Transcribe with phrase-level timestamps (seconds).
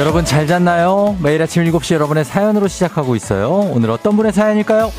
[0.00, 1.14] 여러분 잘 잤나요?
[1.22, 3.50] 매일 아침 7시 여러분의 사연으로 시작하고 있어요.
[3.50, 4.90] 오늘 어떤 분의 사연일까요?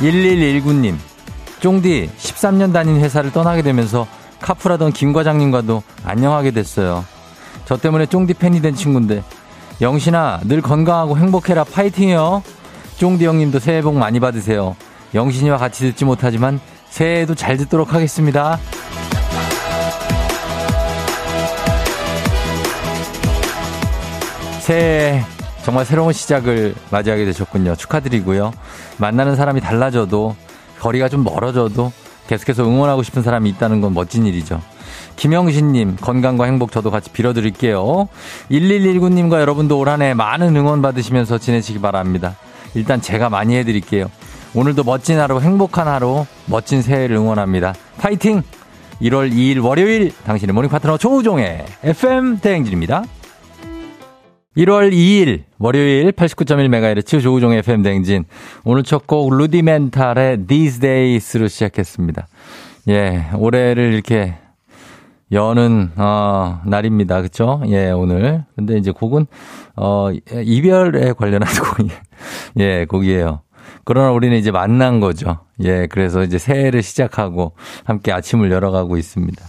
[0.00, 0.96] 1119님,
[1.60, 4.08] 쫑디 13년 다닌 회사를 떠나게 되면서
[4.40, 7.04] 카풀하던 김 과장님과도 안녕하게 됐어요.
[7.64, 9.22] 저 때문에 쫑디 팬이 된 친구인데
[9.80, 12.42] 영신아 늘 건강하고 행복해라 파이팅이요.
[12.96, 14.76] 쫑디 형님도 새해 복 많이 받으세요.
[15.14, 16.60] 영신이와 같이 듣지 못하지만
[16.90, 18.58] 새해에도 잘 듣도록 하겠습니다.
[24.60, 25.22] 새해
[25.62, 27.76] 정말 새로운 시작을 맞이하게 되셨군요.
[27.76, 28.52] 축하드리고요.
[28.98, 30.34] 만나는 사람이 달라져도
[30.80, 31.92] 거리가 좀 멀어져도
[32.26, 34.60] 계속해서 응원하고 싶은 사람이 있다는 건 멋진 일이죠.
[35.18, 38.08] 김영신님, 건강과 행복 저도 같이 빌어드릴게요.
[38.50, 42.36] 1119님과 여러분도 올 한 해 많은 응원 받으시면서 지내시기 바랍니다.
[42.74, 44.06] 일단 제가 많이 해드릴게요.
[44.54, 47.74] 오늘도 멋진 하루, 행복한 하루, 멋진 새해를 응원합니다.
[47.98, 48.42] 파이팅!
[49.02, 53.04] 1월 2일 월요일 당신의 morning 파트너 조우종의 FM 대행진입니다.
[54.56, 58.24] 1월 2일 월요일 89.1MHz 조우종의 FM 대행진
[58.64, 62.26] 오늘 첫 곡 루디멘탈의 These Days로 시작했습니다.
[62.88, 64.34] 예, 올해를 이렇게
[65.30, 67.18] 여는 어 날입니다.
[67.18, 67.62] 그렇죠?
[67.66, 68.44] 예, 오늘.
[68.56, 69.26] 근데 이제 곡은
[69.76, 71.90] 어 이별에 관련한 곡이
[72.58, 73.42] 예, 곡이에요.
[73.84, 75.38] 그러나 우리는 이제 만난 거죠.
[75.62, 77.52] 예, 그래서 이제 새해를 시작하고
[77.84, 79.44] 함께 아침을 열어가고 있습니다.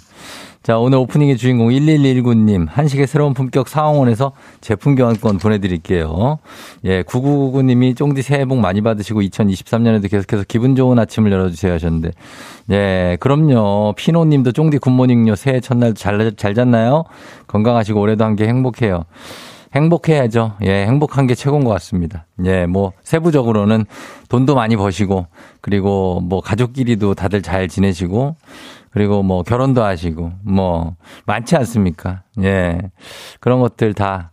[0.61, 6.39] 자, 오늘 오프닝의 주인공 1119님, 한식의 새로운 품격 상황원에서 제품 교환권 보내드릴게요.
[6.83, 12.11] 예, 9999님이 쫑디 새해 복 많이 받으시고 2023년에도 계속해서 기분 좋은 아침을 열어주세요 하셨는데,
[12.71, 13.93] 예, 그럼요.
[13.95, 15.35] 피노님도 쫑디 굿모닝요.
[15.35, 17.05] 새해 첫날 잘, 잘 잤나요?
[17.47, 19.05] 건강하시고 올해도 함께 행복해요.
[19.73, 20.53] 행복해야죠.
[20.63, 22.25] 예, 행복한 게 최고인 것 같습니다.
[22.43, 23.85] 예, 뭐, 세부적으로는
[24.27, 25.27] 돈도 많이 버시고,
[25.61, 28.35] 그리고 뭐, 가족끼리도 다들 잘 지내시고,
[28.91, 30.95] 그리고 뭐 결혼도 하시고 뭐
[31.25, 32.23] 많지 않습니까?
[32.41, 32.79] 예.
[33.39, 34.31] 그런 것들 다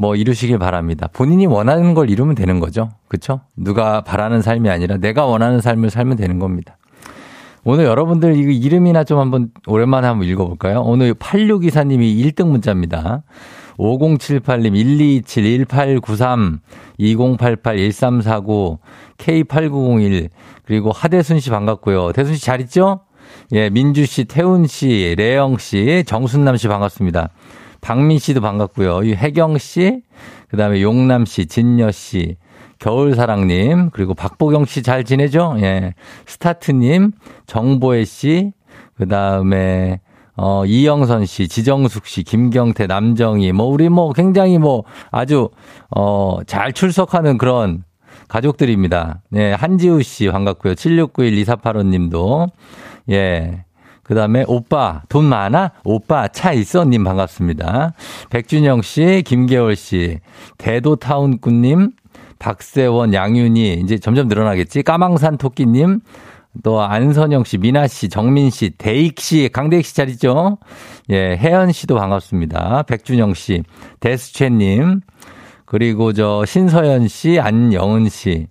[0.00, 1.08] 뭐 이루시길 바랍니다.
[1.12, 2.88] 본인이 원하는 걸 이루면 되는 거죠.
[3.06, 3.42] 그렇죠?
[3.54, 6.78] 누가 바라는 삶이 아니라 내가 원하는 삶을 살면 되는 겁니다.
[7.64, 10.80] 오늘 여러분들 이거 이름이나 좀 한번 오랜만에 한번 읽어볼까요?
[10.80, 13.24] 오늘 8624님이 1등 문자입니다.
[13.76, 16.60] 5078님, 1227, 1893,
[16.96, 18.78] 2088, 1349,
[19.18, 20.30] K8901,
[20.64, 22.12] 그리고 하대순 씨 반갑고요.
[22.12, 23.00] 대순 씨 잘 있죠?
[23.52, 27.30] 예, 민주 씨, 태훈 씨, 레영 씨, 정순남 씨 반갑습니다.
[27.80, 29.02] 박민 씨도 반갑고요.
[29.16, 30.02] 혜경 씨,
[30.48, 32.36] 그 다음에 용남 씨, 진여 씨,
[32.78, 35.56] 겨울사랑님, 그리고 박보경 씨 잘 지내죠?
[35.58, 35.94] 예.
[36.26, 37.10] 스타트님,
[37.46, 38.52] 정보혜 씨,
[38.96, 40.00] 그 다음에,
[40.36, 45.50] 어, 이영선 씨, 지정숙 씨, 김경태, 남정희, 뭐, 우리 뭐 굉장히 뭐 아주,
[45.90, 47.82] 어, 잘 출석하는 그런
[48.30, 49.22] 가족들입니다.
[49.34, 50.74] 예, 한지우 씨 반갑고요.
[50.74, 52.46] 7691-2485 님도.
[53.10, 53.64] 예.
[54.04, 55.72] 그 다음에 오빠 돈 많아?
[55.84, 56.84] 오빠 차 있어?
[56.84, 57.94] 님 반갑습니다.
[58.30, 60.18] 백준영 씨, 김계월 씨,
[60.58, 61.90] 대도타운꾼 님,
[62.40, 64.82] 박세원, 양윤희 이제 점점 늘어나겠지?
[64.82, 66.00] 까망산 토끼 님,
[66.64, 70.58] 또 안선영 씨, 미나 씨, 정민 씨, 대익 씨, 강대익 씨잘 있죠?
[71.10, 72.84] 예, 혜연 씨도 반갑습니다.
[72.88, 73.62] 백준영 씨,
[74.00, 75.02] 데스채 님,
[75.70, 78.48] 그리고 저 신서연 씨, 안영은 씨,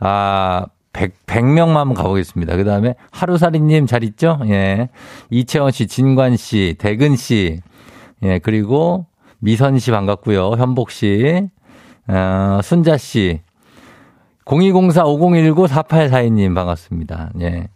[0.00, 2.56] 아 100, 100명만 한번 가보겠습니다.
[2.56, 4.40] 그 다음에 하루살이님 잘 있죠?
[4.46, 4.88] 예.
[5.30, 7.60] 이채원 씨, 진관 씨, 대근 씨,
[8.24, 9.06] 예, 그리고
[9.38, 10.54] 미선 씨 반갑고요.
[10.58, 11.48] 현복 씨,
[12.08, 13.38] 어, 순자 씨,
[14.44, 17.30] 0204-5019-4842님 반갑습니다.
[17.40, 17.68] 예.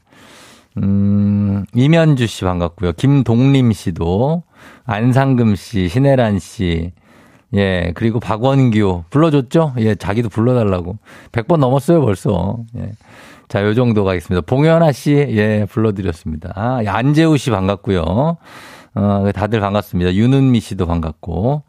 [0.79, 2.95] 음, 이면주 씨 반갑고요.
[2.95, 4.43] 김동림 씨도,
[4.87, 6.91] 안상금 씨, 신혜란 씨,
[7.55, 9.75] 예, 그리고 박원규 불러줬죠?
[9.79, 10.97] 예, 자기도 불러달라고.
[11.33, 12.59] 100번 넘었어요, 벌써.
[12.79, 12.93] 예.
[13.49, 14.47] 자, 요 정도 가겠습니다.
[14.47, 16.53] 봉현아 씨, 예, 불러드렸습니다.
[16.55, 18.39] 아, 안재우 씨 반갑고요.
[18.95, 20.15] 어, 다들 반갑습니다.
[20.15, 21.63] 윤은미 씨도 반갑고.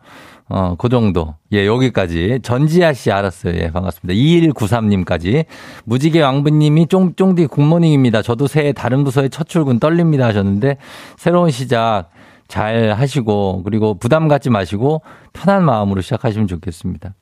[0.49, 1.35] 어, 그 정도.
[1.51, 2.39] 예, 여기까지.
[2.43, 3.55] 전지아 씨 알았어요.
[3.55, 4.17] 예, 반갑습니다.
[4.17, 5.45] 2193님까지.
[5.85, 8.21] 무지개 왕부님이 쫑 쫑디 굿모닝입니다.
[8.21, 10.77] 저도 새해 다른 부서에 첫 출근 떨립니다 하셨는데,
[11.17, 12.09] 새로운 시작
[12.53, 15.01] 잘 하시고, 그리고 부담 갖지 마시고,
[15.33, 17.15] 편한 마음으로 시작하시면 좋겠습니다.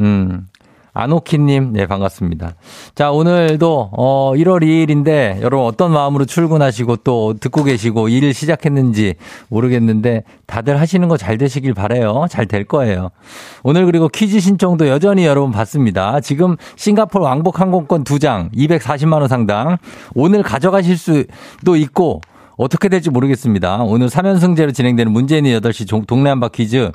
[0.00, 0.48] 음.
[0.92, 2.54] 아노키님, 네, 반갑습니다.
[2.96, 9.14] 자, 오늘도, 어, 1월 2일인데, 여러분 어떤 마음으로 출근하시고 또 듣고 계시고 일 시작했는지
[9.48, 13.10] 모르겠는데, 다들 하시는 거 잘 되시길 바래요 잘 될 거예요.
[13.62, 16.18] 오늘 그리고 퀴즈 신청도 여전히 여러분 받습니다.
[16.20, 19.76] 지금 싱가포르 왕복 항공권 2장, 240만원 상당.
[20.14, 22.22] 오늘 가져가실 수도 있고,
[22.56, 23.82] 어떻게 될지 모르겠습니다.
[23.82, 26.90] 오늘 3연승제로 진행되는 문재인의 8시 동네 한바 퀴즈.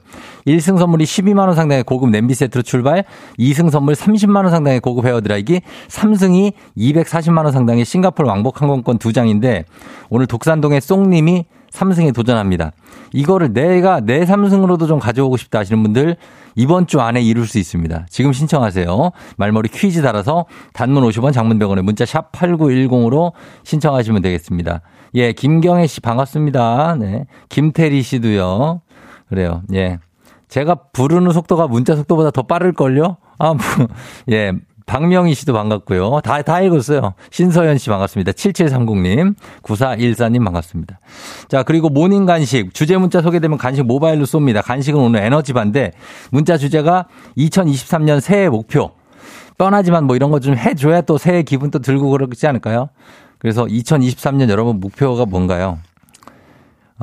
[0.48, 3.06] 1승 선물이 12만원 상당의 고급 냄비 세트로 출발,
[3.38, 9.66] 2승 선물 30만원 상당의 고급 헤어드라이기, 3승이 240만원 상당의 싱가포르 왕복 항공권 2장인데,
[10.10, 12.72] 오늘 독산동의 송님이 3승에 도전합니다.
[13.14, 16.18] 이거를 내가 내 3승으로도 좀 가져오고 싶다 하시는 분들
[16.56, 18.06] 이번 주 안에 이룰 수 있습니다.
[18.10, 19.12] 지금 신청하세요.
[19.38, 23.32] 말머리 퀴즈 달아서 단문 50원 장문병원에 문자 샵 8910으로
[23.64, 24.82] 신청하시면 되겠습니다.
[25.16, 26.96] 예, 김경혜 씨 반갑습니다.
[27.00, 27.26] 네.
[27.50, 28.82] 김태리 씨도요.
[29.30, 29.62] 그래요.
[29.74, 30.00] 예.
[30.48, 33.18] 제가 부르는 속도가 문자 속도보다 더 빠를걸요?
[33.40, 33.58] 아, 뭐,
[34.32, 34.52] 예.
[34.92, 36.20] 박명희 씨도 반갑고요.
[36.22, 37.14] 다, 다 읽었어요.
[37.30, 38.34] 신서연 씨 반갑습니다.
[38.34, 41.00] 7730님, 9414님 반갑습니다.
[41.48, 44.62] 자, 그리고 모닝 간식, 주제 문자 소개되면 간식 모바일로 쏩니다.
[44.62, 45.94] 간식은 오늘 에너지반데,
[46.30, 47.06] 문자 주제가
[47.38, 48.92] 2023년 새해 목표.
[49.58, 52.90] 뻔하지만 뭐 이런 거 좀 해줘야 또 새해 기분 또 들고 그러지 않을까요?
[53.38, 55.78] 그래서 2023년 여러분 목표가 뭔가요?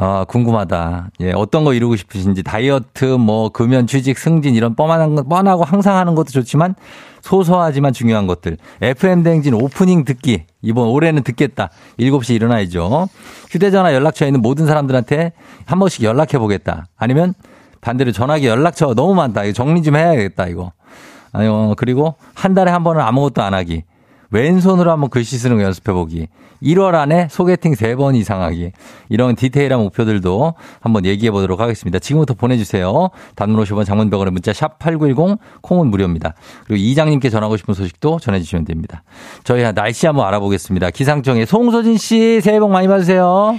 [0.00, 1.10] 아, 궁금하다.
[1.22, 5.96] 예, 어떤 거 이루고 싶으신지 다이어트, 뭐 금연, 취직, 승진 이런 뻔한 거 뻔하고 항상
[5.96, 6.76] 하는 것도 좋지만
[7.20, 8.58] 소소하지만 중요한 것들.
[8.80, 10.44] FM 대행진 오프닝 듣기.
[10.62, 11.70] 이번 올해는 듣겠다.
[11.98, 13.08] 7시 일어나야죠.
[13.50, 15.32] 휴대 전화 연락처에 있는 모든 사람들한테
[15.66, 16.86] 한 번씩 연락해 보겠다.
[16.96, 17.34] 아니면
[17.80, 19.42] 반대로 전화기 연락처 너무 많다.
[19.42, 20.70] 이거 정리 좀 해야겠다, 이거.
[21.32, 23.82] 아니, 어, 그리고 한 달에 한 번은 아무것도 안 하기.
[24.30, 26.28] 왼손으로 한번 글씨 쓰는 거 연습해보기.
[26.62, 28.72] 1월 안에 소개팅 3번 이상 하기.
[29.08, 31.98] 이런 디테일한 목표들도 한번 얘기해 보도록 하겠습니다.
[31.98, 33.10] 지금부터 보내주세요.
[33.36, 36.34] 단문 50원 장문병원의 문자 샵 8910 콩은 무료입니다.
[36.66, 39.02] 그리고 이장님께 전하고 싶은 소식도 전해주시면 됩니다.
[39.44, 40.90] 저희 날씨 한번 알아보겠습니다.
[40.90, 43.58] 기상청의 송소진 씨 새해 복 많이 받으세요.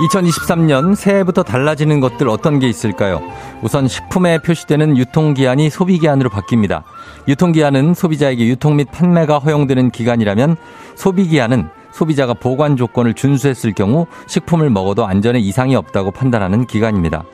[0.00, 3.20] 2023년 새해부터 달라지는 것들 어떤 게 있을까요?
[3.62, 6.82] 우선 식품에 표시되는 유통기한이 소비기한으로 바뀝니다.
[7.28, 10.56] 유통기한은 소비자에게 유통 및 판매가 허용되는 기간이라면
[10.96, 17.24] 소비기한은 소비자가 보관 조건을 준수했을 경우 식품을 먹어도 안전에 이상이 없다고 판단하는 기간입니다.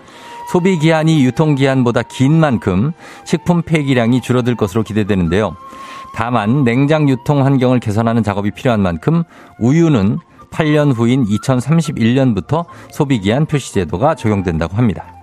[0.50, 2.92] 소비기한이 유통기한보다 긴 만큼
[3.24, 5.56] 식품 폐기량이 줄어들 것으로 기대되는데요.
[6.14, 9.22] 다만 냉장 유통 환경을 개선하는 작업이 필요한 만큼
[9.58, 10.18] 우유는
[10.50, 15.16] 8년 후인 2031년부터 소비기한 표시제도가 적용된다고 합니다.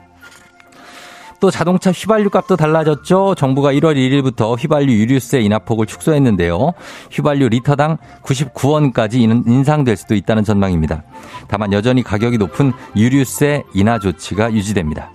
[1.43, 3.35] 또 자동차 휘발유 값도 달라졌죠.
[3.35, 6.71] 정부가 1월 1일부터 휘발유 유류세 인하폭을 축소했는데요.
[7.11, 9.15] 휘발유 리터당 99원까지
[9.45, 11.03] 인상될 수도 있다는 전망입니다.
[11.49, 15.11] 다만 여전히 가격이 높은 유류세 인하 조치가 유지됩니다.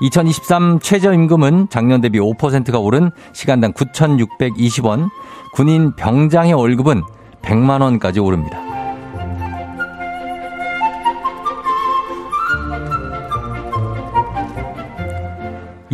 [0.00, 5.08] 2023 최저임금은 작년 대비 5%가 오른 시간당 9,620원,
[5.52, 7.02] 군인 병장의 월급은
[7.42, 8.73] 100만 원까지 오릅니다.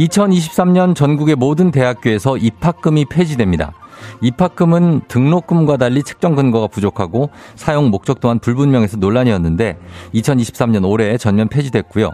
[0.00, 3.72] 2023년 전국의 모든 대학교에서 입학금이 폐지됩니다.
[4.22, 9.76] 입학금은 등록금과 달리 측정 근거가 부족하고 사용 목적 또한 불분명해서 논란이었는데
[10.14, 12.12] 2023년 올해 전면 폐지됐고요.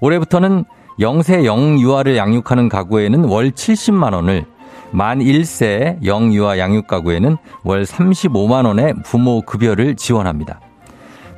[0.00, 0.64] 올해부터는
[1.00, 4.44] 영세 영유아를 양육하는 가구에는 월 70만 원을
[4.92, 10.60] 만 1세 영유아 양육 가구에는 월 35만 원의 부모 급여를 지원합니다.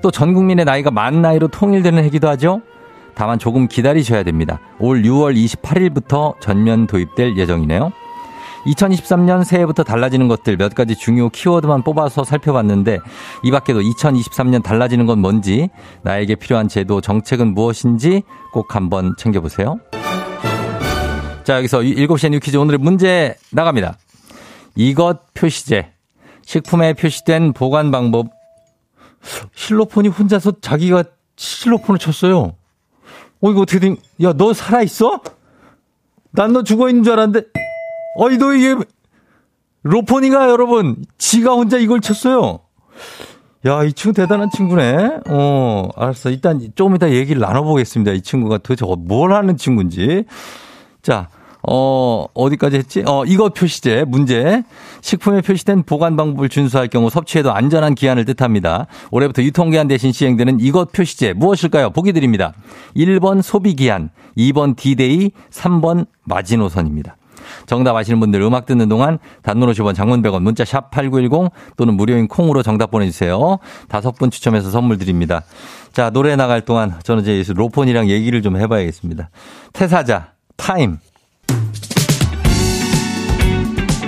[0.03, 2.61] 또 전 국민의 나이가 만 나이로 통일되는 해기도 하죠.
[3.17, 4.61] 다만 조금 기다리셔야 됩니다.
[4.79, 7.91] 올 6월 28일부터 전면 도입될 예정이네요.
[8.67, 12.99] 2023년 새해부터 달라지는 것들 몇 가지 중요 키워드만 뽑아서 살펴봤는데
[13.43, 15.71] 이 밖에도 2023년 달라지는 건 뭔지
[16.03, 19.79] 나에게 필요한 제도 정책은 무엇인지 꼭 한번 챙겨보세요.
[21.45, 23.97] 자 여기서 7시에 new 퀴즈 오늘의 문제 나갑니다.
[24.75, 25.93] 이것 표시제
[26.45, 28.27] 식품에 표시된 보관 방법
[29.55, 31.05] 실로폰이 혼자서 자기가
[31.37, 32.56] 실로폰을 쳤어요.
[33.47, 35.21] 어, 이거 어떻게 된, 야, 너 살아있어?
[36.33, 37.47] 난 너 죽어 있는 줄 알았는데,
[38.17, 38.75] 어이, 너 이게,
[39.85, 42.61] 로폰이가 여러분, 지가 혼자 이걸 쳤어요.
[43.67, 45.19] 야, 이 친구 대단한 친구네.
[45.29, 46.31] 어, 알았어.
[46.31, 48.13] 일단 조금 이따 얘기를 나눠보겠습니다.
[48.13, 50.25] 이 친구가 도대체 뭘 하는 친구인지.
[51.03, 51.29] 자,
[51.69, 53.03] 어, 어디까지 했지?
[53.07, 54.63] 어, 이거 표시제 문제.
[55.01, 58.87] 식품에 표시된 보관 방법을 준수할 경우 섭취에도 안전한 기한을 뜻합니다.
[59.11, 61.91] 올해부터 유통기한 대신 시행되는 이것 표시제 무엇일까요?
[61.91, 62.53] 보기 드립니다.
[62.97, 67.17] 1번 소비기한, 2번 디데이, 3번 마지노선입니다.
[67.67, 72.29] 정답 아시는 분들 음악 듣는 동안 단문 50원 장문 100원 문자 샵 8910 또는 무료인
[72.29, 73.59] 콩으로 정답 보내주세요.
[73.89, 75.43] 다섯 분 추첨해서 선물 드립니다.
[75.93, 79.31] 자, 노래 나갈 동안 저는 이제 로폰이랑 얘기를 좀 해봐야겠습니다.
[79.73, 80.99] 태사자, Time.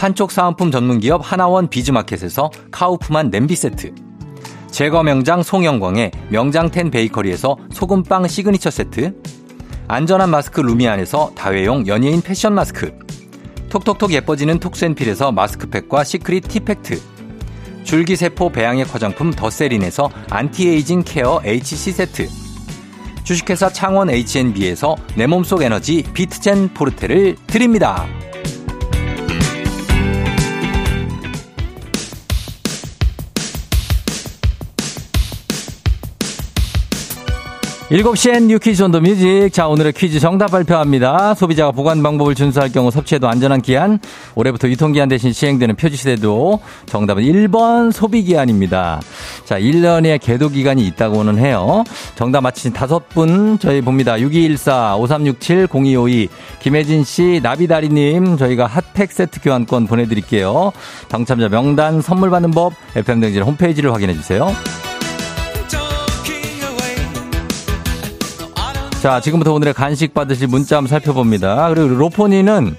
[0.00, 3.92] 판촉 사은품 전문기업 하나원 비즈마켓에서 카우프만 냄비 세트.
[4.70, 9.20] 제거 명장 송영광의 명장텐 베이커리에서 소금빵 시그니처 세트.
[9.88, 12.98] 안전한 마스크 루미안에서 다회용 연예인 패션 마스크.
[13.68, 16.98] 톡톡톡 예뻐지는 톡센필에서 마스크팩과 시크릿 티팩트.
[17.84, 22.26] 줄기세포 배양액 화장품 더세린에서 anti-aging care HC 세트.
[23.22, 28.06] 주식회사 창원 H&B에서 내 몸속 에너지 비트젠 포르테를 드립니다.
[37.90, 39.50] 7시엔 You Quiz on the Music.
[39.52, 41.34] 자, 오늘의 퀴즈 정답 발표합니다.
[41.34, 43.98] 소비자가 보관 방법을 준수할 경우 섭취에도 안전한 기한.
[44.36, 49.00] 올해부터 유통기한 대신 시행되는 표시제도 정답은 1번 소비기한입니다.
[49.44, 51.82] 자, 1년의 계도기간이 있다고는 해요.
[52.14, 54.20] 정답 맞히신 다섯 분 저희 봅니다.
[54.20, 56.28] 6214, 5367, 0252,
[56.60, 60.70] 김혜진 씨, 나비다리님, 저희가 핫팩 세트 교환권 보내드릴게요.
[61.08, 64.54] 당첨자 명단 선물 받는 법, FM등진 홈페이지를 확인해주세요.
[69.00, 71.70] 자, 지금부터 오늘의 간식 받으실 문자 한번 살펴봅니다.
[71.70, 72.76] 그리고 로포니는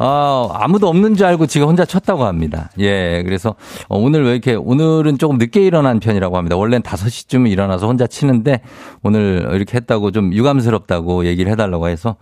[0.00, 2.70] 어, 아무도 없는 줄 알고 지금 혼자 쳤다고 합니다.
[2.80, 3.54] 예, 그래서
[3.86, 6.56] 어, 오늘 왜 이렇게, 오늘은 조금 늦게 일어난 편이라고 합니다.
[6.56, 8.62] 원래는 5시쯤 일어나서 혼자 치는데
[9.04, 12.16] 오늘 이렇게 했다고 좀 유감스럽다고 얘기를 해달라고 해서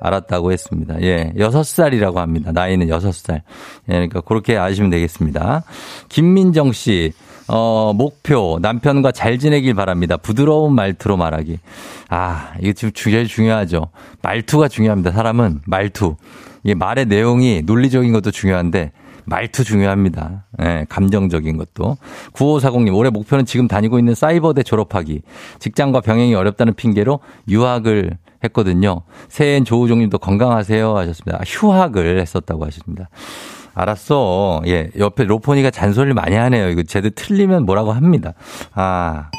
[0.00, 1.00] 알았다고 했습니다.
[1.02, 2.52] 예, 6살이라고 합니다.
[2.52, 3.34] 나이는 6살.
[3.36, 3.42] 예,
[3.92, 5.64] 그러니까 그렇게 아시면 되겠습니다.
[6.08, 7.12] 김민정 씨,
[7.48, 10.16] 어, 목표, 남편과 잘 지내길 바랍니다.
[10.16, 11.58] 부드러운 말투로 말하기.
[12.08, 13.88] 아, 이게 지금 제일 중요하죠.
[14.22, 15.12] 말투가 중요합니다.
[15.12, 16.16] 사람은 말투.
[16.64, 18.92] 이 말의 내용이 논리적인 것도 중요한데,
[19.24, 20.46] 말투 중요합니다.
[20.62, 21.96] 예, 감정적인 것도.
[22.32, 25.22] 9540님, 올해 목표는 지금 다니고 있는 사이버대 졸업하기.
[25.58, 29.02] 직장과 병행이 어렵다는 핑계로 유학을 했거든요.
[29.28, 31.38] 새해엔 조우종님도 건강하세요 하셨습니다.
[31.38, 33.08] 아, 휴학을 했었다고 하셨습니다.
[33.74, 34.62] 알았어.
[34.66, 36.70] 예, 옆에 로포니가 잔소리를 많이 하네요.
[36.70, 38.32] 이거 제대로 틀리면 뭐라고 합니다.
[38.74, 39.30] 아.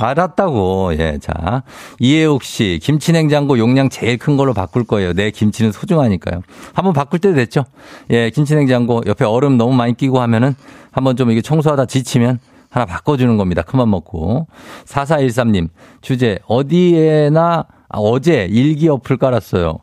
[0.00, 0.94] 알았다고.
[0.98, 1.62] 예, 자.
[2.00, 5.12] 이해옥 씨, 김치 냉장고 용량 제일 큰 걸로 바꿀 거예요.
[5.12, 6.42] 내 김치는 소중하니까요.
[6.74, 7.64] 한번 바꿀 때도 됐죠?
[8.10, 10.54] 예, 김치 냉장고 옆에 얼음 너무 많이 끼고 하면은
[10.90, 12.40] 한번 좀 이게 청소하다 지치면
[12.70, 13.62] 하나 바꿔주는 겁니다.
[13.62, 14.46] 그만 먹고.
[14.86, 15.68] 4413님,
[16.00, 19.78] 주제, 어디에나, 아, 어제 일기 어플 깔았어요.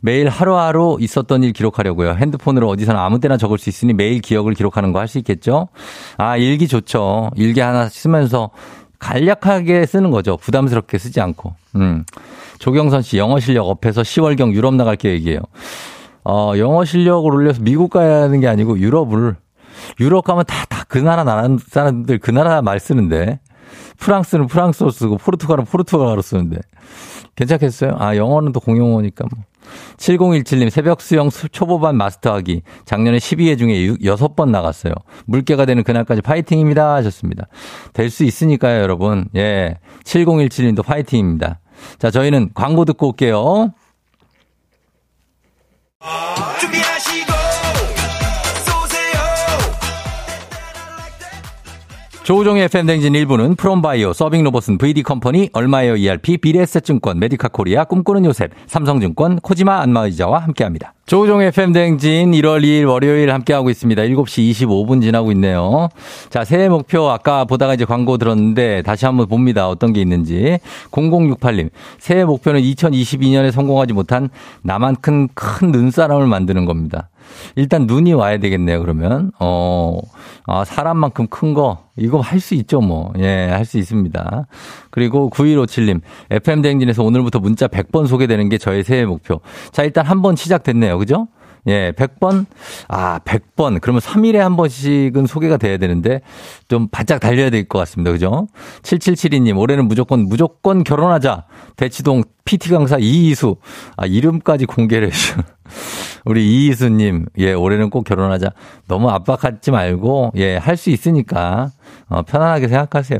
[0.00, 2.12] 매일 하루하루 있었던 일 기록하려고요.
[2.14, 5.68] 핸드폰으로 어디서나 아무 때나 적을 수 있으니 매일 기억을 기록하는 거 할 수 있겠죠?
[6.18, 7.30] 아, 일기 좋죠.
[7.36, 8.50] 일기 하나 쓰면서
[8.98, 10.36] 간략하게 쓰는 거죠.
[10.36, 11.54] 부담스럽게 쓰지 않고.
[11.76, 12.04] 음.
[12.58, 15.40] 조경선 씨, 영어 실력 업해서 10월경 유럽 나갈 계획이에요.
[16.24, 19.36] 어, 영어 실력을 올려서 미국 가야 하는 게 아니고 유럽을,
[20.00, 23.40] 유럽 가면 다, 다 그 나라 나라 사람들 그 나라 말 쓰는데.
[23.98, 26.58] 프랑스는 프랑스어 쓰고 포르투갈은 포르투갈어로 쓰는데.
[27.36, 27.96] 괜찮겠어요?
[27.98, 29.44] 아, 영어는 또 공용어니까 뭐.
[29.96, 34.92] 7017님 새벽 수영 초보반 마스터하기 작년에 12회 중에 6번 나갔어요.
[35.24, 37.46] 물개가 되는 그날까지 파이팅입니다 하셨습니다.
[37.94, 39.26] 될 수 있으니까요 여러분.
[39.36, 39.78] 예.
[40.04, 41.60] 7017님도 파이팅입니다.
[41.98, 43.72] 자 저희는 광고 듣고 올게요.
[52.24, 59.82] 조우종의 FM대행진 1부는 프롬바이오, 서빙로봇은 VD컴퍼니, 얼마에요 ERP, 미래에셋증권, 메디카 코리아, 꿈꾸는 요셉, 삼성증권, 코지마
[59.82, 60.94] 안마의자와 함께합니다.
[61.06, 64.00] 조우종의 FM대행진 1월 2일 월요일 함께하고 있습니다.
[64.02, 65.90] 7시 25분 지나고 있네요.
[66.30, 69.68] 자, 새해 목표 아까 보다가 이제 광고 들었는데 다시 한번 봅니다.
[69.68, 70.58] 어떤 게 있는지.
[70.92, 71.68] 0068님,
[71.98, 74.30] 새해 목표는 2022년에 성공하지 못한
[74.62, 77.10] 나만큼 큰 눈사람을 만드는 겁니다.
[77.56, 79.32] 일단 눈이 와야 되겠네요, 그러면.
[79.40, 79.98] 어,
[80.46, 83.12] 아, 사람만큼 큰 거, 이거 할 수 있죠, 뭐.
[83.18, 84.46] 예, 할 수 있습니다.
[84.90, 89.40] 그리고 9157님, FM대행진에서 오늘부터 문자 100번 소개되는 게 저의 새해 목표.
[89.72, 91.28] 자, 일단 한 번 시작됐네요, 그죠?
[91.66, 92.44] 예, 100번?
[92.88, 93.80] 아, 100번.
[93.80, 96.20] 그러면 3일에 한 번씩은 소개가 돼야 되는데
[96.68, 98.12] 좀 바짝 달려야 될 것 같습니다.
[98.12, 98.46] 그죠?
[98.82, 101.44] 7772님, 올해는 무조건, 무조건 결혼하자.
[101.76, 103.56] 대치동 PT 강사 이희수.
[103.96, 105.36] 아, 이름까지 공개를 해주
[106.26, 108.50] 우리 이희수님, 예, 올해는 꼭 결혼하자.
[108.86, 111.70] 너무 압박하지 말고, 예, 할 수 있으니까,
[112.08, 113.18] 어, 편안하게 생각하세요.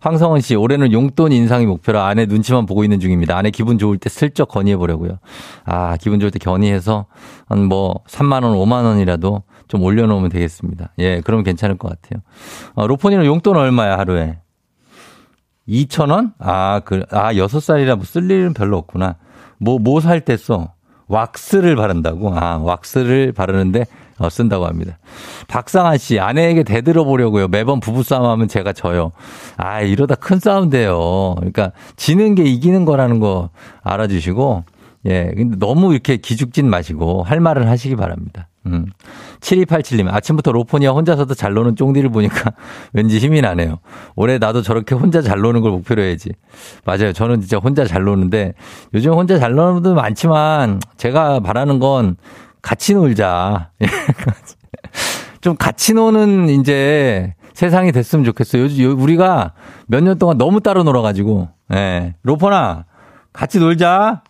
[0.00, 3.36] 황성원 씨, 올해는 용돈 인상이 목표라 아내 눈치만 보고 있는 중입니다.
[3.36, 5.18] 아내 기분 좋을 때 슬쩍 건의해 보려고요.
[5.64, 7.06] 아, 기분 좋을 때 건의해서
[7.46, 10.92] 한 뭐 3만 원, 5만 원이라도 좀 올려놓으면 되겠습니다.
[10.98, 12.22] 예, 그러면 괜찮을 것 같아요.
[12.74, 14.38] 어, 로폰이는 용돈 얼마야, 하루에?
[15.68, 16.32] 2천 원?
[16.38, 19.16] 아, 그, 아, 6살이라 뭐 쓸 일은 별로 없구나.
[19.58, 20.72] 뭐, 뭐 살 때 써?
[21.08, 22.32] 왁스를 바른다고?
[22.38, 23.86] 아, 왁스를 바르는데
[24.18, 24.98] 어, 쓴다고 합니다.
[25.48, 27.48] 박상한 씨, 아내에게 대들어 보려고요.
[27.48, 29.12] 매번 부부싸움 하면 제가 져요.
[29.56, 31.34] 아, 이러다 큰 싸움 돼요.
[31.36, 33.50] 그러니까 지는 게 이기는 거라는 거
[33.82, 34.64] 알아주시고,
[35.06, 38.48] 예, 근데 너무 이렇게 기죽진 마시고 할 말을 하시기 바랍니다.
[38.66, 38.86] 음.
[39.40, 42.52] 7287님, 아침부터 로포니아 혼자서도 잘 노는 쫑디를 보니까
[42.92, 43.78] 왠지 힘이 나네요.
[44.16, 46.30] 올해 나도 저렇게 혼자 잘 노는 걸 목표로 해야지.
[46.84, 47.12] 맞아요.
[47.12, 48.54] 저는 진짜 혼자 잘 노는데
[48.94, 52.16] 요즘 혼자 잘 노는 분들 많지만 제가 바라는 건
[52.66, 53.70] 같이 놀자.
[55.40, 58.62] 좀 같이 노는 이제 세상이 됐으면 좋겠어요.
[58.64, 59.52] 요즘 우리가
[59.86, 62.16] 몇 년 동안 너무 따로 놀아가지고, 예.
[62.24, 62.86] 로퍼나,
[63.32, 64.22] 같이 놀자.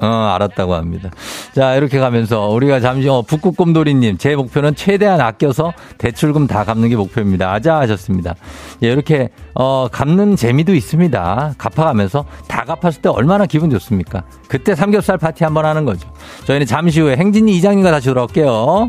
[0.00, 1.10] 어, 알았다고 합니다.
[1.54, 6.96] 자, 이렇게 가면서 우리가 잠시, 어, 북극곰돌이님, 제 목표는 최대한 아껴서 대출금 다 갚는 게
[6.96, 7.50] 목표입니다.
[7.50, 8.34] 아자 하셨습니다.
[8.82, 11.54] 예, 이렇게, 어, 갚는 재미도 있습니다.
[11.56, 14.24] 갚아가면서 다 갚았을 때 얼마나 기분 좋습니까?
[14.48, 16.08] 그때 삼겹살 파티 한번 하는 거죠.
[16.44, 18.88] 저희는 잠시 후에 행진이 이장님과 다시 돌아올게요.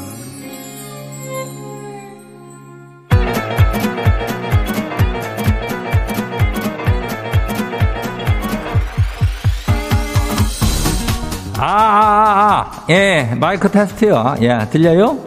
[11.63, 14.35] 아, 아, 아, 예, 마이크 테스트요.
[14.41, 15.19] 예, 들려요?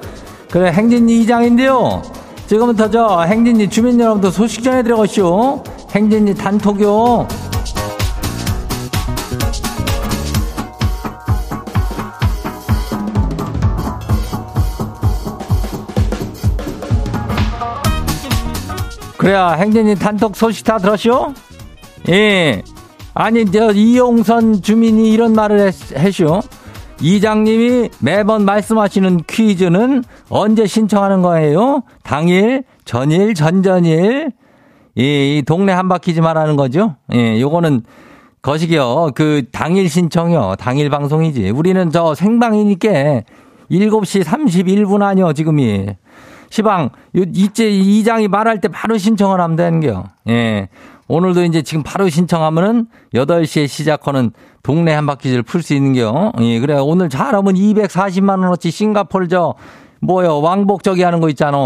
[0.50, 2.02] 그래, 행진이 이장인데요.
[2.48, 5.62] 지금부터 저 행진이 주민 여러분들 소식 전해드려가시오.
[5.94, 7.28] 행진이 단톡요.
[19.16, 21.32] 그래야 행진이 단톡 소식 다 들었쇼?
[22.08, 22.64] 예.
[23.14, 26.40] 아니, 저, 이용선 주민이 이런 말을 했, 쇼
[27.00, 31.82] 이장님이 매번 말씀하시는 퀴즈는 언제 신청하는 거예요?
[32.02, 34.32] 당일, 전일, 전전일.
[34.96, 36.96] 이, 이 동네 한 바퀴즈 말하는 거죠?
[37.12, 37.82] 예, 요거는
[38.42, 39.10] 거시기요.
[39.14, 40.54] 그 당일 신청이요.
[40.58, 41.50] 당일 방송이지.
[41.50, 43.22] 우리는 저 생방이니까
[43.70, 45.86] 7시 31분 아니요, 지금이.
[46.54, 50.04] 시방, 이제 이장이 말할 때 바로 신청을 하면 되는 게요.
[50.28, 50.68] 예.
[51.08, 54.30] 오늘도 이제 지금 바로 신청하면은 8시에 시작하는
[54.62, 56.30] 동네 한 바퀴를 풀 수 있는 게요.
[56.38, 56.78] 예, 그래.
[56.78, 59.54] 오늘 잘하면 240만 원어치 싱가폴 저,
[60.00, 61.58] 뭐요, 왕복 저기 하는 거 있잖아.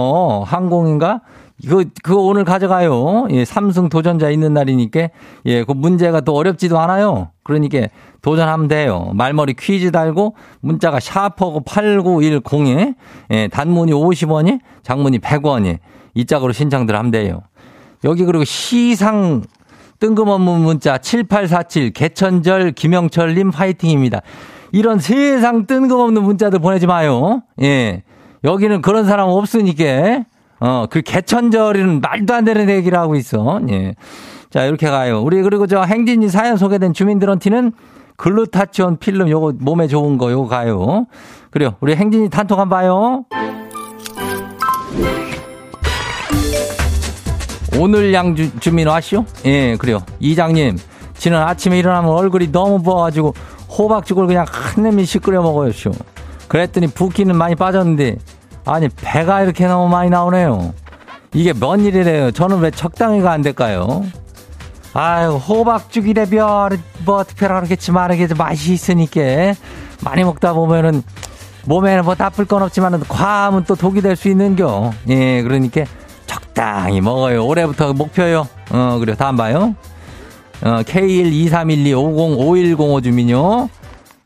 [0.46, 1.20] 항공인가?
[1.66, 3.26] 그거, 그거 오늘 가져가요.
[3.30, 5.08] 예, 삼승 도전자 있는 날이니까.
[5.46, 7.30] 예, 그 문제가 또 어렵지도 않아요.
[7.42, 7.88] 그러니까
[8.22, 9.10] 도전하면 돼요.
[9.14, 12.94] 말머리 퀴즈 달고 문자가 샤퍼고 8910에,
[13.32, 15.78] 예, 단문이 50원이, 장문이 100원이.
[16.14, 17.42] 이 짝으로 신청들 하면 돼요.
[18.04, 19.42] 여기 그리고 시상
[20.00, 24.20] 뜬금없는 문자 7847 개천절 김영철님 화이팅입니다.
[24.70, 27.42] 이런 세상 뜬금없는 문자들 보내지 마요.
[27.62, 28.02] 예.
[28.44, 30.24] 여기는 그런 사람 없으니까.
[30.60, 33.60] 어, 그 개천절은 말도 안 되는 얘기를 하고 있어.
[33.70, 33.94] 예.
[34.50, 35.20] 자, 이렇게 가요.
[35.22, 37.72] 우리 그리고 저 행진이 사연 소개된 주민들한테는
[38.16, 41.06] 글루타치온 필름 요거 몸에 좋은 거 요거 가요.
[41.50, 41.74] 그래요.
[41.80, 43.24] 우리 행진이 단톡 한번 봐요.
[47.78, 49.24] 오늘 양 주, 주민 왔쇼?
[49.44, 50.00] 예, 그래요.
[50.18, 50.78] 이장님,
[51.16, 53.34] 지는 아침에 일어나면 얼굴이 너무 부어가지고
[53.70, 55.92] 호박죽을 그냥 한 냄비씩 끓여 먹어요, 쇼.
[56.48, 58.16] 그랬더니 붓기는 많이 빠졌는데,
[58.68, 60.74] 아니, 배가 이렇게 너무 많이 나오네요.
[61.34, 62.30] 이게 뭔 일이래요?
[62.32, 64.04] 저는 왜 적당히가 안 될까요?
[64.94, 69.20] 아유, 호박죽이래, 별, 뭐, 특별하겠지만, 이게 맛이 있으니까,
[70.02, 71.02] 많이 먹다 보면은,
[71.66, 74.92] 몸에는 뭐 나쁠 건 없지만은, 과하면 또 독이 될 수 있는겨.
[75.08, 75.84] 예, 그러니까,
[76.26, 77.44] 적당히 먹어요.
[77.46, 78.48] 올해부터 목표요.
[78.70, 79.74] 어, 그래, 다음 봐요.
[80.62, 83.68] 어, K12312-505105 주민요.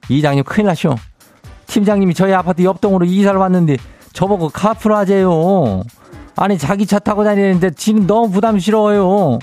[0.08, 0.94] 이장님 큰일 나쇼.
[1.66, 3.76] 팀장님이 저희 아파트 옆동으로 이사를 왔는데,
[4.12, 5.82] 저보고 카풀 하재요.
[6.36, 9.38] 아니, 자기 차 타고 다니는데, 지는 너무 부담스러워요.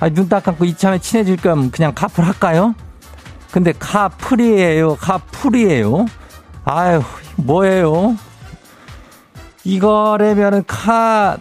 [0.00, 2.74] 아니, 눈 딱 감고 이참에 친해질 거면 그냥 카풀 할까요?
[3.50, 4.96] 근데 카풀이에요.
[4.96, 6.06] 카풀이에요.
[6.64, 7.02] 아유,
[7.36, 8.16] 뭐예요?
[9.64, 11.36] 이거라면은 카,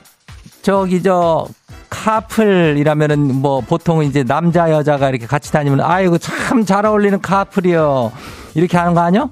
[0.62, 1.48] 저기, 저,
[1.90, 8.12] 카풀이라면은 뭐 보통 이제 남자, 여자가 이렇게 같이 다니면 아이고 참 잘 어울리는 카풀이요.
[8.56, 9.30] 이렇게 하는 거 아니요?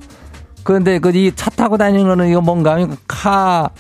[0.70, 2.78] 그런데 그 이 차 타고 다니는 거는 이거 뭔가
[3.08, 3.72] 카,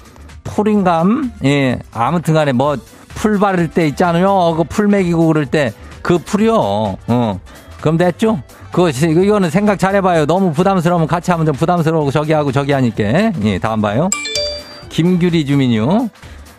[0.43, 1.33] 풀인감?
[1.45, 1.77] 예.
[1.93, 2.77] 아무튼 간에 뭐
[3.13, 4.55] 풀 바를 때 있잖아요.
[4.57, 5.71] 그풀 먹이고 그럴 때
[6.01, 6.55] 그 풀이요.
[7.07, 7.39] 어.
[7.81, 8.41] 그럼 됐죠?
[8.71, 10.25] 그거, 이거는 생각 잘 해봐요.
[10.25, 13.03] 너무 부담스러우면 같이 하면 좀 부담스러우고 저기 하고 저기 하니까.
[13.43, 14.09] 예, 다음 봐요.
[14.89, 16.09] 김규리 주민요.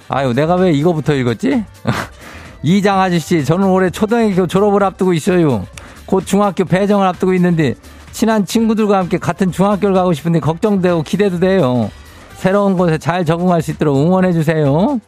[0.08, 1.64] 아유, 내가 왜 이거부터 읽었지?
[2.62, 5.66] 이장 아저씨, 저는 올해 초등학교 졸업을 앞두고 있어요.
[6.06, 7.74] 곧 중학교 배정을 앞두고 있는데,
[8.12, 11.90] 친한 친구들과 함께 같은 중학교를 가고 싶은데 걱정되고 기대도 돼요.
[12.34, 15.00] 새로운 곳에 잘 적응할 수 있도록 응원해주세요.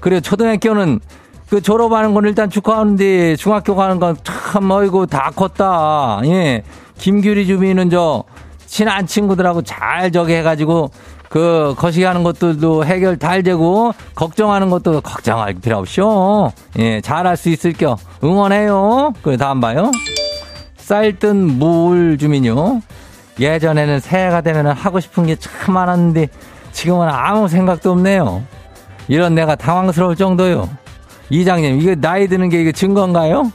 [0.00, 1.00] 그리고 초등학교는
[1.48, 4.16] 그 졸업하는 건 일단 축하하는데 중학교 가는 건
[4.54, 6.20] 참 어이구 다 컸다.
[6.26, 6.62] 예.
[6.96, 8.22] 김규리 주민은 저
[8.66, 10.90] 친한 친구들하고 잘 저기 해가지고
[11.28, 16.52] 그 거시기하는 것들도 해결 잘 되고 걱정하는 것도 걱정할 필요 없쇼.
[16.78, 19.12] 예, 잘할 수 있을 겨 응원해요.
[19.22, 19.90] 그 다음 봐요.
[20.88, 22.82] 쌀뜬 물 주민요.
[23.40, 26.28] 예전에는 새해가 되면 하고 싶은 게 참 많았는데
[26.72, 28.42] 지금은 아무 생각도 없네요.
[29.08, 30.68] 이런 내가 당황스러울 정도요.
[31.30, 33.50] 이장님, 이게 나이 드는 게 이게 증거인가요?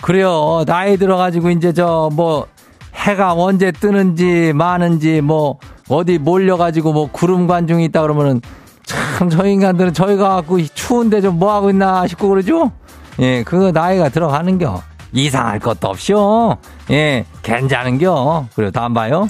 [0.00, 0.62] 그래요.
[0.66, 2.46] 나이 들어가지고 이제 저 뭐
[2.94, 5.58] 해가 언제 뜨는지 마는지 뭐
[5.88, 8.40] 어디 몰려가지고 뭐 구름 관중이 있다 그러면은
[8.84, 12.70] 참 저 인간들은 저희가 갖고 추운데 좀 뭐 하고 있나 싶고 그러죠?
[13.18, 14.82] 예, 그거 나이가 들어가는겨.
[15.12, 16.56] 이상할 것도 없이요.
[16.90, 18.46] 예, 괜찮은겨.
[18.54, 18.70] 그래요.
[18.70, 19.26] 다음 봐요.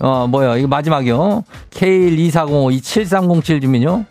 [0.00, 0.56] 어, 뭐요?
[0.56, 1.44] 이거 마지막이요.
[1.70, 4.04] K12405-27307 주민요.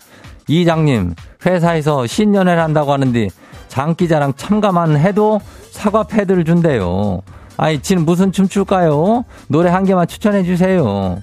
[0.47, 3.27] 이장님, 회사에서 신년회를 한다고 하는데
[3.69, 5.39] 장기자랑 참가만 해도
[5.71, 7.21] 사과 패드를 준대요.
[7.57, 9.25] 아이, 지는 무슨 춤 출까요?
[9.47, 11.17] 노래 한 개만 추천해 주세요.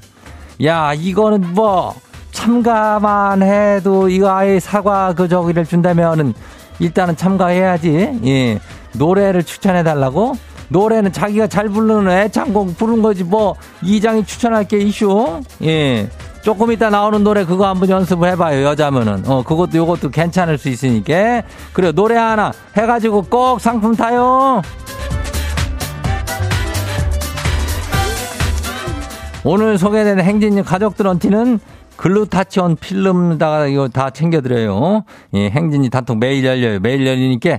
[0.65, 1.95] 야, 이거는 뭐,
[2.33, 6.35] 참가만 해도 이거 아예 사과 그 저기를 준다면은
[6.79, 8.21] 일단은 참가해야지.
[8.27, 8.59] 예.
[8.99, 10.35] 노래를 추천해 달라고?
[10.69, 15.41] 노래는 자기가 잘 부르는 애창곡 부른 거지 뭐 이장이 추천할 게 이슈.
[15.63, 16.09] 예.
[16.43, 21.43] 조금 이따 나오는 노래 그거 한번 연습을 해봐요 여자면은 어 그것도 요것도 괜찮을 수 있으니까
[21.73, 24.63] 그래 노래 하나 해가지고 꼭 상품 타요
[29.43, 31.59] 오늘 소개되는 행진님 가족들한테는
[31.97, 35.03] 글루타치온 필름 다가 이거 다 챙겨드려요
[35.35, 37.59] 예 행진이 단톡 매일 열려요 매일 열리니까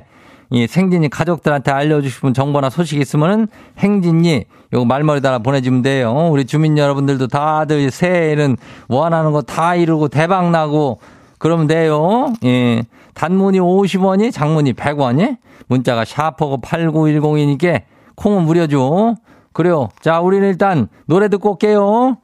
[0.50, 3.48] 이 생진이 가족들한테 알려주시면 정보나 소식 있으면은
[3.80, 6.30] 행진이 요거 말머리 달아 보내주면 돼요.
[6.32, 8.58] 우리 주민 여러분들도 다들 새해에는
[8.88, 11.00] 원하는 거 다 이루고 대박 나고
[11.38, 12.34] 그러면 돼요.
[12.46, 12.84] 예.
[13.14, 17.82] 단문이 50원이 장문이 100원이 문자가 샤퍼고 8910이니까
[18.16, 19.16] 콩은 무료죠.
[19.54, 19.90] 그래요.
[20.02, 22.18] 자, 우리는 일단 노래 듣고 올게요.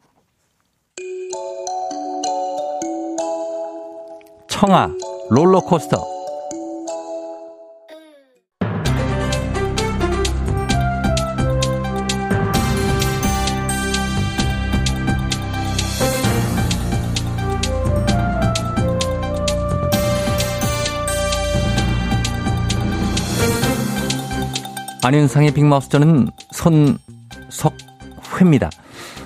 [4.48, 4.90] 청아
[5.32, 6.13] 롤러코스터
[25.06, 28.70] 안윤상의 빅마우스 저는 손석회입니다.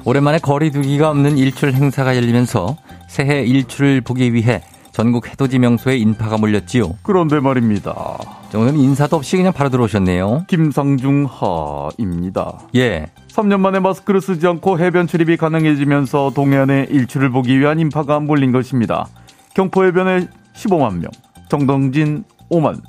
[0.05, 2.75] 오랜만에 거리두기가 없는 일출 행사가 열리면서
[3.07, 6.95] 새해 일출을 보기 위해 전국 해돋이 명소에 인파가 몰렸지요.
[7.03, 8.17] 그런데 말입니다.
[8.55, 10.45] 오늘 인사도 없이 그냥 바로 들어오셨네요.
[10.47, 12.57] 김상중 하입니다.
[12.75, 13.11] 예.
[13.27, 19.05] 3년 만에 마스크를 쓰지 않고 해변 출입이 가능해지면서 동해안에 일출을 보기 위한 인파가 몰린 것입니다.
[19.53, 21.11] 경포 해변에 15만 명,
[21.49, 22.81] 정동진 5만,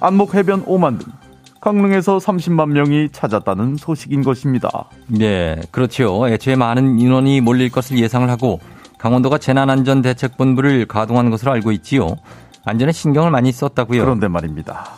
[0.00, 1.12] 안목 해변 5만 등
[1.60, 4.70] 강릉에서 30만 명이 찾았다는 소식인 것입니다.
[5.08, 6.28] 네, 그렇지요.
[6.28, 8.60] 애초에 많은 인원이 몰릴 것을 예상을 하고
[8.98, 12.16] 강원도가 재난안전대책본부를 가동한 것으로 알고 있지요.
[12.64, 14.02] 안전에 신경을 많이 썼다고요.
[14.02, 14.90] 그런데 말입니다.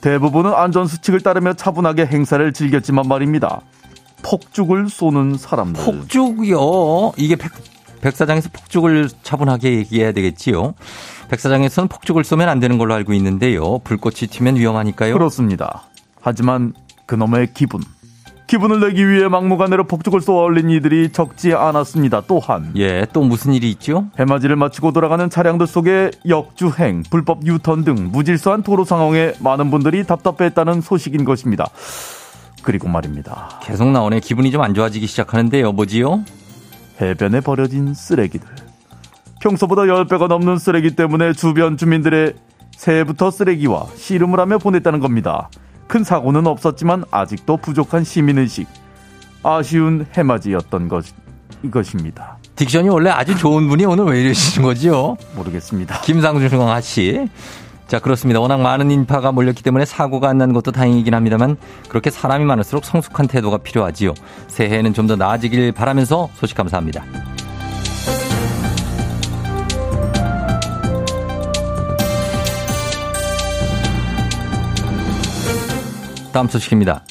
[0.00, 3.60] 대부분은 안전수칙을 따르며 차분하게 행사를 즐겼지만 말입니다.
[4.22, 5.84] 폭죽을 쏘는 사람들.
[5.84, 7.12] 폭죽이요?
[7.16, 7.52] 이게 백,
[8.00, 10.74] 백사장에서 폭죽을 차분하게 얘기해야 되겠지요.
[11.28, 13.78] 백사장에서는 폭죽을 쏘면 안 되는 걸로 알고 있는데요.
[13.80, 15.12] 불꽃이 튀면 위험하니까요.
[15.14, 15.84] 그렇습니다.
[16.20, 16.72] 하지만
[17.06, 17.80] 그놈의 기분.
[18.46, 22.22] 기분을 내기 위해 막무가내로 폭죽을 쏘아 올린 이들이 적지 않았습니다.
[22.26, 24.06] 또한 예, 또 무슨 일이 있죠?
[24.18, 30.80] 해맞이를 마치고 돌아가는 차량들 속에 역주행, 불법 유턴 등 무질서한 도로 상황에 많은 분들이 답답했다는
[30.80, 31.68] 소식인 것입니다.
[32.62, 33.60] 그리고 말입니다.
[33.62, 34.18] 계속 나오네.
[34.20, 35.70] 기분이 좀 안 좋아지기 시작하는데요.
[35.72, 36.24] 뭐지요?
[37.00, 38.46] 해변에 버려진 쓰레기들.
[39.40, 42.34] 평소보다 10배가 넘는 쓰레기 때문에 주변 주민들의
[42.76, 45.48] 새해부터 쓰레기와 씨름을 하며 보냈다는 겁니다.
[45.90, 48.68] 큰 사고는 없었지만 아직도 부족한 시민의식.
[49.42, 51.04] 아쉬운 해맞이였던 것,
[51.64, 52.38] 이것입니다.
[52.54, 55.16] 딕션이 원래 아주 좋은 분이 오늘 왜 이러시는 거지요?
[55.34, 56.00] 모르겠습니다.
[56.02, 56.48] 김상중
[56.80, 57.26] 씨.
[57.88, 58.38] 자, 그렇습니다.
[58.38, 61.56] 워낙 많은 인파가 몰렸기 때문에 사고가 안 난 것도 다행이긴 합니다만
[61.88, 64.14] 그렇게 사람이 많을수록 성숙한 태도가 필요하지요.
[64.46, 67.02] 새해에는 좀 더 나아지길 바라면서 소식 감사합니다.
[76.32, 77.04] 다음 소식입니다.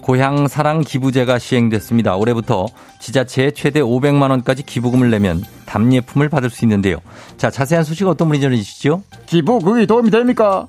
[0.00, 2.16] 고향 사랑 기부제가 시행됐습니다.
[2.16, 2.66] 올해부터
[3.00, 6.98] 지자체에 최대 500만 원까지 기부금을 내면 답례품을 받을 수 있는데요.
[7.36, 9.02] 자, 자세한 소식 어떤 분이 전해주시죠?
[9.26, 10.68] 기부 그게 도움이 됩니까?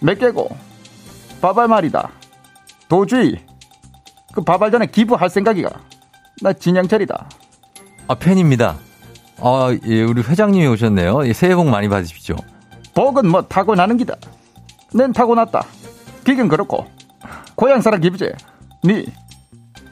[0.00, 0.56] 몇 개고
[1.40, 2.10] 바발 말이다.
[2.88, 3.40] 도주의
[4.32, 5.70] 그 바발 전에 기부할 생각이가
[6.42, 7.28] 나 진영철이다.
[8.06, 8.76] 아 팬입니다.
[9.38, 11.26] 아 예, 우리 회장님이 오셨네요.
[11.26, 12.36] 예, 새해 복 많이 받으십시오.
[12.94, 14.14] 복은 뭐 타고나는 기다.
[14.92, 15.64] 낸 타고났다.
[16.24, 16.86] 기긴 그렇고
[17.64, 18.30] 고향 사람 기부제.
[18.84, 19.06] 니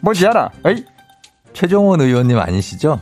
[0.03, 0.51] 뭐지 알아?
[0.67, 0.85] 에이?
[1.55, 3.01] 최종원 의원님 아니시죠?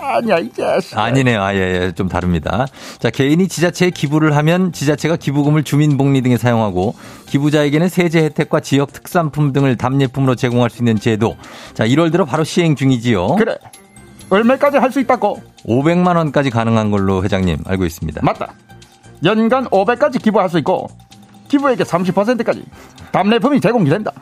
[0.00, 0.96] 아니야 이 자식.
[0.96, 1.42] 아니네요.
[1.42, 2.66] 아, 예, 예, 좀 다릅니다.
[3.00, 6.94] 자, 개인이 지자체에 기부를 하면 지자체가 기부금을 주민복리 등에 사용하고
[7.26, 11.36] 기부자에게는 세제 혜택과 지역 특산품 등을 답례품으로 제공할 수 있는 제도.
[11.74, 13.36] 자, 1월 들어 바로 시행 중이지요.
[13.36, 13.58] 그래.
[14.30, 15.42] 얼마까지 할 수 있다고?
[15.66, 18.22] 500만 원까지 가능한 걸로 회장님 알고 있습니다.
[18.24, 18.54] 맞다.
[19.22, 20.88] 연간 500까지 기부할 수 있고
[21.48, 22.64] 기부액의 30%까지
[23.12, 24.12] 답례품이 제공이 된다.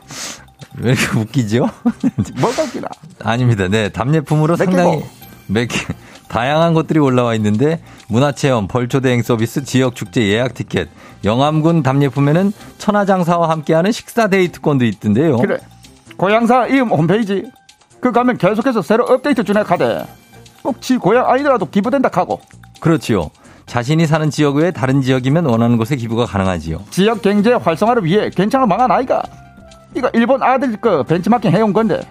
[0.77, 1.69] 왜 이렇게 웃기죠?
[2.39, 2.87] 뭐가 웃기나?
[3.23, 3.67] 아닙니다.
[3.67, 5.03] 네, 답례품으로 몇 상당히
[5.67, 5.67] 개,
[6.27, 10.89] 다양한 것들이 올라와 있는데 문화체험, 벌초대행 서비스, 지역축제 예약 티켓,
[11.23, 15.37] 영암군 답례품에는 천하장사와 함께하는 식사 데이트권도 있던데요.
[15.37, 15.57] 그래.
[16.17, 17.43] 고향사 이음 홈페이지.
[17.99, 20.05] 그 가면 계속해서 새로 업데이트 주네 카대.
[20.63, 22.41] 꼭지 고향 아이들라도 기부된다 하고.
[22.79, 23.29] 그렇지요.
[23.67, 26.83] 자신이 사는 지역 외에 다른 지역이면 원하는 곳에 기부가 가능하지요.
[26.89, 29.21] 지역 경제 활성화를 위해 괜찮은 망한 아이가.
[29.93, 32.01] 이거 일본 아들 그 벤치마킹 해온 건데.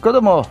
[0.00, 0.42] 그래도 뭐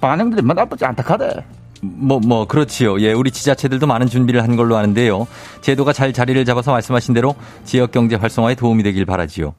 [0.00, 1.44] 반응들이 뭐 나쁘지 않다 카대.
[1.84, 3.00] 뭐, 뭐, 그렇지요.
[3.00, 5.26] 예, 우리 지자체들도 많은 준비를 한 걸로 아는데요.
[5.62, 9.52] 제도가 잘 자리를 잡아서 말씀하신 대로 지역 경제 활성화에 도움이 되길 바라지요.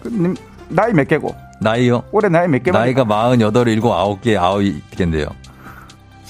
[0.00, 0.36] 그 님,
[0.68, 1.34] 나이 몇 개고?
[1.60, 2.04] 나이요?
[2.12, 2.80] 올해 나이 몇 개만?
[2.82, 5.30] 나이가 48, 7, 9개, 9개인데요.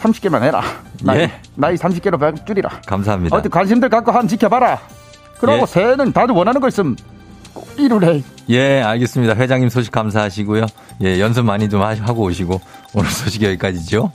[0.03, 0.63] 30개만 해라.
[1.03, 1.33] 나이, 예.
[1.55, 2.69] 나이 30개로 줄이라.
[2.87, 3.37] 감사합니다.
[3.37, 4.81] 어디 관심들 갖고 한 지켜봐라.
[5.41, 5.67] 그러고 예.
[5.67, 6.97] 새해는 다들 원하는 거 있으면
[7.55, 8.23] 꼭 이루래.
[8.49, 9.35] 예, 알겠습니다.
[9.35, 10.67] 회장님 소식 감사하시고요.
[11.03, 12.61] 예, 연습 많이 좀 하- 하고 오시고
[12.95, 14.11] 오늘 소식 여기까지죠.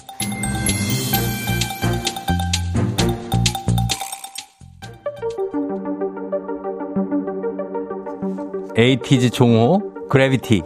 [8.76, 10.62] 에이티즈 종호 그래비티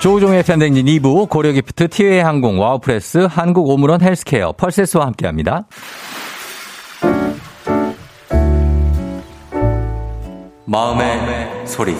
[0.00, 5.66] 조우종의 FM대행진 2부 고려기프트 티웨이 항공 와우프레스 한국 오므론 헬스케어 펄세스와 함께합니다.
[10.64, 11.94] 마음의, 소리.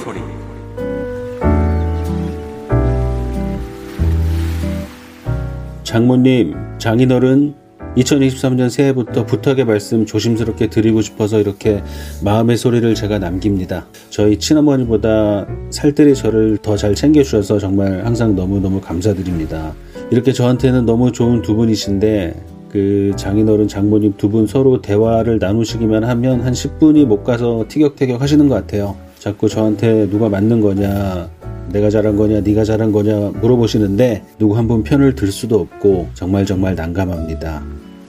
[5.83, 7.60] 장모님, 장인어른
[7.97, 11.83] 2023년 새해부터 부탁의 말씀 조심스럽게 드리고 싶어서 이렇게
[12.23, 13.87] 마음의 소리를 제가 남깁니다.
[14.11, 19.75] 저희 친어머니보다 살뜰히 저를 더 잘 챙겨주셔서 정말 항상 너무너무 감사드립니다.
[20.11, 22.35] 이렇게 저한테는 너무 좋은 두 분이신데
[22.71, 28.49] 그 장인어른 장모님 두 분 서로 대화를 나누시기만 하면 한 10분이 못 가서 티격태격 하시는
[28.49, 28.97] 것 같아요.
[29.19, 31.29] 자꾸 저한테 누가 맞는 거냐
[31.73, 36.45] 내가 잘한 거냐 네가 잘한 거냐 물어보시는데 누구 한 분 편을 들 수도 없고 정말
[36.47, 37.63] 정말 난감합니다.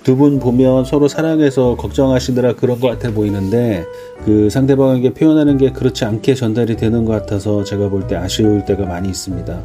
[0.04, 3.86] 두 분 보면 서로 사랑해서 걱정하시느라 그런 것 같아 보이는데
[4.26, 8.86] 그 상대방에게 표현하는 게 그렇지 않게 전달이 되는 것 같아서 제가 볼 때 아쉬울 때가
[8.86, 9.60] 많이 있습니다.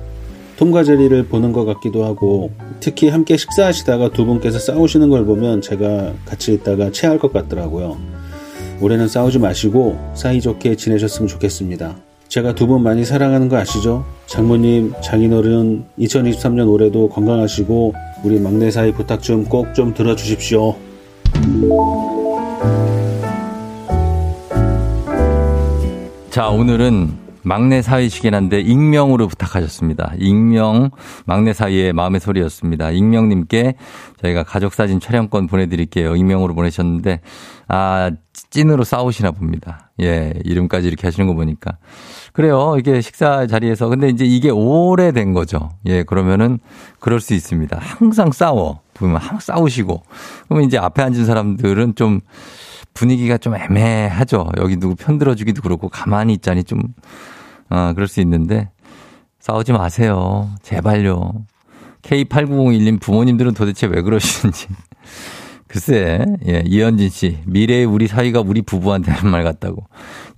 [0.59, 6.13] 톰과 제리를 보는 것 같기도 하고 특히 함께 식사하시다가 두 분께서 싸우시는 걸 보면 제가
[6.27, 7.97] 같이 있다가 체할 것 같더라고요.
[8.83, 11.97] 올해는 싸우지 마시고 사이좋게 지내셨으면 좋겠습니다.
[12.29, 14.05] 제가 두 분 많이 사랑하는 거 아시죠?
[14.27, 20.75] 장모님, 장인어른 2023년 올해도 건강하시고 우리 막내 사이 부탁 좀 꼭좀 들어주십시오.
[26.31, 30.15] 자, 오늘은 막내 사위시긴 한데 익명으로 부탁하셨습니다.
[30.19, 30.91] 익명
[31.27, 32.91] 막내 사위의 마음의 소리였습니다.
[32.91, 33.75] 익명님께
[34.21, 36.17] 저희가 가족 사진 촬영권 보내드릴게요.
[36.17, 37.21] 익명으로 보내셨는데
[37.69, 38.11] 아
[38.51, 39.91] 찐으로 싸우시나 봅니다.
[40.01, 41.79] 예 이름까지 이렇게 하시는 거 보니까
[42.33, 42.77] 그래요.
[42.79, 45.71] 이게 식사 자리에서 근데 이제 이게 오래된 거죠.
[45.87, 46.59] 예 그러면은
[47.01, 47.79] 그럴 수 있습니다.
[47.81, 50.03] 항상 싸워 보면 항상 싸우시고
[50.49, 52.21] 그러면 이제 앞에 앉은 사람들은 좀
[52.97, 54.49] 분위기가 좀 애매하죠.
[54.57, 56.81] 여기 누구 편 들어주기도 그렇고 가만히 있자니 좀,
[57.69, 58.71] 아, 그럴 수 있는데
[59.39, 60.51] 싸우지 마세요.
[60.63, 61.45] 제발요.
[62.03, 64.67] K8901님 부모님들은 도대체 왜 그러시는지.
[65.81, 69.85] 글쎄, 예, 이현진 씨, 미래의 우리 사이가 우리 부부한테 하는 말 같다고.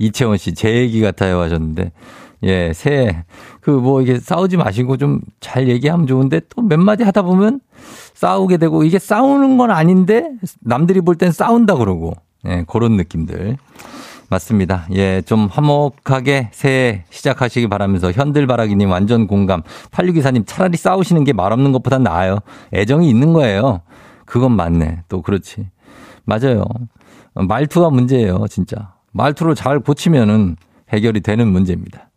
[0.00, 1.92] 이채원 씨, 제 얘기 같아요 하셨는데,
[2.42, 3.22] 예, 새,
[3.60, 7.60] 그뭐 이게 싸우지 마시고 좀 잘 얘기하면 좋은데 또 몇 마디 하다 보면
[8.14, 10.28] 싸우게 되고 이게 싸우는 건 아닌데
[10.60, 12.14] 남들이 볼 땐 싸운다 그러고,
[12.48, 13.58] 예, 그런 느낌들.
[14.30, 14.86] 맞습니다.
[14.92, 19.62] 예, 좀 화목하게 새해 시작하시기 바라면서 현들바라기님 완전 공감.
[19.92, 22.40] 86기사님 차라리 싸우시는 게 말 없는 것보단 나아요.
[22.74, 23.82] 애정이 있는 거예요.
[24.28, 25.02] 그건 맞네.
[25.08, 25.68] 또 그렇지.
[26.24, 26.64] 맞아요.
[27.34, 28.92] 말투가 문제예요, 진짜.
[29.12, 30.56] 말투를 잘 고치면은
[30.92, 32.10] 해결이 되는 문제입니다.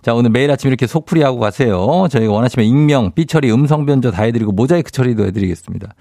[0.00, 2.06] 자, 오늘 매일 아침 이렇게 속풀이 하고 가세요.
[2.10, 5.94] 저희가 원하시면 익명, 삐처리, 음성 변조 다 해드리고 모자이크 처리도 해드리겠습니다.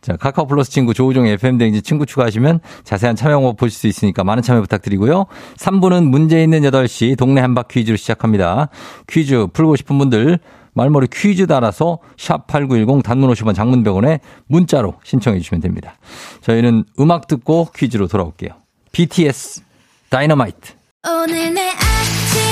[0.00, 4.24] 자, 카카오 플러스 친구 조우종 FM 댕지 친구 추가하시면 자세한 참여 방법 보실 수 있으니까
[4.24, 5.26] 많은 참여 부탁드리고요.
[5.56, 8.68] 3부는 문제 있는 8시 동네 한바 퀴즈로 시작합니다.
[9.06, 10.40] 퀴즈 풀고 싶은 분들
[10.74, 15.96] 말머리 퀴즈 달아서 샵8910 단문 50원 장문병원에 문자로 신청해 주시면 됩니다.
[16.42, 18.50] 저희는 음악 듣고 퀴즈로 돌아올게요.
[18.92, 19.62] BTS
[20.08, 20.74] 다이너마이트
[21.06, 22.51] 오늘 내 아침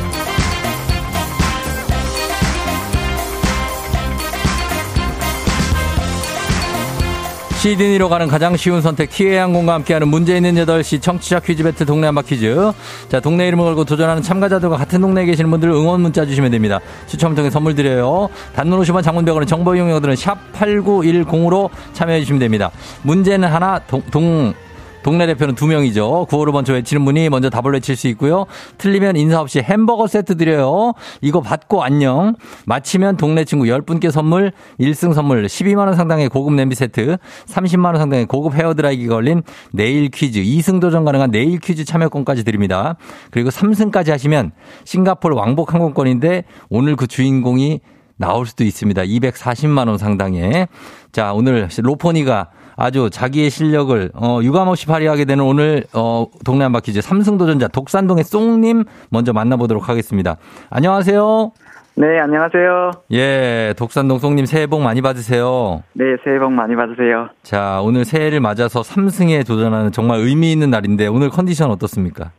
[7.61, 12.23] 시드니로 가는 가장 쉬운 선택 티웨이항공과 함께하는 문제 있는 8시 청취자 퀴즈 배틀 동네 한바
[12.23, 12.71] 퀴즈.
[13.07, 16.79] 자 동네 이름을 걸고 도전하는 참가자들과 같은 동네에 계시는 분들 응원 문자 주시면 됩니다.
[17.05, 18.29] 추첨을 통해 선물 드려요.
[18.55, 22.71] 단문 50원 장문병원의 정보 이용료들은 샵 8910으로 참여해 주시면 됩니다.
[23.03, 24.55] 문제는 하나 동, 동
[25.03, 26.25] 동네 대표는 두 명이죠.
[26.29, 28.45] 구호를 먼저 외치는 분이 먼저 답을 외칠 수 있고요.
[28.77, 30.93] 틀리면 인사 없이 햄버거 세트 드려요.
[31.21, 32.35] 이거 받고 안녕.
[32.65, 38.53] 마치면 동네 친구 10분께 선물, 1승 선물 12만원 상당의 고급 냄비 세트, 30만원 상당의 고급
[38.53, 42.95] 헤어드라이기 걸린 네일 퀴즈, 2승 도전 가능한 네일 퀴즈 참여권까지 드립니다.
[43.31, 44.51] 그리고 3승까지 하시면
[44.85, 47.79] 싱가포르 왕복 항공권인데 오늘 그 주인공이
[48.17, 49.01] 나올 수도 있습니다.
[49.01, 50.67] 240만 원 상당의.
[51.11, 52.49] 자, 오늘 로포니가
[52.81, 58.23] 아주 자기의 실력을 어, 유감없이 발휘하게 되는 오늘 어, 동네 한 바퀴즈 삼승 도전자 독산동의
[58.23, 60.37] 송님 먼저 만나보도록 하겠습니다.
[60.71, 61.51] 안녕하세요.
[61.93, 62.91] 네, 안녕하세요.
[63.11, 65.83] 예, 독산동 송님 새해 복 많이 받으세요.
[65.93, 67.29] 네, 새해 복 많이 받으세요.
[67.43, 72.31] 자, 오늘 새해를 맞아서 삼승에 도전하는 정말 의미 있는 날인데 오늘 컨디션 어떻습니까?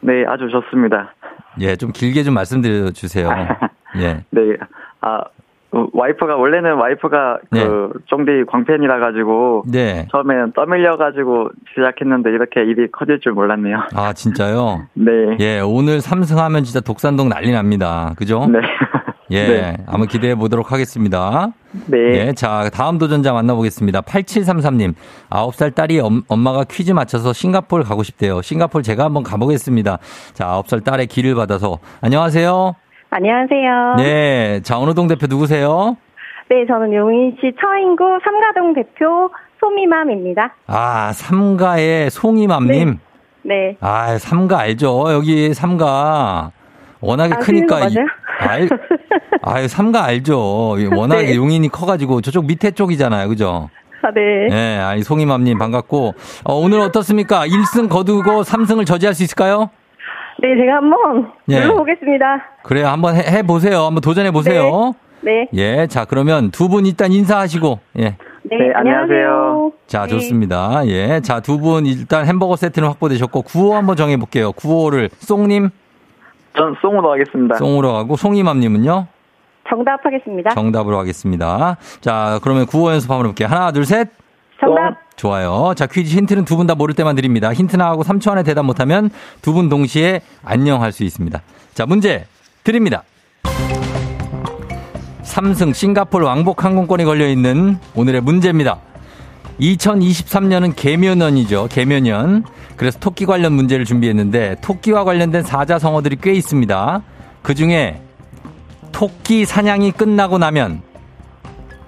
[0.00, 1.12] 네, 아주 좋습니다.
[1.60, 3.28] 예, 좀 길게 좀 말씀드려 주세요.
[4.00, 4.24] 예.
[4.30, 4.40] 네,
[5.02, 5.24] 아, 어,
[5.92, 7.66] 와이프가, 원래는 와이프가 네.
[7.66, 10.06] 그, 쫑디 광팬이라 가지고, 네.
[10.10, 13.78] 처음에는 떠밀려 가지고 시작했는데 이렇게 일이 커질 줄 몰랐네요.
[13.94, 14.86] 아, 진짜요?
[14.94, 15.12] 네.
[15.40, 18.14] 예, 오늘 삼승하면 진짜 독산동 난리 납니다.
[18.16, 18.46] 그죠?
[18.46, 18.60] 네.
[19.30, 19.76] 예, 네.
[19.86, 21.52] 한번 기대해 보도록 하겠습니다.
[21.86, 21.98] 네.
[22.28, 24.02] 예, 자, 다음 도전자 만나보겠습니다.
[24.02, 24.94] 8733님,
[25.30, 28.42] 9살 딸이 엄, 엄마가 퀴즈 맞춰서 싱가포르 가고 싶대요.
[28.42, 29.98] 싱가포르 제가 한번 가보겠습니다.
[30.34, 31.78] 자, 9살 딸의 길을 받아서.
[32.00, 32.76] 안녕하세요.
[33.24, 33.94] 안녕하세요.
[33.98, 35.96] 네, 자, 어느 동 대표 누구세요?
[36.50, 40.52] 네, 저는 용인시 처인구 삼가동 대표 소미맘입니다.
[40.66, 42.98] 아, 삼가의 송이맘님.
[43.44, 43.76] 네.
[43.80, 45.12] 아, 삼가 알죠?
[45.12, 46.50] 여기 삼가.
[47.00, 47.86] 워낙에 아, 크니까.
[47.86, 47.94] 이-
[48.40, 48.68] 알,
[49.42, 50.74] 아유, 삼가 알죠.
[50.80, 51.36] 이 워낙에 네.
[51.36, 53.28] 용인이 커가지고 저쪽 밑에 쪽이잖아요.
[53.28, 53.70] 그죠?
[54.02, 54.48] 아, 네.
[54.50, 56.14] 예, 아이, 송이맘님 반갑고.
[56.46, 57.46] 어, 오늘 어떻습니까?
[57.46, 59.70] 1승 거두고 3승을 저지할 수 있을까요?
[60.40, 61.60] 네, 제가 한번 예.
[61.60, 62.42] 눌러보겠습니다.
[62.62, 62.88] 그래요.
[62.88, 63.84] 한번 해, 해보세요.
[63.86, 64.92] 한번 도전해 보세요.
[65.22, 65.48] 네.
[65.54, 68.02] 예, 자, 그러면 두 분 일단 인사하시고, 예.
[68.02, 68.16] 네,
[68.58, 69.72] 네, 안녕하세요.
[69.86, 70.08] 자, 네.
[70.08, 70.86] 좋습니다.
[70.86, 71.20] 예.
[71.20, 74.52] 자, 두 분 일단 햄버거 세트는 확보되셨고, 구호 한번 정해 볼게요.
[74.52, 75.70] 구호를 송님,
[76.56, 77.54] 전 송으로 하겠습니다.
[77.56, 79.06] 송으로 가고, 송이맘님은요?
[79.68, 80.50] 정답 하겠습니다.
[80.50, 81.76] 정답으로 하겠습니다.
[82.00, 83.48] 자, 그러면 구호 연습 한번 해볼게요.
[83.48, 84.08] 하나, 둘, 셋.
[84.60, 85.03] 정답.
[85.16, 85.74] 좋아요.
[85.76, 87.52] 자, 퀴즈 힌트는 두 분 다 모를 때만 드립니다.
[87.52, 89.10] 힌트 나하고 3초 안에 대답 못하면
[89.42, 91.40] 두 분 동시에 안녕 할 수 있습니다.
[91.74, 92.26] 자, 문제
[92.64, 93.02] 드립니다.
[95.22, 98.78] 삼승 싱가포르 왕복 항공권이 걸려 있는 오늘의 문제입니다.
[99.60, 101.68] 2023년은 개면연이죠.
[101.70, 102.44] 개면연.
[102.76, 107.02] 그래서 토끼 관련 문제를 준비했는데 토끼와 관련된 사자성어들이 꽤 있습니다.
[107.42, 108.00] 그 중에
[108.92, 110.82] 토끼 사냥이 끝나고 나면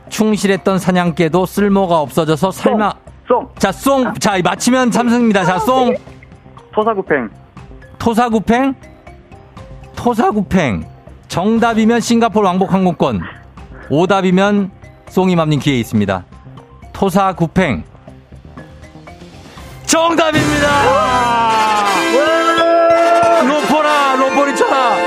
[0.09, 2.95] 충실했던 사냥개도 쓸모가 없어져서 설마
[3.27, 3.49] 송!
[3.59, 4.15] 자, 송.
[4.15, 5.45] 자, 맞히면 삼승입니다.
[5.45, 5.95] 자, 송.
[6.73, 7.29] 토사구팽.
[7.99, 8.75] 토사구팽.
[9.97, 10.87] 토사구팽.
[11.29, 13.21] 정답이면 싱가포르 왕복 항공권.
[13.91, 14.71] 오답이면
[15.09, 16.25] 송이맘님 기회 있습니다.
[16.93, 17.85] 토사구팽.
[19.87, 20.67] 정답입니다!
[23.43, 25.06] 로포라, 로포리 쳐라!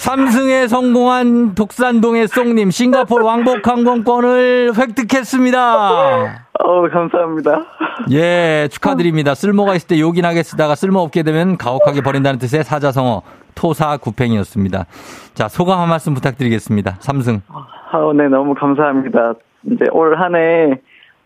[0.00, 6.46] 삼승에 성공한 독산동의 송님 싱가포르 왕복 항공권을 획득했습니다.
[6.58, 7.66] 어우, 감사합니다.
[8.10, 9.34] 예, 축하드립니다.
[9.34, 13.20] 쓸모가 있을 때 요긴하게 쓰다가 쓸모 없게 되면 가혹하게 버린다는 뜻의 사자성어
[13.54, 14.86] 토사구팽이었습니다.
[15.34, 16.96] 자, 소감 한 말씀 부탁드리겠습니다.
[17.00, 17.42] 삼승.
[17.92, 19.34] 아우, 네, 너무 감사합니다.
[19.70, 20.80] 이제 올 한해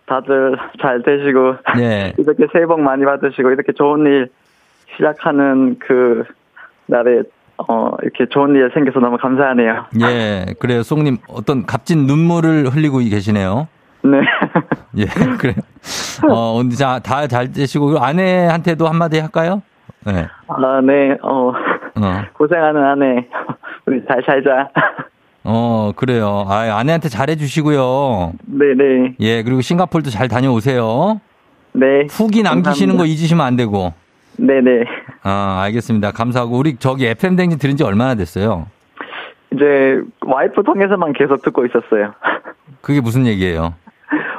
[0.06, 2.12] 다들 잘 되시고, 예.
[2.18, 4.30] 이렇게 새해 복 많이 받으시고, 이렇게 좋은 일
[4.96, 6.24] 시작하는 그
[6.86, 7.22] 날에,
[7.56, 9.86] 어, 이렇게 좋은 일 생겨서 너무 감사하네요.
[10.00, 10.82] 예, 그래요.
[10.82, 13.68] 송님 어떤 값진 눈물을 흘리고 계시네요.
[14.02, 14.20] 네.
[14.98, 15.54] 예, 그래요.
[16.28, 19.62] 어, 오늘 자, 다 잘 되시고, 아내한테도 한마디 할까요?
[20.04, 20.26] 네.
[20.48, 23.26] 아, 네, 어, 어, 고생하는 아내,
[23.86, 24.68] 우리 잘 살자.
[25.44, 26.44] 어, 그래요.
[26.48, 28.32] 아, 아내한테 잘해주시고요.
[28.46, 29.14] 네네.
[29.20, 31.20] 예, 그리고 싱가폴도 잘 다녀오세요.
[31.72, 32.06] 네.
[32.10, 33.04] 후기 남기시는 거 감사합니다.
[33.04, 33.92] 잊으시면 안 되고.
[34.36, 34.84] 네네.
[35.22, 36.12] 아, 알겠습니다.
[36.12, 36.56] 감사하고.
[36.58, 38.66] 우리 저기 FM 댕진 들은 지 얼마나 됐어요?
[39.52, 42.12] 이제 와이프 통해서만 계속 듣고 있었어요.
[42.80, 43.74] 그게 무슨 얘기예요?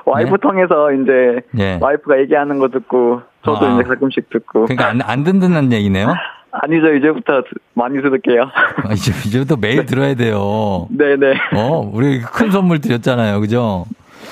[0.06, 0.38] 와이프 네?
[0.42, 1.78] 통해서 이제 예.
[1.82, 3.74] 와이프가 얘기하는 거 듣고 저도 아.
[3.74, 6.14] 이제 가끔씩 듣고 그러니까 안, 안 듣는다는 얘기네요?
[6.52, 8.44] 아니죠 이제부터 드- 많이 들을게요.
[8.44, 10.88] 아, 이제, 이제부터 매일 들어야 돼요.
[10.92, 13.40] 네네 어, 우리 큰 선물 드렸잖아요.
[13.42, 13.86] 그죠?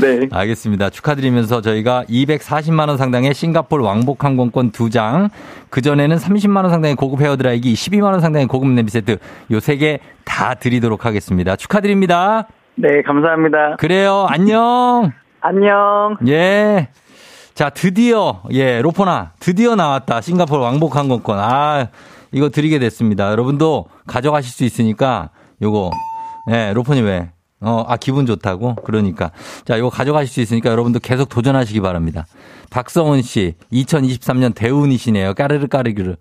[0.04, 0.90] 네 알겠습니다.
[0.90, 5.30] 축하드리면서 저희가 240만 원 상당의 싱가포르 왕복 항공권 2장,
[5.70, 9.18] 그 전에는 30만 원 상당의 고급 헤어드라이기, 12만 원 상당의 고급 냄비 세트,
[9.52, 11.56] 요 세 개 다 드리도록 하겠습니다.
[11.56, 12.48] 축하드립니다.
[12.76, 13.76] 네, 감사합니다.
[13.78, 14.26] 그래요.
[14.30, 15.12] 안녕.
[15.42, 16.18] 안녕.
[16.28, 16.88] 예.
[17.54, 20.22] 자, 드디어, 예, 로포나, 드디어 나왔다.
[20.22, 21.38] 싱가포르 왕복 항공권.
[21.40, 21.88] 아,
[22.32, 23.30] 이거 드리게 됐습니다.
[23.32, 25.30] 여러분도 가져가실 수 있으니까,
[25.62, 25.92] 요거,
[26.52, 27.30] 예, 로포님 왜?
[27.64, 28.76] 어, 아, 기분 좋다고?
[28.84, 29.32] 그러니까.
[29.66, 32.26] 자, 이거 가져가실 수 있으니까 여러분도 계속 도전하시기 바랍니다.
[32.70, 35.34] 박성은 씨, 2023년 대운이시네요.
[35.34, 36.16] 까르르 까르르.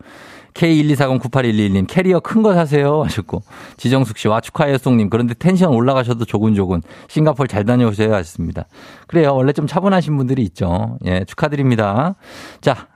[0.55, 3.03] K124098111님, 캐리어 큰 거 사세요.
[3.05, 3.43] 하셨고.
[3.79, 5.09] 지정숙 씨, 와, 축하해요, 송님.
[5.11, 6.83] 그런데 텐션 올라가셔도 조근조근.
[7.09, 8.13] 싱가폴 잘 다녀오세요.
[8.15, 8.67] 하셨습니다.
[9.07, 9.35] 그래요.
[9.35, 10.99] 원래 좀 차분하신 분들이 있죠.
[11.07, 12.17] 예, 축하드립니다.
[12.61, 12.89] 자,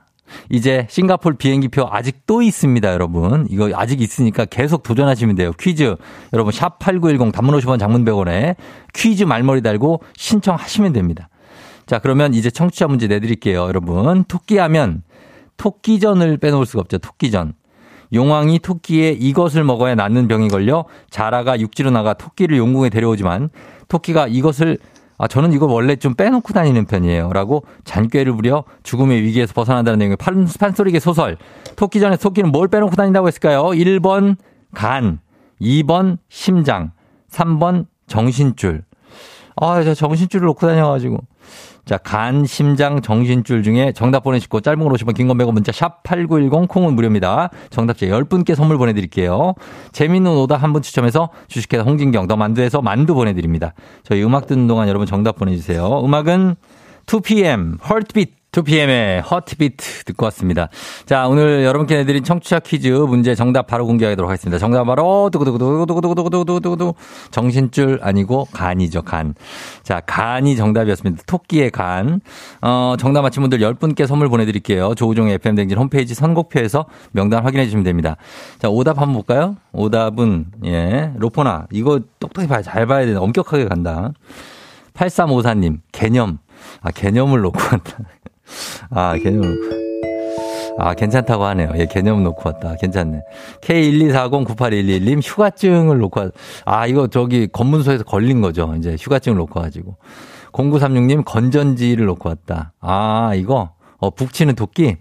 [0.51, 3.47] 이제 싱가폴 비행기표 아직 또 있습니다, 여러분.
[3.51, 5.53] 이거 아직 있으니까 계속 도전하시면 돼요.
[5.59, 5.97] 퀴즈.
[6.33, 8.57] 여러분, 샵8910 단문 50원 장문 100원에
[8.95, 11.29] 퀴즈 말머리 달고 신청하시면 됩니다.
[11.87, 14.25] 자, 그러면 이제 청취자 문제 내드릴게요, 여러분.
[14.25, 15.03] 토끼 하면
[15.57, 17.55] 토끼전을 빼놓을 수가 없죠, 토끼전.
[18.13, 23.51] 용왕이 토끼에 이것을 먹어야 낫는 병이 걸려 자라가 육지로 나가 토끼를 용궁에 데려오지만
[23.89, 24.79] 토끼가 이것을
[25.19, 27.33] 아, 저는 이걸 원래 좀 빼놓고 다니는 편이에요.
[27.33, 31.37] 라고 잔꾀를 부려 죽음의 위기에서 벗어난다는 내용의 판, 판소리계 소설.
[31.77, 33.63] 토끼 전에 토끼는 뭘 빼놓고 다닌다고 했을까요?
[33.65, 34.37] 1번
[34.75, 35.21] 간,
[35.61, 36.93] 2번 심장,
[37.31, 38.83] 3번 정신줄.
[39.57, 41.19] 아, 저 정신줄을 놓고 다녀가지고.
[41.87, 46.69] 자, 간, 심장, 정신줄 중에 정답 보내시고 짧은 걸 오시면 긴건 100원 문자 샵 8910
[46.69, 47.51] 콩은 무료입니다.
[47.71, 49.55] 정답자 10분께 선물 보내드릴게요.
[49.93, 53.73] 재밌는 오답 한분 추첨해서 주식회사 홍진경 더 만두에서 만두 보내드립니다.
[54.03, 56.03] 저희 음악 듣는 동안 여러분 정답 보내주세요.
[56.05, 56.57] 음악은
[57.07, 60.69] 2PM, Heartbeat 2PM의 허트비트 듣고 왔습니다.
[61.05, 64.59] 자, 오늘 여러분께 내드린 청취자 퀴즈 문제 정답 바로 공개하도록 하겠습니다.
[64.59, 66.95] 정답 바로 두구두구두구두구두구두구두구두구.
[67.31, 69.35] 정신줄 아니고 간이죠, 간.
[69.83, 71.25] 자, 간이 정답이었습니다.
[71.27, 72.21] 토끼의 간.
[72.63, 74.95] 어, 정답 맞힌 분들 10분께 선물 보내드릴게요.
[74.95, 78.17] 조우종의 FM댕진 홈페이지 선곡표에서 명단 확인해 주시면 됩니다.
[78.59, 79.57] 자, 오답 한번 볼까요?
[79.73, 81.67] 오답은, 예, 로포나.
[81.73, 83.15] 이거 똑똑히 봐야, 잘 봐야 돼.
[83.15, 84.13] 엄격하게 간다.
[84.95, 86.39] 8354님, 개념.
[86.81, 87.99] 아, 개념을 놓고 간다.
[88.91, 89.87] 아, 놓고.
[90.79, 91.73] 아, 괜찮다고 하네요.
[91.77, 92.77] 예, 개념 놓고 왔다.
[92.77, 93.23] 괜찮네.
[93.63, 96.33] K124098111님, 휴가증을 놓고 왔,
[96.65, 98.75] 아, 이거 저기 검문소에서 걸린 거죠.
[98.77, 99.97] 이제 휴가증을 놓고 와가지고.
[100.53, 102.73] 0936님, 건전지를 놓고 왔다.
[102.81, 104.97] 아, 이거, 어, 북치는 토끼.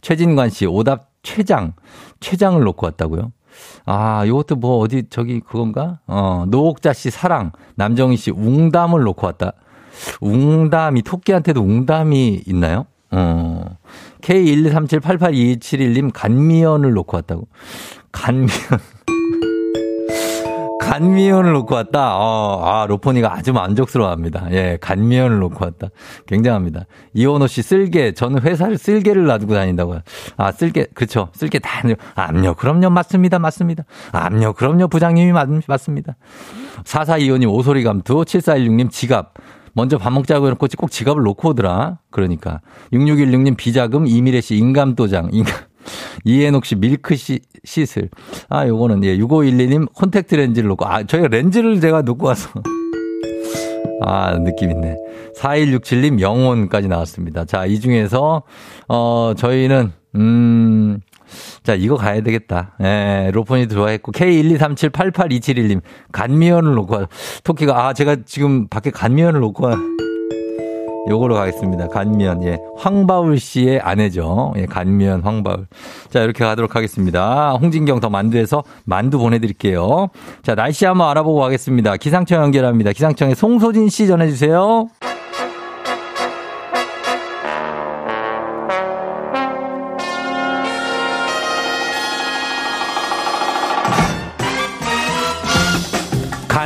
[0.00, 1.74] 최진관 씨, 오답 최장.
[2.20, 3.32] 최장을 놓고 왔다고요?
[3.86, 6.00] 아, 요것도 뭐 어디 저기 그건가?
[6.06, 9.52] 어, 노옥자 씨 사랑, 남정희 씨 웅담을 놓고 왔다.
[10.20, 12.86] 웅담이 토끼한테도 웅담이 있나요?
[13.10, 13.64] 어.
[14.22, 17.48] K123788271님 간미연을 놓고 왔다고.
[18.12, 18.48] 간미연.
[20.80, 22.16] 간미연을 놓고 왔다.
[22.16, 24.48] 어, 아, 로포니가 아주 만족스러워합니다.
[24.50, 25.88] 예, 간미연을 놓고 왔다.
[26.26, 26.86] 굉장합니다.
[27.14, 28.12] 이원호 씨 쓸개.
[28.12, 30.00] 저는 회사를 쓸개를 놔두고 다닌다고요.
[30.36, 30.86] 아, 쓸개.
[30.94, 31.28] 그렇죠.
[31.32, 31.82] 쓸개 다.
[32.16, 32.56] 압력.
[32.56, 32.90] 그럼요.
[32.90, 33.38] 맞습니다.
[33.38, 33.84] 맞습니다.
[34.10, 34.56] 압력.
[34.56, 34.88] 그럼요.
[34.88, 36.16] 부장님이 맞, 맞습니다.
[36.82, 38.24] 4425님 오소리 감투.
[38.24, 39.34] 7416님 지갑.
[39.74, 41.98] 먼저 밥 먹자고 해놓고 꼭 지갑을 놓고 오더라.
[42.10, 42.60] 그러니까.
[42.92, 44.06] 6616님 비자금.
[44.06, 45.30] 이미래 씨 인감도장.
[45.32, 45.54] 인감.
[46.24, 48.10] 이해녹 씨 밀크 시, 시슬.
[48.48, 52.50] 아, 요거는, 예, 6512님 콘택트 렌즈를 놓고, 아, 저희가 렌즈를 제가 놓고 와서.
[54.02, 54.96] 아, 느낌 있네.
[55.36, 57.44] 4167님 영혼까지 나왔습니다.
[57.44, 58.42] 자, 이 중에서,
[58.88, 61.00] 어, 저희는, 음,
[61.62, 62.76] 자, 이거 가야 되겠다.
[62.82, 65.80] 예, 로폰이 들어와 있고, K123788271님,
[66.12, 67.08] 간미연을 놓고 와.
[67.44, 69.76] 토끼가, 아, 제가 지금 밖에 간미연을 놓고 와.
[71.08, 71.88] 요거로 가겠습니다.
[71.88, 72.58] 간미연, 예.
[72.76, 74.52] 황바울 씨의 아내죠.
[74.56, 75.66] 예, 간미연, 황바울.
[76.10, 77.52] 자, 이렇게 가도록 하겠습니다.
[77.52, 80.08] 홍진경 더 만두에서 만두 보내드릴게요.
[80.42, 81.96] 자, 날씨 한번 알아보고 가겠습니다.
[81.96, 82.92] 기상청 연결합니다.
[82.92, 84.88] 기상청에 송소진 씨 전해주세요.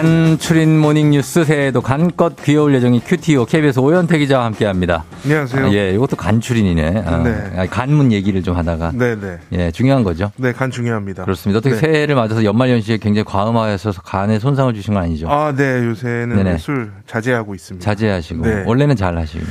[0.05, 5.03] 간추린 모닝뉴스 새해에도 간껏 귀여울 예정인 큐티오 KBS 오현태 기자와 함께합니다.
[5.25, 5.67] 안녕하세요.
[5.67, 7.05] 아, 예, 이것도 간추린이네.
[7.07, 7.67] 아, 네.
[7.71, 9.39] 간문 얘기를 좀 하다가 네 네.
[9.53, 10.31] 예, 중요한 거죠.
[10.37, 11.25] 네, 간 중요합니다.
[11.25, 11.59] 그렇습니다.
[11.59, 11.81] 어떻게 네.
[11.81, 15.27] 새해를 맞아서 연말연시에 굉장히 과음하셔서 간에 손상을 주신 건 아니죠?
[15.31, 16.59] 아, 네, 요새는 네네.
[16.59, 17.83] 술 자제하고 있습니다.
[17.83, 18.65] 자제하시고 네.
[18.67, 19.43] 원래는 잘 하시고.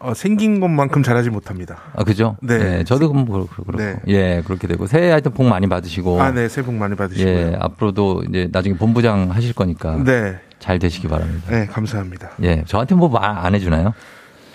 [0.00, 1.78] 어, 생긴 것만큼 잘하지 못합니다.
[1.94, 2.36] 아, 그죠?
[2.40, 2.78] 네.
[2.78, 3.76] 예, 저도 그럼 그렇고, 그렇고.
[3.82, 3.96] 네.
[4.06, 6.20] 예, 그렇게 되고 새해 하여튼 복 많이 받으시고.
[6.22, 7.32] 아, 네, 새해 복 많이 받으시고요.
[7.34, 11.50] 예, 앞으로도 이제 나중에 본부장 하실 거니까 네, 잘 되시기 바랍니다.
[11.50, 12.30] 네, 감사합니다.
[12.42, 13.92] 예, 저한테 뭐 말 안 해주나요?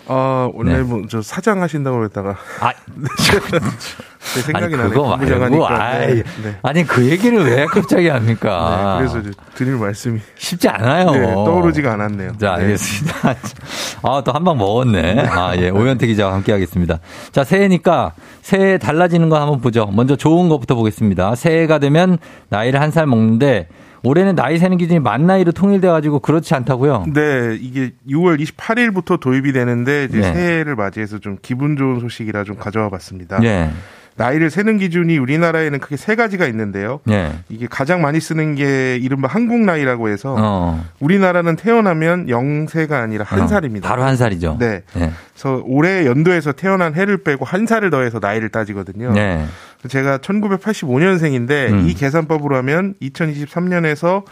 [0.08, 0.84] 아, 원래 네.
[0.84, 2.72] 뭐저 사장 하신다고 그랬다가 아,
[4.34, 4.90] 제 생각이 아니, 나네.
[4.90, 5.68] 그거 본부장 말고.
[5.68, 6.56] 아이, 네, 네.
[6.64, 9.00] 아니 그 얘기를 왜 갑자기 합니까?
[9.02, 11.12] 네, 그래서 드릴 말씀이 쉽지 않아요.
[11.12, 12.38] 네, 떠오르지가 않았네요.
[12.40, 12.64] 자, 네.
[12.64, 13.16] 알겠습니다.
[14.04, 15.28] 아, 또 한 방 먹었네.
[15.30, 15.70] 아, 예.
[15.70, 17.00] 오현태 기자와 함께 하겠습니다.
[17.32, 19.88] 자, 새해니까 새해 달라지는 거 한번 보죠.
[19.94, 21.36] 먼저 좋은 것부터 보겠습니다.
[21.36, 22.18] 새해가 되면
[22.50, 23.68] 나이를 한 살 먹는데
[24.04, 27.06] 올해는 나이 세는 기준이 만 나이로 통일돼 가지고 그렇지 않다고요?
[27.14, 30.34] 네, 이게 6월 28일부터 도입이 되는데 이제 네.
[30.34, 33.40] 새해를 맞이해서 좀 기분 좋은 소식이라 좀 가져와 봤습니다.
[33.44, 33.70] 예.
[34.16, 37.00] 나이를 세는 기준이 우리나라에는 크게 세 가지가 있는데요.
[37.10, 37.32] 예.
[37.50, 40.86] 이게 가장 많이 쓰는 게 이른바 한국 나이라고 해서 어.
[41.00, 43.48] 우리나라는 태어나면 0세가 아니라 한 어.
[43.48, 43.90] 살입니다.
[43.90, 44.58] 바로 한 살이죠.
[44.60, 44.84] 네.
[44.98, 45.12] 예.
[45.34, 49.14] 그래서 올해 연도에서 태어난 해를 빼고 한 살을 더해서 나이를 따지거든요.
[49.14, 49.46] 네.
[49.88, 51.88] 제가 1985년생인데 음.
[51.88, 54.24] 이 계산법으로 하면 2023년에서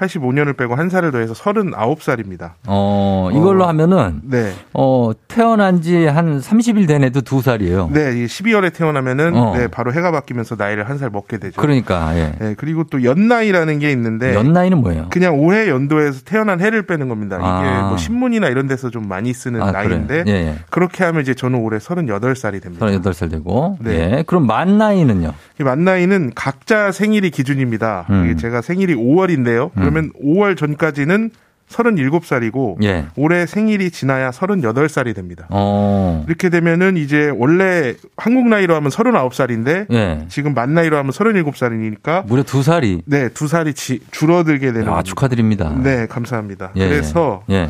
[0.00, 2.52] 85년을 빼고 한 살을 더해서 39살입니다.
[2.66, 3.68] 어, 이걸로 어.
[3.68, 4.52] 하면은 네.
[4.74, 7.90] 어, 태어난 지 한 30일 된 애도 두 살이에요.
[7.92, 9.54] 네, 이 12월에 태어나면은 어.
[9.56, 11.58] 네, 바로 해가 바뀌면서 나이를 한 살 먹게 되죠.
[11.60, 12.32] 그러니까, 예.
[12.38, 15.06] 네, 그리고 또 연나이라는 게 있는데 연 나이는 뭐예요?
[15.10, 17.36] 그냥 올해 연도에서 태어난 해를 빼는 겁니다.
[17.36, 17.88] 이게 아.
[17.88, 20.24] 뭐 신문이나 이런 데서 좀 많이 쓰는 아, 나이인데?
[20.26, 20.54] 예, 예.
[20.68, 22.84] 그렇게 하면 이제 저는 올해 38살이 됩니다.
[22.86, 23.78] 38살 되고.
[23.80, 24.16] 네.
[24.18, 24.24] 예.
[24.26, 25.32] 그럼 만 나이는요?
[25.60, 28.06] 이만 나이는 각자 생일이 기준입니다.
[28.10, 28.36] 음.
[28.36, 29.70] 제가 생일이 5월인데요.
[29.90, 31.30] 그러면 5월 전까지는
[31.68, 33.06] 37살이고 예.
[33.16, 35.46] 올해 생일이 지나야 38살이 됩니다.
[35.50, 36.24] 어.
[36.26, 40.24] 이렇게 되면은 이제 원래 한국 나이로 하면 39살인데 예.
[40.28, 43.02] 지금 만 나이로 하면 37살이니까 무려 두 살이.
[43.06, 45.02] 네, 두 살이 지- 줄어들게 되는 아.
[45.02, 45.72] 축하드립니다.
[45.80, 46.72] 네, 감사합니다.
[46.76, 46.88] 예.
[46.88, 47.68] 그래서 예.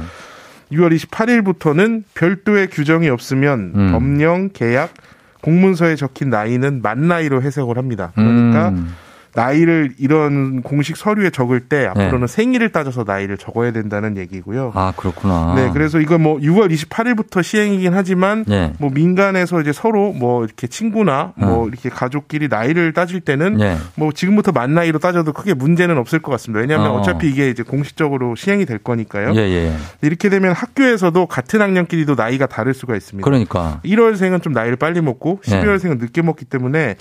[0.73, 3.93] 6월 28일부터는 별도의 규정이 없으면 음.
[3.93, 4.95] 법령, 계약,
[5.43, 8.13] 공문서에 적힌 나이는 만 나이로 해석을 합니다.
[8.15, 8.95] 그러니까 음.
[9.35, 12.27] 나이를 이런 공식 서류에 적을 때 앞으로는 네.
[12.27, 14.73] 생일을 따져서 나이를 적어야 된다는 얘기고요.
[14.75, 15.55] 아, 그렇구나.
[15.55, 18.73] 네, 그래서 이거 뭐 6월 28일부터 시행이긴 하지만 네.
[18.79, 21.69] 뭐 민간에서 이제 서로 뭐 이렇게 친구나 뭐 어.
[21.69, 23.77] 이렇게 가족끼리 나이를 따질 때는 네.
[23.95, 26.61] 뭐 지금부터 만 나이로 따져도 크게 문제는 없을 것 같습니다.
[26.61, 26.99] 왜냐하면 어.
[26.99, 27.03] 어.
[27.03, 29.35] 차피 이게 이제 공식적으로 시행이 될 거니까요.
[29.37, 29.73] 예, 예.
[30.03, 33.25] 이렇게 되면 학교에서도 같은 학년끼리도 나이가 다를 수가 있습니다.
[33.25, 33.81] 그러니까.
[33.85, 35.63] 1월생은 좀 나이를 빨리 먹고 네.
[35.63, 36.97] 12월생은 늦게 먹기 때문에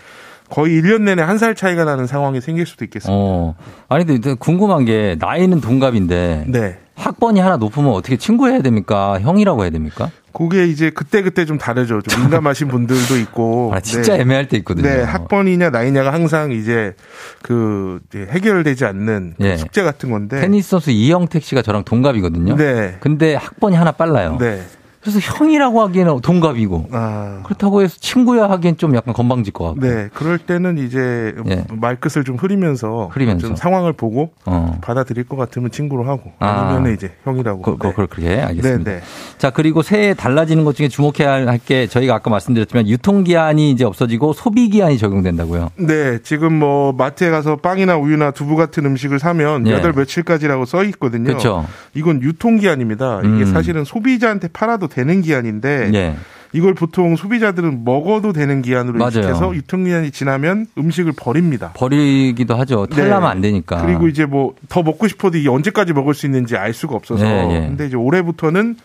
[0.50, 3.14] 거의 1년 내내 한 살 차이가 나는 상황이 생길 수도 있겠습니다.
[3.18, 3.56] 어.
[3.88, 6.78] 아니, 근데 궁금한 게 나이는 동갑인데 네.
[6.95, 9.20] 학번이 하나 높으면 어떻게 친구 해야 됩니까?
[9.22, 10.12] 형이라고 해야 됩니까?
[10.34, 12.02] 그게 이제 그때그때 좀 다르죠.
[12.02, 13.72] 좀 민감하신 분들도 있고.
[13.74, 14.22] 아, 진짜 네.
[14.22, 14.88] 애매할 때 있거든요.
[14.88, 16.93] 네, 학번이냐 나이냐가 항상 이제
[17.41, 19.56] 그 해결되지 않는 그 예.
[19.58, 20.41] 숙제 같은 건데.
[20.41, 22.56] 테니스 선수 이영택 씨가 저랑 동갑이거든요.
[22.58, 22.97] 네.
[23.00, 24.38] 근데 학번이 하나 빨라요.
[24.39, 24.62] 네.
[25.02, 27.41] 그래서 형이라고 하기에는 동갑이고 아.
[27.43, 29.80] 그렇다고 해서 친구야 하기엔 좀 약간 건방질 것 같고.
[29.82, 31.64] 네, 그럴 때는 이제 예.
[31.70, 33.47] 말끝을 좀 흐리면서, 흐리면서.
[33.47, 34.78] 좀 상황을 보고 어.
[34.82, 36.72] 받아들일 것 같으면 친구로 하고 아.
[36.74, 37.62] 아니면 이제 형이라고.
[37.62, 37.93] 그, 그, 네.
[37.93, 38.91] 그렇게 알겠습니다.
[38.91, 39.04] 네, 네.
[39.38, 44.34] 자, 그리고 새해 달라지는 것 중에 주목해야 할 게 저희가 아까 말씀드렸지만 유통기한이 이제 없어지고
[44.34, 45.72] 소비기한이 적용된다고요.
[45.78, 49.76] 네, 지금 뭐 마트에 가서 빵이나 우유나 두부 같은 음식을 사면 예.
[49.76, 51.26] 몇월 며칠까지라고 써 있거든요.
[51.26, 51.66] 그렇죠.
[51.93, 53.20] 이건 유통기한입니다.
[53.22, 53.45] 이게 음.
[53.45, 56.16] 사실은 소비자한테 팔아도 되는 기한인데 예.
[56.52, 59.12] 이걸 보통 소비자들은 먹어도 되는 기한으로 맞아요.
[59.18, 61.72] 인식해서 유통기한이 지나면 음식을 버립니다.
[61.76, 62.88] 버리기도 하죠.
[62.88, 63.28] 탈라면 네.
[63.28, 63.86] 안 되니까.
[63.86, 67.48] 그리고 이제 뭐 더 먹고 싶어도 이게 언제까지 먹을 수 있는지 알 수가 없어서 예,
[67.56, 67.60] 예.
[67.68, 68.78] 근데 이제 올해부터는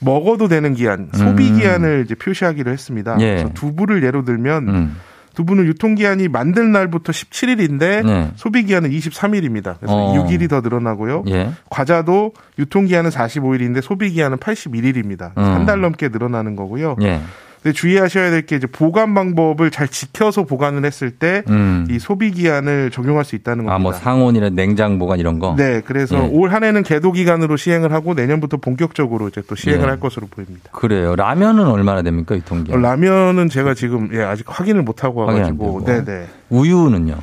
[0.00, 3.14] 먹어도 되는 기한, 소비 기한을 이제 표시하기로 했습니다.
[3.16, 3.20] 음.
[3.20, 3.26] 예.
[3.30, 4.96] 그래서 두부를 예로 들면 음.
[5.38, 8.32] 두부는 유통기한이 만들 날부터 17일인데 네.
[8.34, 9.76] 소비기한은 23일입니다.
[9.78, 10.14] 그래서 어.
[10.14, 11.24] 6일이 더 늘어나고요.
[11.28, 11.50] 예.
[11.70, 15.30] 과자도 유통기한은 45일인데 소비기한은 81일입니다.
[15.38, 15.42] 음.
[15.44, 16.96] 한달 넘게 늘어나는 거고요.
[17.02, 17.20] 예.
[17.62, 21.86] 근데 주의하셔야 될 게 이제 보관 방법을 잘 지켜서 보관을 했을 때이 음.
[22.00, 23.74] 소비 기한을 적용할 수 있다는 겁니다.
[23.74, 25.54] 아, 뭐 상온이나 냉장 보관 이런 거.
[25.56, 26.28] 네, 그래서 예.
[26.32, 29.88] 올 한해는 계도 기간으로 시행을 하고 내년부터 본격적으로 이제 또 시행을 예.
[29.88, 30.70] 할 것으로 보입니다.
[30.72, 31.14] 그래요.
[31.14, 32.80] 라면은 얼마나 됩니까, 유통기한?
[32.80, 35.82] 라면은 제가 지금 예, 아직 확인을 못 하고 와가지고.
[35.84, 36.26] 네, 네.
[36.50, 37.14] 우유는요?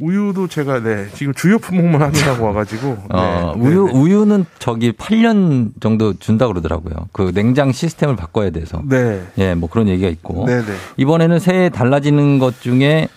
[0.00, 3.98] 우유도 제가 네 지금 주요 품목만 확인하고 와가지고, 어, 네, 우유 네, 네.
[4.00, 7.08] 우유는 저기 8년 정도 준다 그러더라고요.
[7.12, 8.82] 그 냉장 시스템을 바꿔야 돼서.
[8.88, 10.44] 네, 예, 뭐 그런 얘기가 있고.
[10.46, 10.72] 네, 네.
[10.98, 13.08] 이번에는 새해 달라지는 것 중에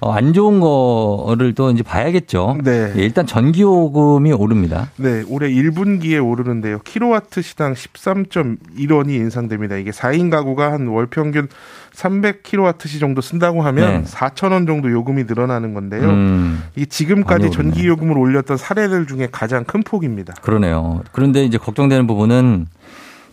[0.00, 2.58] 어, 안 좋은 거를 또 이제 봐야겠죠.
[2.62, 2.92] 네.
[2.96, 4.90] 예, 일단 전기요금이 오릅니다.
[4.96, 6.78] 네, 올해 1분기에 오르는데요.
[6.84, 9.76] 킬로와트 시당 13.1원이 인상됩니다.
[9.76, 11.48] 이게 4인 가구가 한 월 평균
[11.96, 14.08] 300킬로와트시 정도 쓴다고 하면 네.
[14.10, 16.08] 4,000원 정도 요금이 늘어나는 건데요.
[16.10, 17.50] 음, 이게 지금까지.
[17.50, 20.34] 전기 요금을 올렸던 사례들 중에 가장 큰 폭입니다.
[20.42, 21.02] 그러네요.
[21.12, 22.66] 그런데 이제 걱정되는 부분은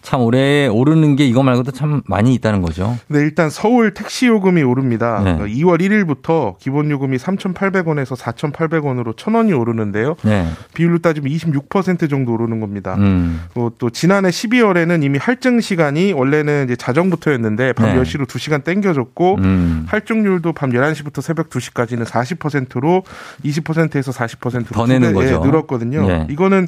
[0.01, 2.97] 참 올해 오르는 게 이거 말고도 참 많이 있다는 거죠.
[3.07, 5.21] 네, 일단 서울 택시 요금이 오릅니다.
[5.23, 5.31] 네.
[5.31, 10.15] 어, 2월 1일부터 기본 요금이 3,800원에서 4,800원으로 1,000원이 오르는데요.
[10.23, 10.47] 네.
[10.73, 12.95] 비율로 따지면 26% 정도 오르는 겁니다.
[12.97, 13.41] 음.
[13.55, 18.01] 어, 또 지난해 12월에는 이미 할증 시간이 원래는 이제 자정부터였는데 밤 네.
[18.01, 19.85] 10시로 2시간 땡겨졌고 음.
[19.87, 23.03] 할증률도 밤 11시부터 새벽 2시까지는 40%로
[23.45, 25.39] 20%에서 40%로 더 내는 거죠.
[25.39, 26.07] 늘었거든요.
[26.09, 26.27] 예.
[26.29, 26.67] 이거는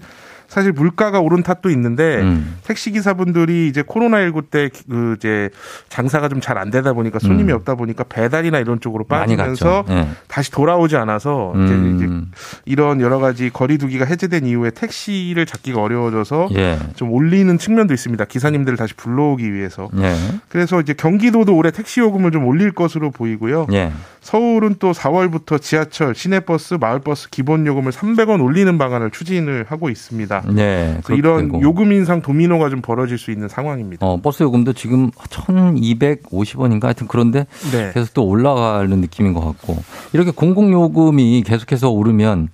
[0.54, 2.58] 사실 물가가 오른 탓도 있는데 음.
[2.64, 5.50] 택시 기사분들이 이제 코로나19 때 그 이제
[5.90, 7.58] 장사가 좀 잘 안 되다 보니까 손님이 음.
[7.58, 9.86] 없다 보니까 배달이나 이런 쪽으로 빠지면서.
[9.90, 10.08] 예.
[10.28, 11.96] 다시 돌아오지 않아서 음.
[11.96, 16.78] 이제 이런 여러 가지 거리두기가 해제된 이후에 택시를 잡기가 어려워져서 예.
[16.96, 18.26] 좀 올리는 측면도 있습니다.
[18.26, 19.90] 기사님들을 다시 불러오기 위해서.
[19.98, 20.16] 예.
[20.50, 23.68] 그래서 이제 경기도도 올해 택시 요금을 좀 올릴 것으로 보이고요.
[23.74, 23.92] 예.
[24.22, 30.43] 서울은 또 4월부터 지하철, 시내버스, 마을버스 기본 요금을 300원 올리는 방안을 추진을 하고 있습니다.
[30.52, 31.00] 네.
[31.04, 31.62] 그래서 이런 되고.
[31.62, 34.06] 요금 인상 도미노가 좀 벌어질 수 있는 상황입니다.
[34.06, 37.92] 어, 버스 요금도 지금 1,250원인가 하여튼 그런데 네.
[37.94, 39.78] 계속 또 올라가는 느낌인 것 같고
[40.14, 42.50] 이렇게 공공요금이 계속해서 오르면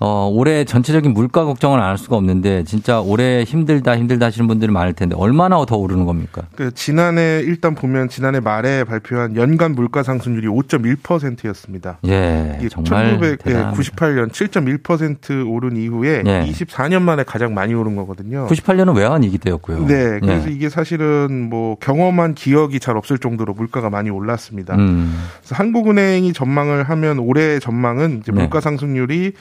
[0.00, 4.92] 어, 올해 전체적인 물가 걱정을 안할 수가 없는데 진짜 올해 힘들다 힘들다 하시는 분들이 많을
[4.92, 6.42] 텐데 얼마나 더 오르는 겁니까?
[6.56, 11.98] 그 지난해 일단 보면 지난해 말에 발표한 연간 물가 상승률이 5.1%였습니다.
[12.06, 13.72] 예, 정말 대단합니다.
[13.72, 16.44] 1998년 7.1% 오른 이후에 예.
[16.50, 18.46] 24년 만에 가장 많이 오른 거거든요.
[18.48, 19.86] 98년은 외환위기 때였고요.
[19.86, 20.52] 네, 그래서 예.
[20.52, 24.74] 이게 사실은 뭐 경험한 기억이 잘 없을 정도로 물가가 많이 올랐습니다.
[24.74, 28.32] 음, 그래서 한국은행이 전망을 하면 올해 전망은 네.
[28.32, 29.32] 물가 상승률이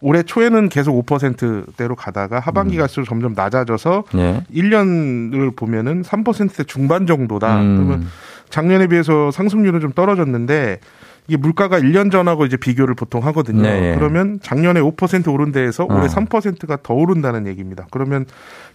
[0.00, 2.80] 올해 초에는 계속 5%대로 가다가 하반기 음.
[2.80, 4.42] 갈수록 점점 낮아져서 예.
[4.54, 7.60] 1년을 보면은 3%대 중반 정도다.
[7.60, 7.76] 음.
[7.76, 8.06] 그러면
[8.48, 10.80] 작년에 비해서 상승률은 좀 떨어졌는데
[11.26, 13.62] 이게 물가가 1년 전하고 이제 비교를 보통 하거든요.
[13.62, 13.94] 네, 예.
[13.96, 15.94] 그러면 작년에 5% 오른 데에서 어.
[15.94, 17.86] 올해 3%가 더 오른다는 얘기입니다.
[17.90, 18.24] 그러면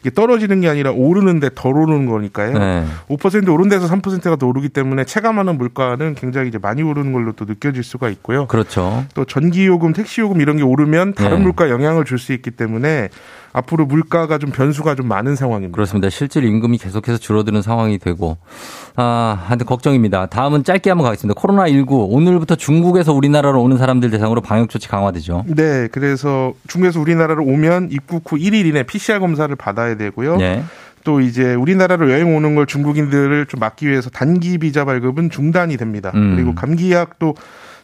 [0.03, 2.59] 이게 떨어지는 게 아니라 오르는데 덜 오르는 거니까요.
[2.59, 2.85] 네.
[3.07, 7.45] 5% 오른 데서 3%가 더 오르기 때문에 체감하는 물가는 굉장히 이제 많이 오르는 걸로 또
[7.45, 8.47] 느껴질 수가 있고요.
[8.47, 9.05] 그렇죠.
[9.15, 11.43] 또 전기요금, 택시요금 이런 게 오르면 다른 네.
[11.43, 13.09] 물가 영향을 줄 수 있기 때문에
[13.53, 15.75] 앞으로 물가가 좀 변수가 좀 많은 상황입니다.
[15.75, 16.09] 그렇습니다.
[16.09, 18.37] 실질 임금이 계속해서 줄어드는 상황이 되고,
[18.95, 20.25] 아, 하여튼 걱정입니다.
[20.25, 21.39] 다음은 짧게 한번 가겠습니다.
[21.39, 22.07] 코로나 19.
[22.09, 25.45] 오늘부터 중국에서 우리나라로 오는 사람들 대상으로 방역 조치 강화되죠.
[25.47, 30.37] 네, 그래서 중국에서 우리나라로 오면 입국 후 1일 이내 PCR 검사를 받아야 되고요.
[30.37, 30.63] 네.
[31.03, 36.11] 또 이제 우리나라로 여행 오는 걸 중국인들을 좀 막기 위해서 단기 비자 발급은 중단이 됩니다.
[36.15, 36.35] 음.
[36.35, 37.35] 그리고 감기약도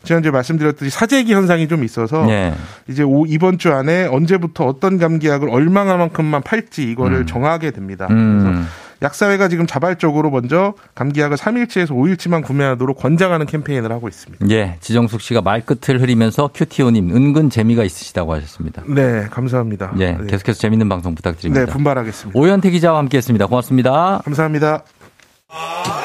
[0.04, 2.54] 지난주에 말씀드렸듯이 사재기 현상이 좀 있어서 네.
[2.88, 7.26] 이제 오- 이번 주 안에 언제부터 어떤 감기약을 얼마만큼만 팔지 이거를 음.
[7.26, 8.08] 정하게 됩니다.
[8.10, 8.42] 음.
[8.42, 8.68] 그래서
[9.02, 14.46] 약사회가 지금 자발적으로 먼저 감기약을 3일치에서 5일치만 구매하도록 권장하는 캠페인을 하고 있습니다.
[14.50, 18.84] 예, 지정숙 씨가 말끝을 흐리면서 큐티오님 은근 재미가 있으시다고 하셨습니다.
[18.88, 19.94] 네, 감사합니다.
[20.00, 20.28] 예, 네.
[20.28, 21.66] 계속해서 재밌는 방송 부탁드립니다.
[21.66, 22.38] 네, 분발하겠습니다.
[22.38, 23.46] 오현태 기자와 함께했습니다.
[23.48, 24.22] 고맙습니다.
[24.26, 24.84] 감사합니다.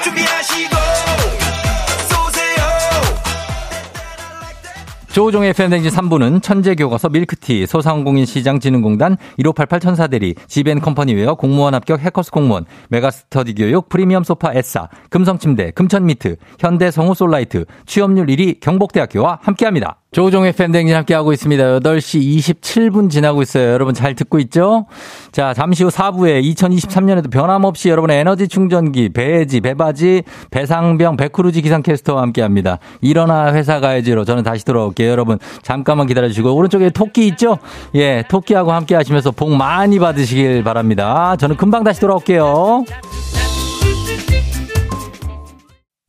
[0.05, 0.84] 준비하시고
[5.14, 13.54] 조우종의 FM대행진 3부는 천재교과서 밀크티, 소상공인 시장진흥공단 1588 천사대리, 지벤컴퍼니웨어 공무원 합격 해커스 공무원, 메가스터디
[13.54, 20.00] 교육 프리미엄 소파 에싸, 금성침대, 금천미트, 현대 성우솔라이트, 취업률 1위 경복대학교와 함께합니다.
[20.14, 21.80] 조우종의 FM대행진 함께하고 있습니다.
[21.80, 23.72] 8시 27분 지나고 있어요.
[23.72, 24.86] 여러분 잘 듣고 있죠?
[25.32, 32.78] 자, 잠시 후 4부에 2023년에도 변함없이 여러분의 에너지 충전기, 배지, 배바지, 배상병, 배크루지 기상캐스터와 함께합니다.
[33.00, 35.10] 일어나 회사 가야지로 저는 다시 돌아올게요.
[35.10, 37.58] 여러분 잠깐만 기다려주시고 오른쪽에 토끼 있죠?
[37.96, 41.34] 예, 토끼하고 함께 하시면서 복 많이 받으시길 바랍니다.
[41.40, 42.84] 저는 금방 다시 돌아올게요.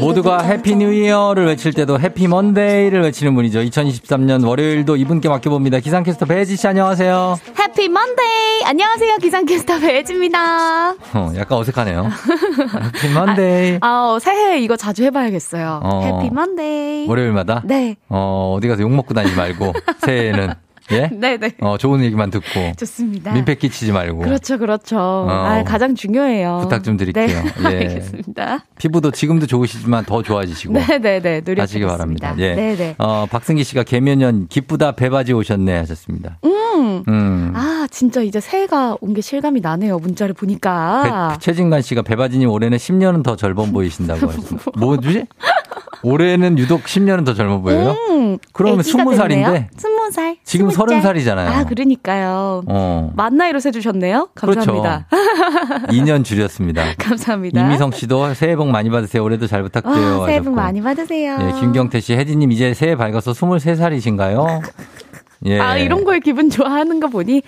[0.00, 3.60] 모두가 Happy New Year를 외칠 때도 Happy Monday를 외치는 분이죠.
[3.60, 5.80] 2023년 월요일도 이분께 맡겨봅니다.
[5.80, 7.36] 기상캐스터 배혜지 씨 안녕하세요.
[7.58, 8.64] Happy Monday.
[8.64, 9.16] 안녕하세요.
[9.16, 10.92] 기상캐스터 배혜지입니다.
[10.92, 12.10] 어, 약간 어색하네요.
[12.84, 13.78] 해피 먼데이.
[13.80, 15.80] 아, 어, 새해 이거 자주 해봐야겠어요.
[15.82, 16.00] 어.
[16.02, 17.08] Happy Monday.
[17.08, 17.62] 월요일마다?
[17.64, 17.96] 네.
[18.08, 19.72] 어, 어디 가서 욕 먹고 다니지 말고,
[20.04, 20.54] 새해에는.
[20.92, 21.08] 예?
[21.12, 21.52] 네네.
[21.60, 22.72] 어, 좋은 얘기만 듣고.
[22.76, 23.32] 좋습니다.
[23.32, 24.18] 민폐 끼치지 말고.
[24.20, 24.96] 그렇죠, 그렇죠.
[24.98, 25.26] 어.
[25.28, 26.60] 아, 가장 중요해요.
[26.62, 27.26] 부탁 좀 드릴게요.
[27.26, 27.76] 네, 예.
[27.88, 28.64] 알겠습니다.
[28.78, 30.72] 피부도 지금도 좋으시지만 더 좋아지시고.
[30.74, 31.40] 네네네.
[31.40, 31.62] 노력하겠습니다.
[31.62, 32.34] 하시기 바랍니다.
[32.38, 32.54] 예.
[32.54, 32.94] 네네.
[32.98, 36.38] 어, 박승기 씨가 계묘년 기쁘다 배바지 오셨네 하셨습니다.
[36.44, 37.02] 음.
[37.08, 37.52] 음.
[37.54, 39.98] 아, 진짜 이제 새해가 온 게 실감이 나네요.
[39.98, 41.32] 문자를 보니까.
[41.32, 44.70] 배- 최진관 씨가 배바지님 올해는 10년은 더 젊어 보이신다고 하셨습니다.
[44.76, 45.24] 뭐지?
[46.02, 47.96] 올해는 유독 10년은 더 젊어 보여요?
[48.10, 49.28] 음, 그러면 애기가 20살인데?
[49.28, 49.66] 됐네요.
[49.76, 50.36] 20살.
[50.44, 51.02] 지금 20살.
[51.02, 51.46] 30살이잖아요.
[51.48, 52.62] 아, 그러니까요.
[52.66, 53.12] 어.
[53.16, 54.28] 만 나이로 세주셨네요.
[54.34, 55.06] 감사합니다.
[55.10, 55.86] 그렇죠.
[55.88, 56.84] 2년 줄였습니다.
[56.98, 57.60] 감사합니다.
[57.66, 59.22] 이미성 씨도 새해 복 많이 받으세요.
[59.22, 60.20] 올해도 잘 부탁드려요.
[60.20, 60.54] 와, 새해 복.
[60.54, 61.36] 많이 받으세요.
[61.40, 64.62] 예, 김경태 씨, 혜진님 이제 새해 밝아서 23살이신가요?
[65.46, 65.60] 예.
[65.60, 67.42] 아, 이런 거에 기분 좋아하는 거 보니,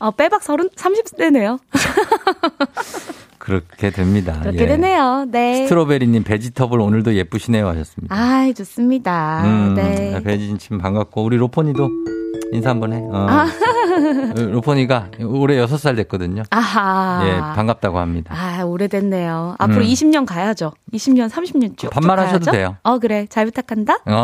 [0.00, 1.58] 어, 빼박 30, 30대네요.
[3.46, 4.40] 그렇게 됩니다.
[4.42, 4.66] 그렇게 예.
[4.66, 5.24] 되네요.
[5.30, 5.62] 네.
[5.62, 7.68] 스트로베리님, 베지터블 오늘도 예쁘시네요.
[7.68, 8.12] 하셨습니다.
[8.12, 9.42] 아, 좋습니다.
[9.44, 10.20] 음, 네.
[10.24, 11.88] 배진님 반갑고, 우리 로포니도
[12.52, 12.98] 인사 한번 해.
[12.98, 13.26] 어.
[13.28, 13.46] 아.
[14.36, 16.42] 로포니가 올해 6살 됐거든요.
[16.50, 17.22] 아하.
[17.24, 18.34] 예, 반갑다고 합니다.
[18.36, 19.54] 아, 오래됐네요.
[19.58, 19.86] 앞으로 음.
[19.86, 20.72] 20년 가야죠.
[20.92, 21.88] 20년, 30년 쭉.
[21.90, 22.50] 반말 쭉 하셔도 가야죠?
[22.50, 22.76] 돼요.
[22.82, 23.26] 어, 그래.
[23.30, 23.98] 잘 부탁한다.
[24.06, 24.22] 어,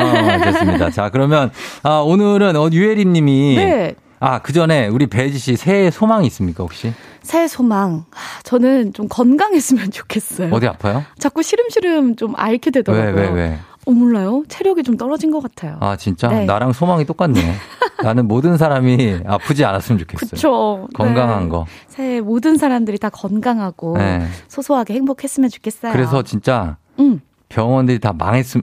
[0.53, 0.91] 좋습니다.
[0.91, 1.53] 자, 그러면,
[1.85, 3.55] 아, 오늘은, 어, 유혜림 님이.
[3.55, 3.95] 네.
[4.19, 6.93] 아, 그 전에 우리 배지 씨 새해 소망이 있습니까, 혹시?
[7.23, 8.05] 새해 소망.
[8.11, 10.51] 아, 저는 좀 건강했으면 좋겠어요.
[10.53, 11.05] 어디 아파요?
[11.19, 13.15] 자꾸 시름시름 좀 앓게 왜, 되더라고요.
[13.15, 13.59] 왜, 왜?
[13.85, 14.45] 어, 몰라요.
[14.49, 15.77] 체력이 좀 떨어진 것 같아요.
[15.81, 16.29] 아, 진짜?
[16.29, 16.45] 네.
[16.45, 17.41] 나랑 소망이 똑같네.
[18.03, 20.31] 나는 모든 사람이 아프지 않았으면 좋겠어요.
[20.31, 20.89] 그쵸.
[20.95, 21.49] 건강한 네.
[21.49, 21.67] 거.
[21.89, 24.27] 새해 모든 사람들이 다 건강하고 네.
[24.49, 25.93] 소소하게 행복했으면 좋겠어요.
[25.93, 27.21] 그래서 진짜 음.
[27.49, 28.63] 병원들이 다 망했음.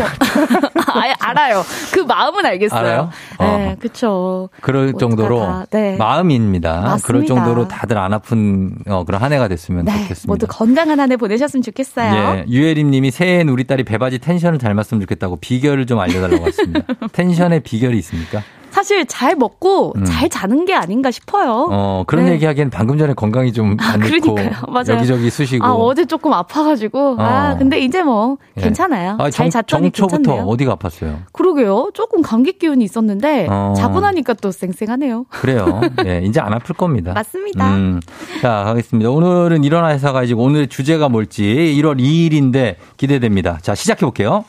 [0.94, 1.62] 아, 알아요.
[1.92, 2.78] 그 마음은 알겠어요.
[2.80, 3.10] 알아요?
[3.40, 3.76] 네, 어.
[3.80, 4.48] 그쵸.
[4.60, 5.64] 그럴 정도로.
[5.70, 5.96] 네.
[5.96, 6.80] 마음입니다.
[6.80, 7.06] 맞습니다.
[7.06, 10.26] 그럴 정도로 다들 안 아픈 어, 그런 한 해가 됐으면 네, 좋겠습니다.
[10.32, 12.14] 모두 건강한 한 해 보내셨으면 좋겠어요.
[12.14, 16.80] 예, 유혜림 님이 새해엔 우리 딸이 배바지 텐션을 잘 맞으면 좋겠다고 비결을 좀 알려달라고 했습니다.
[17.12, 18.42] 텐션의 비결이 있습니까?
[18.72, 20.04] 사실 잘 먹고 음.
[20.04, 21.68] 잘 자는 게 아닌가 싶어요.
[21.70, 22.32] 어, 그런 네.
[22.32, 24.38] 얘기 하기엔 방금 전에 건강이 좀안 좋고.
[24.88, 25.64] 여기저기 쑤시고.
[25.64, 27.16] 아, 어제 조금 아파가지고.
[27.18, 27.58] 아, 어.
[27.58, 28.62] 근데 이제 뭐, 예.
[28.62, 29.16] 괜찮아요.
[29.20, 30.44] 아, 잘 정, 잤더니 정초부터 괜찮네요.
[30.50, 31.18] 어디가 아팠어요?
[31.32, 31.90] 그러게요.
[31.92, 33.74] 조금 감기 기운이 있었는데, 어.
[33.76, 35.26] 자고 나니까 또 쌩쌩하네요.
[35.28, 35.82] 그래요.
[36.06, 37.12] 예, 이제 안 아플 겁니다.
[37.12, 37.74] 맞습니다.
[37.74, 38.00] 음,
[38.40, 39.10] 자, 가겠습니다.
[39.10, 41.42] 오늘은 일어나 회사가 이제 오늘의 주제가 뭘지
[41.78, 43.58] 1월 2일인데 기대됩니다.
[43.60, 44.44] 자, 시작해 볼게요.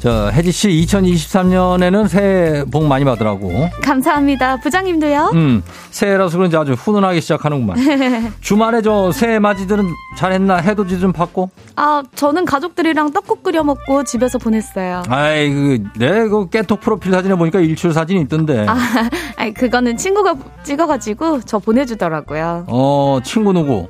[0.00, 3.68] 자, 혜지 씨 2023년에는 새해 복 많이 받으라고.
[3.82, 4.56] 감사합니다.
[4.56, 5.32] 부장님도요.
[5.34, 7.76] 음, 새해라서 그런지 아주 훈훈하게 시작하는구만.
[8.40, 9.84] 주말에 저 새해 맞이들은
[10.16, 10.56] 잘했나?
[10.56, 11.50] 해돋이 좀 받고?
[11.76, 15.02] 아, 저는 가족들이랑 떡국 끓여 먹고 집에서 보냈어요.
[15.08, 18.64] 아이, 그, 내, 그, 깨톡 프로필 사진에 보니까 일출 사진이 있던데.
[18.66, 18.78] 아,
[19.36, 22.64] 아니, 그거는 친구가 찍어가지고 저 보내주더라고요.
[22.68, 23.86] 어, 친구 누구?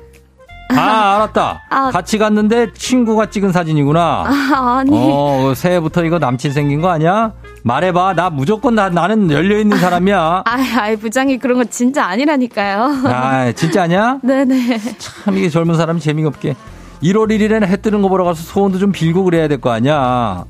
[0.77, 1.61] 아, 알았다.
[1.69, 1.89] 아.
[1.91, 4.23] 같이 갔는데 친구가 찍은 사진이구나.
[4.27, 4.89] 아, 아니.
[4.93, 7.33] 어, 새해부터 이거 남친 생긴 거 아니야?
[7.63, 8.13] 말해봐.
[8.15, 10.43] 나 무조건 나, 나는 열려있는 사람이야.
[10.45, 12.83] 아이, 아이, 부장이 그런 거 진짜 아니라니까요.
[13.05, 14.19] 아, 진짜 아니야?
[14.23, 14.79] 네네.
[14.97, 16.55] 참, 이게 젊은 사람이 재미가 없게.
[17.03, 20.45] 1월 1일에는 해 뜨는 거 보러 가서 소원도 좀 빌고 그래야 될 거 아니야.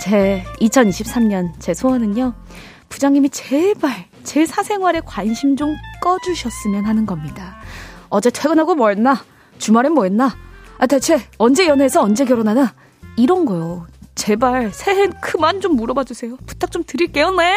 [0.00, 2.32] 제 2023년 제 소원은요.
[2.88, 7.56] 부장님이 제발 제 사생활에 관심 좀 꺼주셨으면 하는 겁니다.
[8.10, 9.22] 어제 퇴근하고 뭐 했나?
[9.58, 10.34] 주말엔 뭐 했나?
[10.78, 12.72] 아, 대체 언제 연애해서 언제 결혼하나?
[13.16, 13.86] 이런 거요.
[14.14, 16.36] 제발 새해엔 그만 좀 물어봐 주세요.
[16.46, 17.54] 부탁 좀 드릴게요, 네.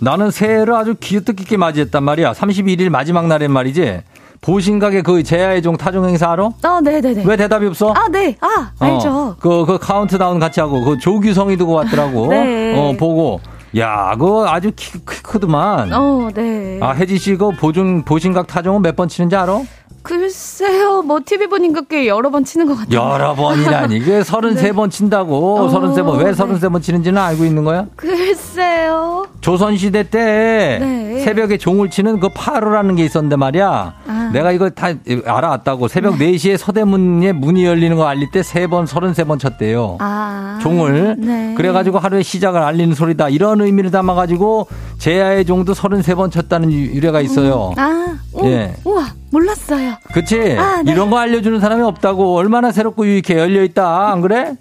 [0.00, 2.32] 나는 새해를 아주 기특하게 맞이했단 말이야.
[2.32, 4.02] 31일 마지막 날엔 말이지.
[4.40, 6.44] 보신각의 그 제야의 종 타종 행사 알아?
[6.44, 7.24] 어, 네네네.
[7.26, 7.92] 왜 대답이 없어?
[7.92, 8.36] 아, 네.
[8.40, 9.08] 아, 알죠.
[9.10, 12.28] 어, 그, 그 카운트다운 같이 하고, 그 조규성이 두고 왔더라고.
[12.30, 12.74] 네.
[12.78, 13.40] 어, 보고.
[13.76, 15.92] 야, 그거 아주 키, 키 크더만.
[15.92, 16.78] 어, 네.
[16.80, 19.60] 아, 혜지 씨, 그 보증, 보신각 타종은 몇 번 치는지 알아?
[20.02, 22.98] 글쎄요, 뭐 TV 보니까 꽤 여러 번 치는 것 같아요.
[23.12, 23.96] 여러 번이라니.
[23.98, 25.58] 이게 33번 친다고.
[25.58, 26.18] 어, 33번.
[26.18, 26.30] 왜 네.
[26.32, 27.86] 33번 치는지는 알고 있는 거야?
[27.96, 29.26] 글쎄요.
[29.40, 31.20] 조선시대 때 네.
[31.20, 33.94] 새벽에 종을 치는 그 파로라는 게 있었는데 말이야.
[34.06, 34.30] 아.
[34.32, 34.88] 내가 이걸 다
[35.26, 35.88] 알아왔다고.
[35.88, 39.96] 새벽 4시에 서대문에 문이 열리는 거 알릴 때 3번, 33번 쳤대요.
[40.00, 40.58] 아.
[40.62, 41.16] 종을.
[41.18, 41.54] 네.
[41.56, 43.28] 그래가지고 하루의 시작을 알리는 소리다.
[43.28, 44.68] 이런 의미를 담아가지고
[44.98, 47.72] 제야의 종도 33번 쳤다는 유- 유래가 있어요.
[47.76, 48.74] 아, 오, 예.
[48.84, 49.96] 우와, 몰랐어요.
[50.12, 50.56] 그치?
[50.58, 50.92] 아, 네.
[50.92, 52.34] 이런 거 알려주는 사람이 없다고.
[52.36, 53.38] 얼마나 새롭고 유익해.
[53.38, 54.10] 열려있다.
[54.10, 54.54] 안 그래?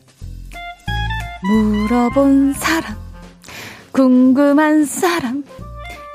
[1.44, 2.96] 물어본 사람,
[3.92, 5.44] 궁금한 사람.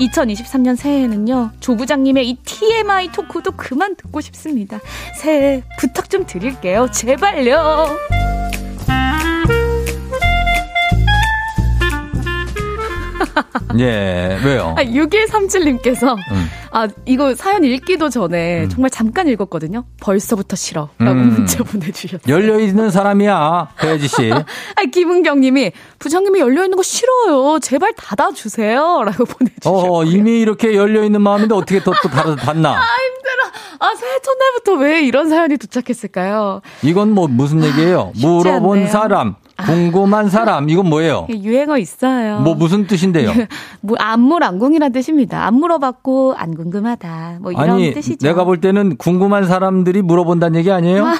[0.00, 4.80] 2023년 새해에는요, 조 부장님의 이 TMI 토크도 그만 듣고 싶습니다.
[5.16, 6.88] 새해 부탁 좀 드릴게요.
[6.90, 7.86] 제발요.
[13.78, 14.38] 예.
[14.44, 14.74] 왜요?
[14.76, 16.50] 아, 6137님께서, 음.
[16.70, 19.84] 아, 이거 사연 읽기도 전에 정말 잠깐 읽었거든요.
[20.00, 20.88] 벌써부터 싫어.
[20.98, 21.32] 라고 음.
[21.34, 22.22] 문자 보내주셨어요.
[22.32, 23.68] 열려있는 사람이야.
[23.78, 24.30] 배지 씨.
[24.32, 27.58] 아, 김은경 님이, 부장님이 열려있는 거 싫어요.
[27.60, 29.02] 제발 닫아주세요.
[29.04, 29.92] 라고 보내주셨어요.
[29.92, 32.70] 어, 이미 이렇게 열려있는 마음인데 어떻게 또, 또 닫- 닫나?
[32.76, 33.42] 아, 힘들어.
[33.80, 36.60] 아, 새해 첫날부터 왜 이런 사연이 도착했을까요?
[36.82, 38.12] 이건 뭐 무슨 얘기예요?
[38.16, 38.90] 물어본 않네요.
[38.92, 39.34] 사람,
[39.66, 41.26] 궁금한 사람, 이건 뭐예요?
[41.30, 42.40] 유행어 있어요.
[42.40, 43.30] 뭐 무슨 뜻인데요?
[43.80, 45.46] 뭐 안물안궁이란 뜻입니다.
[45.46, 47.38] 안 물어봤고 안 궁금하다.
[47.40, 48.26] 뭐 이런 아니, 뜻이죠.
[48.26, 51.06] 내가 볼 때는 궁금한 사람들이 물어본다는 얘기 아니에요?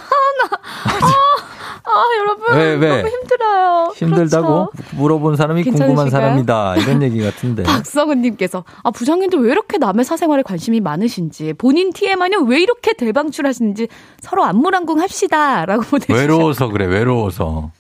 [1.85, 3.03] 아, 여러분 왜, 왜?
[3.03, 3.93] 너무 힘들어요.
[3.95, 4.71] 힘들다고?
[4.71, 4.97] 그렇죠.
[4.97, 6.11] 물어본 사람이 궁금한 괜찮으실까요?
[6.23, 6.77] 사람이다.
[6.77, 7.65] 이런 얘기 같은데.
[7.69, 13.89] 박성은님께서 아 부장님도 왜 이렇게 남의 사생활에 관심이 많으신지 본인 TMI는 왜 이렇게 대방출하시는지
[14.21, 16.19] 서로 안물안궁 합시다라고 보내주셨어요.
[16.23, 17.71] 외로워서 그래, 외로워서.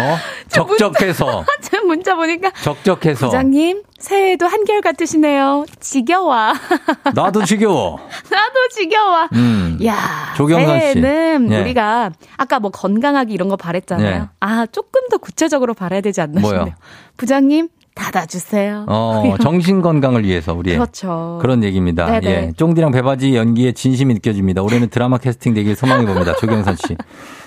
[0.00, 0.16] 어?
[0.48, 1.44] 적적해서.
[1.62, 3.26] 제 문자 보니까 적적해서.
[3.26, 5.64] 부장님 새해에도 한결 같으시네요.
[5.80, 6.52] 지겨워.
[7.14, 7.98] 나도 지겨워.
[8.30, 9.28] 나도 지겨워.
[9.32, 9.78] 음.
[9.84, 10.92] 야, 조경선 씨.
[11.00, 11.60] 새해에는 예.
[11.60, 14.14] 우리가 아까 뭐 건강하기 이런 거 바랬잖아요.
[14.22, 14.28] 예.
[14.40, 16.40] 아, 조금 더 구체적으로 바라야 되지 않나?
[16.40, 16.74] 싶네요.
[17.16, 17.68] 부장님
[17.98, 18.86] 닫아주세요.
[18.88, 20.72] 어, 정신 건강을 위해서 우리.
[20.72, 21.38] 그렇죠.
[21.42, 22.06] 그런 얘기입니다.
[22.06, 22.30] 네네.
[22.30, 22.52] 예.
[22.56, 24.62] 쫑디랑 배바지 연기에 진심이 느껴집니다.
[24.62, 26.34] 올해는 드라마 캐스팅 되길 소망해 봅니다.
[26.40, 26.96] 조경선 씨.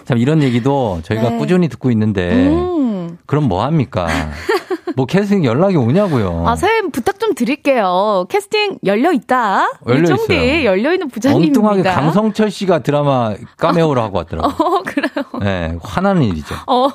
[0.06, 1.38] 참 이런 얘기도 저희가 네.
[1.38, 3.18] 꾸준히 듣고 있는데 음.
[3.26, 4.08] 그럼 뭐 합니까?
[4.96, 6.46] 뭐 캐스팅 연락이 오냐고요.
[6.48, 8.26] 아, 새해 부탁 좀좀 드릴게요.
[8.30, 9.72] 캐스팅 열려 있다.
[9.88, 10.66] 열려 있어요.
[10.66, 11.60] 열려 있는 부장님입니다.
[11.60, 14.54] 엉뚱하게 강성철 씨가 드라마 까메오를 하고 왔더라고요.
[14.60, 15.10] 어, 그래요.
[15.42, 16.56] 네, 화나는 일이죠.
[16.68, 16.88] 어,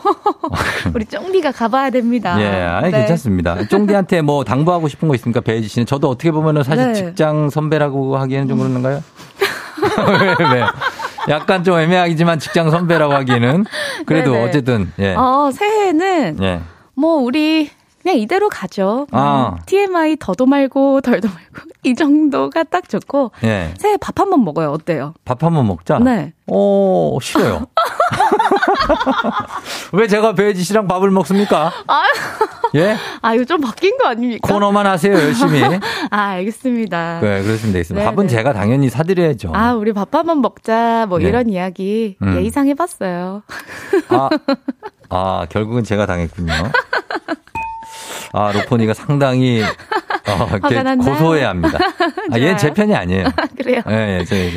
[0.95, 2.41] 우리 쫑디가 가봐야 됩니다.
[2.41, 2.99] 예, 아니, 네.
[2.99, 3.67] 괜찮습니다.
[3.69, 5.41] 쫑디한테 뭐 당부하고 싶은 거 있습니까?
[5.41, 5.87] 배혜지 씨는.
[5.87, 6.95] 저도 어떻게 보면은 사실 네.
[6.95, 9.03] 직장 선배라고 하기에는 좀 그러는가요?
[10.39, 10.65] 왜, 왜?
[11.29, 13.65] 약간 좀 애매하지만 직장 선배라고 하기에는.
[14.05, 14.45] 그래도 네네.
[14.45, 15.15] 어쨌든, 예.
[15.15, 16.61] 어, 새해에는 예.
[16.95, 17.71] 뭐 우리
[18.07, 19.09] 그냥 이대로 가죠.
[19.11, 19.55] 아.
[19.57, 23.75] 음, TMI 더도 말고 덜도 말고 이 정도가 딱 좋고 예.
[23.79, 24.71] 새해 밥 한 번 먹어요.
[24.71, 25.13] 어때요?
[25.25, 25.99] 밥 한 번 먹자?
[25.99, 26.33] 네.
[26.47, 27.67] 오, 싫어요.
[29.93, 31.73] 왜 제가 배혜지 씨랑 밥을 먹습니까?
[31.89, 32.03] 아,
[32.77, 32.97] 예?
[33.23, 34.53] 아 이거 좀 바뀐 거 아닙니까?
[34.53, 35.61] 코너만 하세요, 열심히.
[36.11, 37.19] 아, 알겠습니다.
[37.21, 37.73] 네, 그렇습니다.
[37.73, 38.05] 되겠습니다.
[38.05, 38.37] 네, 밥은 네.
[38.37, 39.51] 제가 당연히 사드려야죠.
[39.53, 41.07] 아, 우리 밥 한 번 먹자.
[41.09, 41.25] 뭐 네.
[41.27, 42.37] 이런 이야기 음.
[42.37, 43.43] 예의상 해봤어요.
[44.11, 44.29] 아,
[45.09, 46.53] 아, 결국은 제가 당했군요.
[48.33, 50.99] 아, 로포니가 상당히 어, 났나요?
[50.99, 51.79] 고소해야 합니다.
[52.33, 53.25] 아, 얘는 제 편이 아니에요.
[53.57, 53.83] 그래요.
[53.89, 54.51] 예, 예, 저, 예.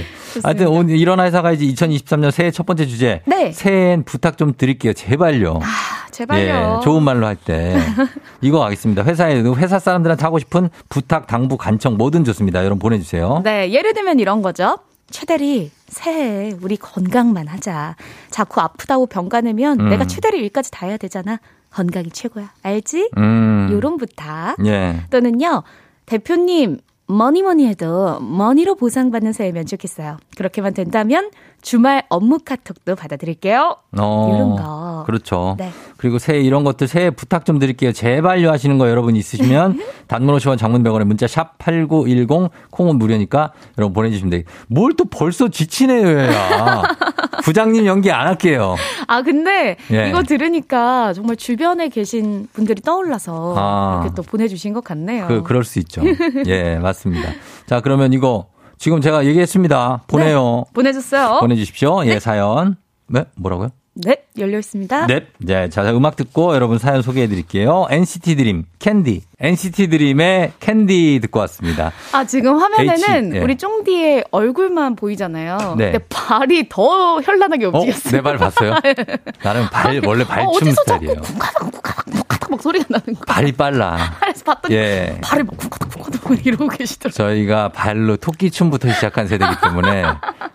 [0.44, 3.22] 하여튼 오늘 일어나 회사가 이제 2023년 새해 첫 번째 주제.
[3.26, 3.52] 네.
[3.52, 4.94] 새해엔 부탁 좀 드릴게요.
[4.94, 5.60] 제발요.
[5.62, 6.78] 아, 제발요.
[6.80, 7.78] 예, 좋은 말로 할 때.
[8.42, 9.04] 이거 하겠습니다.
[9.04, 12.60] 회사에, 회사 사람들한테 하고 싶은 부탁, 당부, 간청 뭐든 좋습니다.
[12.60, 13.42] 여러분 보내주세요.
[13.44, 14.78] 네, 예를 들면 이런 거죠.
[15.12, 17.96] 최대리, 새해 우리 건강만 하자.
[18.30, 19.90] 자꾸 아프다고 병 가 내면 음.
[19.90, 21.40] 내가 최대리 일까지 다 해야 되잖아.
[21.72, 22.52] 건강이 최고야.
[22.64, 23.12] 알지?
[23.18, 23.70] 음.
[23.72, 24.56] 요런 부탁.
[24.66, 25.04] 예.
[25.10, 25.64] 또는요,
[26.06, 30.18] 대표님, 뭐니 뭐니 해도 머니로 보상받는 새해면 좋겠어요.
[30.38, 31.32] 그렇게만 된다면
[31.62, 33.76] 주말 업무 카톡도 받아드릴게요.
[33.98, 35.04] 어, 이런 거.
[35.06, 35.56] 그렇죠.
[35.58, 35.72] 네.
[35.98, 37.92] 그리고 새해 이런 것들 새해 부탁 좀 드릴게요.
[37.92, 43.94] 제발요 하시는 거 여러분 있으시면 단문 50원 장문 100원에 문자 샵 8910 콩은 무료니까 여러분
[43.94, 44.44] 보내주시면 돼요.
[44.68, 46.84] 뭘 또 벌써 지치네요, 야.
[47.44, 48.76] 부장님 연기 안 할게요.
[49.08, 50.10] 아, 근데 예.
[50.10, 54.00] 이거 들으니까 정말 주변에 계신 분들이 떠올라서 아.
[54.02, 55.28] 이렇게 또 보내주신 것 같네요.
[55.28, 56.02] 그, 그럴 수 있죠.
[56.48, 57.30] 예, 맞습니다.
[57.66, 58.48] 자, 그러면 이거
[58.80, 60.04] 지금 제가 얘기했습니다.
[60.08, 60.64] 보내요.
[60.74, 61.42] 보내줬어요.
[61.42, 62.06] 보내주십시오.
[62.06, 62.78] 예, 사연.
[63.08, 63.26] 네?
[63.36, 63.72] 뭐라고요?
[63.96, 65.08] 네, 열려 있습니다.
[65.08, 65.26] 네.
[65.40, 65.68] 네.
[65.68, 67.88] 자, 자, 음악 듣고 여러분 사연 소개해 드릴게요.
[67.90, 69.24] NCT 드림, 캔디.
[69.42, 71.92] NCT 드림의 캔디 듣고 왔습니다.
[72.14, 73.40] 아, 지금 화면에는 H, 예.
[73.42, 75.76] 우리 쫑디의 얼굴만 보이잖아요.
[75.78, 75.92] 네.
[75.92, 77.70] 근데 발이 더 현란하게 어?
[77.74, 78.14] 움직였어요.
[78.14, 78.76] 내발 봤어요?
[79.44, 81.16] 나는 발, 원래 어, 발춤 어디서 스타일이에요.
[81.16, 83.26] 자꾸 쿵카닥 쿵카닥 쿵카닥 막 소리가 나는 거.
[83.26, 83.98] 발이 빨라.
[84.20, 85.18] 그래서 봤더니 예.
[85.22, 87.14] 발을 막막 이러고 계시더라고요.
[87.14, 90.04] 저희가 발로 토끼춤부터 시작한 세대이기 때문에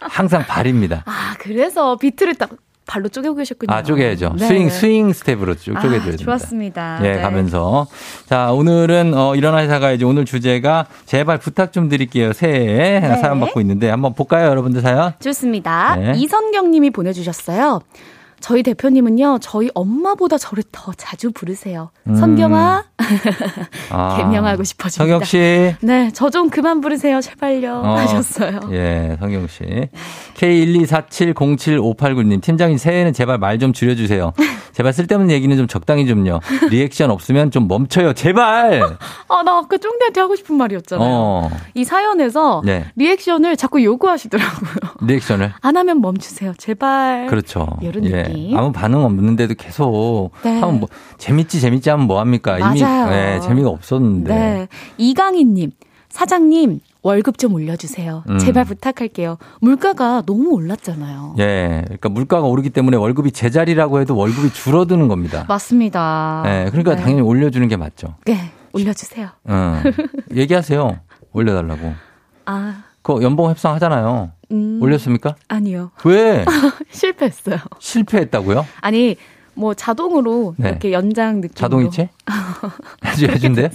[0.00, 1.02] 항상 발입니다.
[1.06, 2.50] 아, 그래서 비트를 딱
[2.86, 3.72] 발로 쪼개고 계셨군요.
[3.72, 4.34] 아, 쪼개야죠.
[4.38, 4.46] 네.
[4.46, 6.24] 스윙, 스윙 스텝으로 쭉 아, 쪼개줘야 됩니다.
[6.24, 6.98] 좋았습니다.
[7.02, 7.20] 예, 네.
[7.22, 7.86] 가면서.
[8.26, 12.34] 자, 오늘은, 어, 일어나 회사가 이제 오늘 주제가 제발 부탁 좀 드릴게요.
[12.34, 13.16] 새해에 네.
[13.16, 15.14] 사연 받고 있는데 한번 볼까요, 여러분들 사연?
[15.18, 15.96] 좋습니다.
[15.96, 16.12] 네.
[16.16, 17.80] 이선경 님이 보내주셨어요.
[18.40, 21.90] 저희 대표님은요, 저희 엄마보다 저를 더 자주 부르세요.
[22.06, 22.16] 음.
[22.16, 22.84] 선경아,
[23.90, 25.04] 아, 개명하고 싶어집니다.
[25.04, 25.74] 성경 씨.
[25.80, 27.20] 네, 저 좀 그만 부르세요.
[27.20, 27.82] 제발요.
[27.84, 28.60] 어, 하셨어요.
[28.72, 29.62] 예, 성경 씨.
[30.34, 34.32] K124705889님, 팀장님 새해에는 제발 말 좀 줄여주세요.
[34.74, 36.40] 제발 쓸데없는 얘기는 좀 적당히 좀요.
[36.68, 38.12] 리액션 없으면 좀 멈춰요.
[38.12, 38.82] 제발!
[39.28, 41.08] 아, 나 아까 쫑디한테 하고 싶은 말이었잖아요.
[41.08, 42.86] 어, 이 사연에서 네.
[42.96, 44.76] 리액션을 자꾸 요구하시더라고요.
[45.02, 45.52] 리액션을.
[45.62, 46.54] 안 하면 멈추세요.
[46.58, 47.28] 제발.
[47.28, 47.68] 그렇죠.
[47.82, 48.24] 이런 예.
[48.24, 48.56] 느낌.
[48.58, 50.58] 아무 반응 없는데도 계속 네.
[50.58, 52.58] 하면 뭐 재밌지 재밌지 하면 뭐 합니까?
[52.58, 53.10] 이미 맞아요.
[53.10, 54.34] 네, 재미가 없었는데.
[54.34, 54.68] 네.
[54.98, 55.70] 이강희님,
[56.08, 58.24] 사장님, 월급 좀 올려주세요.
[58.30, 58.38] 음.
[58.38, 59.36] 제발 부탁할게요.
[59.60, 61.36] 물가가 너무 올랐잖아요.
[61.38, 61.82] 예.
[61.84, 65.44] 그러니까 물가가 오르기 때문에 월급이 제자리라고 해도 월급이 줄어드는 겁니다.
[65.46, 66.42] 맞습니다.
[66.46, 66.70] 예.
[66.70, 67.02] 그러니까 네.
[67.02, 68.14] 당연히 올려주는 게 맞죠.
[68.24, 69.28] 네, 올려주세요.
[69.50, 69.82] 응.
[70.34, 70.98] 얘기하세요.
[71.32, 71.92] 올려달라고.
[72.46, 74.32] 아, 그 연봉 협상 하잖아요.
[74.50, 74.78] 음.
[74.82, 75.36] 올렸습니까?
[75.48, 75.90] 아니요.
[76.06, 76.46] 왜?
[76.90, 77.58] 실패했어요.
[77.80, 78.64] 실패했다고요?
[78.80, 79.16] 아니,
[79.54, 80.70] 뭐 자동으로 네.
[80.70, 81.54] 이렇게 연장 느낌.
[81.54, 82.08] 자동이체?
[83.04, 83.70] 해주- 해준대?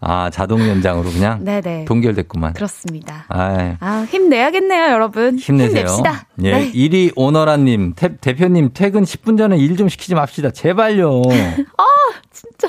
[0.00, 1.42] 아, 자동 연장으로 그냥?
[1.44, 1.84] 네네.
[1.86, 2.52] 동결됐구만.
[2.52, 3.24] 그렇습니다.
[3.28, 3.74] 아이.
[3.80, 5.36] 아, 힘내야겠네요, 여러분.
[5.38, 5.80] 힘내세요.
[5.86, 6.26] 힘냅시다.
[6.44, 6.52] 예.
[6.52, 6.70] 네.
[6.72, 10.50] 일이 오너라님, 태- 대표님 퇴근 10분 전에 일 좀 시키지 맙시다.
[10.52, 11.22] 제발요.
[12.32, 12.68] 진짜.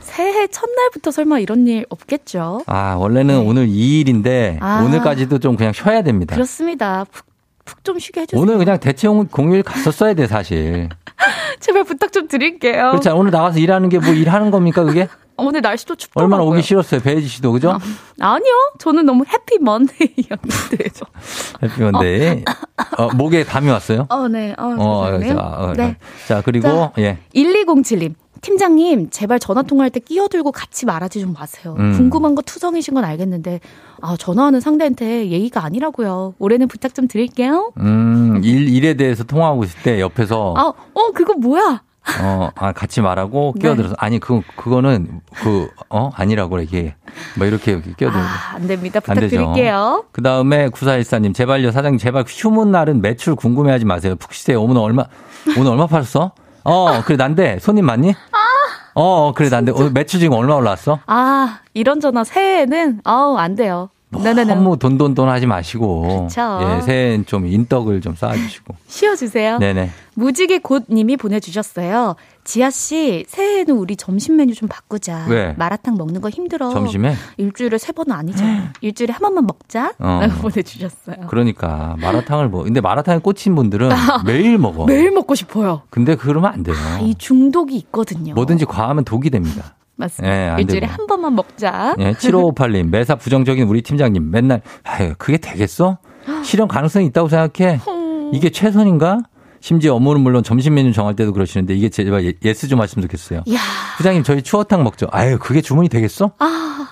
[0.00, 2.62] 새해 첫날부터 설마 이런 일 없겠죠?
[2.66, 4.82] 아, 원래는 오늘 2일인데, 아.
[4.84, 6.36] 오늘까지도 좀 그냥 쉬어야 됩니다.
[6.36, 7.04] 그렇습니다.
[7.10, 7.26] 푹,
[7.64, 8.40] 푹 좀 쉬게 해주세요.
[8.40, 10.88] 오늘 그냥 대체용 공휴일 갔었어야 돼, 사실.
[11.60, 12.90] 제발 부탁 좀 드릴게요.
[12.90, 13.14] 않아요?
[13.14, 15.08] 오늘 나가서 일하는 게 뭐 일하는 겁니까, 그게?
[15.36, 16.24] 오늘 날씨도 춥더라고요.
[16.36, 17.76] 얼마나 오기 싫었어요, 배혜지 씨도, 그죠?
[18.20, 18.52] 아 니요.
[18.78, 20.88] 저는 너무 해피 먼데이였는데.
[20.92, 21.06] 저.
[21.62, 22.44] 해피원데이.
[22.98, 24.06] 어, 목에 담이 왔어요?
[24.10, 24.54] 어, 네.
[24.56, 25.20] 어, 어.
[25.20, 25.96] 자, 어, 네.
[26.28, 27.18] 자, 그리고, 자, 예.
[27.34, 28.14] 1207님.
[28.44, 31.74] 팀장님, 제발 전화 통화할 때 끼어들고 같이 말하지 좀 마세요.
[31.78, 31.96] 음.
[31.96, 33.60] 궁금한 거 투성이신 건 알겠는데,
[34.02, 36.34] 아, 전화하는 상대한테 예의가 아니라고요.
[36.38, 37.72] 올해는 부탁 좀 드릴게요.
[37.78, 41.82] 음, 일, 일에 대해서 통화하고 있을 때 옆에서 아, 어, 그거 뭐야?
[42.20, 43.62] 어, 아, 같이 말하고 네.
[43.62, 43.94] 끼어들어서.
[43.96, 46.10] 아니, 그, 그거는, 그, 어?
[46.14, 46.96] 아니라고, 이렇게.
[47.38, 48.22] 뭐, 이렇게, 이렇게 끼어들고.
[48.22, 49.00] 아, 안 됩니다.
[49.00, 50.04] 부탁드릴게요.
[50.12, 54.16] 그 다음에 9414님, 제발요, 사장님, 제발 휴문 날은 매출 궁금해 하지 마세요.
[54.16, 54.62] 푹 쉬세요.
[54.62, 55.06] 오늘 얼마,
[55.58, 56.32] 오늘 얼마 팔았어?
[56.64, 58.14] 어, 그래, 난데, 손님 많니?
[58.94, 61.00] 어, 그래, 난데, 오늘 매출 지금 얼마 올라왔어?
[61.06, 63.90] 아, 이런 전화 새해에는, 아우, 안 돼요.
[64.22, 64.54] 네네네.
[64.54, 66.26] 너무 돈돈돈 하지 마시고.
[66.28, 66.60] 그쵸.
[66.62, 68.74] 예, 새해엔 좀 인덕을 좀 쌓아주시고.
[68.86, 69.58] 쉬어주세요.
[69.58, 69.90] 네네.
[70.14, 72.14] 무지개 곧님이 보내주셨어요.
[72.44, 75.26] 지아 씨, 새해에는 우리 점심 메뉴 좀 바꾸자.
[75.28, 75.54] 왜?
[75.56, 76.70] 마라탕 먹는 거 힘들어.
[76.70, 77.14] 점심에?
[77.38, 78.72] 일주일에 세 번은 아니잖아.
[78.80, 79.94] 일주일에 한 번만 먹자.
[79.98, 80.18] 어.
[80.22, 81.26] 라고 보내주셨어요.
[81.28, 83.88] 그러니까, 마라탕을 뭐, 근데 마라탕에 꽂힌 분들은
[84.26, 84.84] 매일 먹어.
[84.84, 85.82] 매일 먹고 싶어요.
[85.90, 86.76] 근데 그러면 안 돼요.
[87.00, 88.34] 이 중독이 있거든요.
[88.34, 89.74] 뭐든지 과하면 독이 됩니다.
[89.96, 90.34] 맞습니다.
[90.36, 90.92] 예, 안 일주일에 되고.
[90.92, 91.94] 한 번만 먹자.
[91.98, 95.98] 예, 7558님, 매사 부정적인 우리 팀장님, 맨날, 아유, 그게 되겠어?
[96.42, 97.80] 실현 가능성이 있다고 생각해?
[98.32, 99.18] 이게 최선인가?
[99.60, 103.42] 심지어 업무는 물론 점심 메뉴 정할 때도 그러시는데 이게 제발 예- yes 좀 하시면 좋겠어요.
[103.46, 103.58] 이야.
[103.96, 105.06] 부장님, 저희 추어탕 먹죠.
[105.10, 106.32] 아유, 그게 주문이 되겠어?
[106.38, 106.86] 아,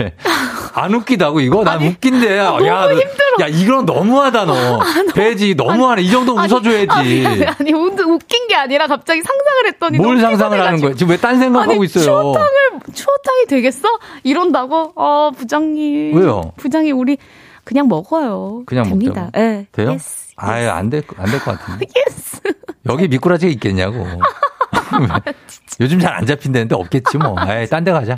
[0.00, 0.12] 왜?
[0.74, 1.64] 안 웃기다고 이거?
[1.64, 2.36] 난 웃긴데.
[2.38, 3.26] 너무 야, 너- 힘들어.
[3.40, 4.80] 야, 이건 너무하다 너.
[5.14, 6.02] 돼지 너무하네.
[6.02, 6.86] 이 정도 웃어줘야지.
[6.90, 9.98] 아니, 아니, 아니, 웃- 웃긴 게 아니라 갑자기 상상을 했더니.
[9.98, 10.80] 뭘 상상을 하는.
[10.80, 10.94] 거야?
[10.94, 12.04] 지금 왜 딴 생각하고 아니, 있어요?
[12.04, 12.48] 추어탕을,
[12.92, 13.88] 추어탕이 되겠어?
[14.24, 14.92] 이런다고?
[14.96, 16.16] 어, 부장님.
[16.18, 16.52] 왜요?
[16.56, 17.16] 부장님, 우리
[17.64, 18.62] 그냥 먹어요.
[18.66, 19.30] 그냥 됩니다.
[19.36, 19.66] 예.
[19.72, 19.92] 돼요?
[19.92, 20.26] 예스.
[20.36, 21.86] 아유, 안 될, 안 될 것 같은데.
[22.08, 22.40] Yes.
[22.88, 24.06] 여기 미꾸라지가 있겠냐고.
[25.80, 27.34] 요즘 잘 안 잡힌다는데 없겠지 뭐.
[27.48, 28.16] 에이, 딴데 가자.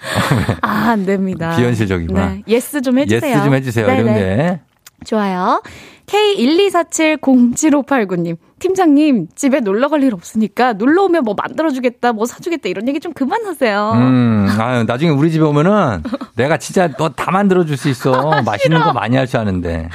[0.62, 1.54] 아, 안 됩니다.
[1.56, 2.26] 비현실적이구나.
[2.26, 2.42] 네.
[2.48, 3.30] Yes 좀 해주세요.
[3.34, 3.86] Yes 좀 해주세요.
[3.86, 4.00] 네네.
[4.00, 4.60] 이런데.
[5.04, 5.62] 좋아요.
[6.06, 8.36] K124707589님.
[8.58, 13.14] 팀장님, 집에 놀러 갈 일 없으니까 놀러 오면 뭐 만들어주겠다, 뭐 사주겠다, 이런 얘기 좀
[13.14, 13.92] 그만하세요.
[13.94, 16.02] 음, 아유, 나중에 우리 집에 오면은
[16.36, 18.42] 내가 진짜 너 다 만들어줄 수 있어.
[18.44, 19.88] 맛있는 거 많이 할 줄 아는데.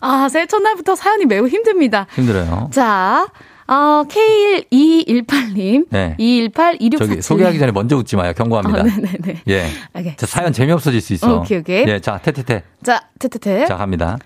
[0.00, 2.06] 아, 새해 첫날부터 사연이 매우 힘듭니다.
[2.14, 2.70] 힘들어요.
[2.72, 3.26] 자,
[3.66, 5.86] 어, K1218님.
[5.90, 6.14] 네.
[6.18, 6.98] 218 2647.
[7.08, 8.32] 저기 소개하기 전에 먼저 웃지 마요.
[8.36, 8.80] 경고합니다.
[8.80, 9.42] 어, 네네네.
[9.48, 9.66] 예.
[9.98, 10.16] 오케이.
[10.16, 11.40] 자, 사연 재미없어질 수 있어.
[11.40, 11.86] 오케이, 오케이.
[11.88, 12.62] 예, 자, 태태태.
[12.82, 13.66] 자, 테테테.
[13.66, 14.18] 자, 갑니다.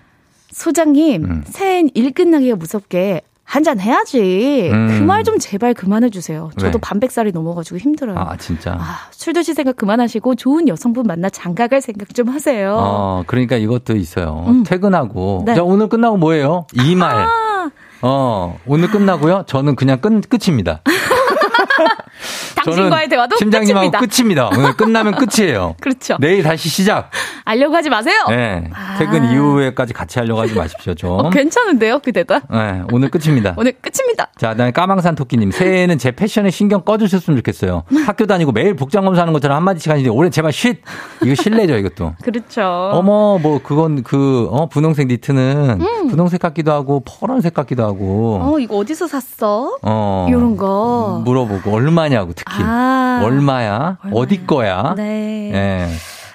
[0.51, 1.43] 소장님, 음.
[1.45, 4.69] 새해엔 일 끝나기가 무섭게 한잔 해야지.
[4.71, 4.99] 음.
[4.99, 6.51] 그말 좀 제발 그만해주세요.
[6.57, 6.81] 저도 왜?
[6.81, 8.17] 반백살이 넘어가지고 힘들어요.
[8.17, 8.73] 아, 진짜.
[8.79, 12.77] 아, 술 드실 생각 그만하시고 좋은 여성분 만나 장가갈 생각 좀 하세요.
[12.79, 14.45] 어, 그러니까 이것도 있어요.
[14.47, 14.63] 음.
[14.63, 15.43] 퇴근하고.
[15.47, 15.55] 네.
[15.55, 16.67] 자, 오늘 끝나고 뭐예요?
[16.73, 17.23] 이 말.
[17.23, 17.27] 아,
[18.01, 19.43] 어, 오늘 끝나고요?
[19.47, 20.81] 저는 그냥 끝, 끝입니다.
[22.55, 23.99] 당신과의 대화도 팀장님하고 끝입니다.
[23.99, 24.49] 끝입니다.
[24.57, 25.75] 오늘 끝나면 끝이에요.
[25.81, 26.17] 그렇죠.
[26.19, 27.09] 내일 다시 시작.
[27.45, 28.15] 알려고 하지 마세요.
[28.29, 28.69] 네.
[28.73, 28.97] 아.
[28.97, 31.11] 퇴근 이후에까지 같이 하려고 하지 마십시오, 좀.
[31.11, 32.43] 어, 괜찮은데요, 그 대답?
[32.51, 33.53] 네, 오늘 끝입니다.
[33.57, 34.29] 오늘 끝입니다.
[34.37, 35.51] 자, 그다음에 까망산 토끼님.
[35.51, 37.83] 새해에는 제 패션에 신경 꺼주셨으면 좋겠어요.
[38.05, 40.77] 학교 다니고 매일 복장 검사하는 것처럼 한마디씩 하는데 올해 제발 쉿!
[41.23, 42.13] 이거 실례죠, 이것도.
[42.23, 42.61] 그렇죠.
[42.93, 48.77] 어머, 뭐, 그건 그, 어, 분홍색 니트는 분홍색 같기도 하고, 퍼런색 같기도 하고, 어, 이거
[48.77, 49.77] 어디서 샀어?
[49.81, 50.25] 어.
[50.29, 51.21] 이런 거.
[51.25, 52.51] 물어보고, 얼마냐고, 특히.
[52.63, 53.21] 아.
[53.23, 53.97] 얼마야?
[54.11, 54.93] 어디 거야?
[54.95, 55.51] 네.
[55.53, 55.87] 예.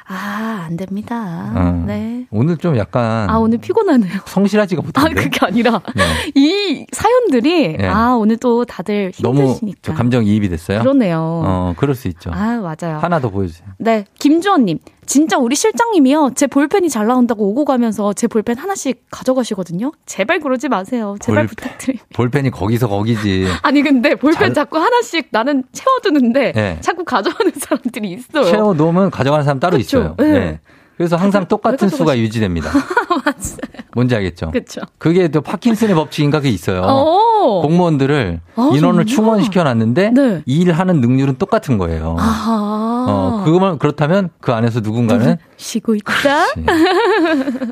[0.07, 1.53] 아, 안 됩니다.
[1.57, 1.85] 어.
[1.87, 2.27] 네.
[2.31, 4.13] 오늘 좀 약간 아, 오늘 피곤하네요.
[4.27, 5.15] 성실하지가 아, 못한데.
[5.15, 6.03] 그게 아니라 네.
[6.35, 7.89] 이 사연들이 네.
[7.89, 9.79] 아, 오늘 또 다들 너무 힘드시니까.
[9.81, 10.81] 저 감정 이입이 됐어요.
[10.81, 11.19] 그러네요.
[11.19, 12.31] 어, 그럴 수 있죠.
[12.35, 12.99] 아, 맞아요.
[12.99, 13.67] 하나 더 보여주세요.
[13.79, 14.79] 네, 김주원님.
[15.07, 16.31] 진짜 우리 실장님이요.
[16.35, 19.93] 제 볼펜이 잘 나온다고 오고 가면서 제 볼펜 하나씩 가져가시거든요.
[20.07, 21.17] 제발 그러지 마세요.
[21.21, 21.57] 제발 볼펜.
[21.57, 22.07] 부탁드립니다.
[22.15, 23.47] 볼펜이 거기서 거기지.
[23.63, 26.79] 아니 근데 볼펜 잘- 자꾸 하나씩 나는 채워두는데 네.
[26.81, 28.45] 자꾸 가져가는 사람들이 있어요.
[28.45, 29.99] 채워 놓으면 가져가는 사람 따로 그쵸?
[30.01, 30.15] 있어요.
[30.19, 30.31] 네.
[30.33, 30.61] 네.
[30.97, 32.71] 그래서 항상 똑같은 왜 수가 유지됩니다.
[33.95, 34.51] 뭔지 알겠죠?
[34.51, 34.81] 그렇죠.
[34.99, 36.83] 그게 또 파킨슨의 법칙인가 그게 있어요.
[36.85, 37.61] 어.
[37.63, 39.05] 공무원들을 아, 인원을?
[39.07, 40.43] 충원시켜 놨는데 네.
[40.47, 42.17] 일하는 능률은 똑같은 거예요.
[42.19, 43.07] 아하.
[43.07, 46.47] 어, 그거만 그렇다면 그 안에서 누군가는 쉬고 있다.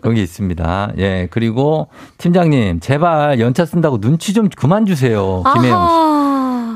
[0.03, 0.93] 그런 게 있습니다.
[0.99, 5.43] 예, 그리고 팀장님 제발 연차 쓴다고 눈치 좀 그만 주세요.
[5.55, 6.13] 김혜영 씨.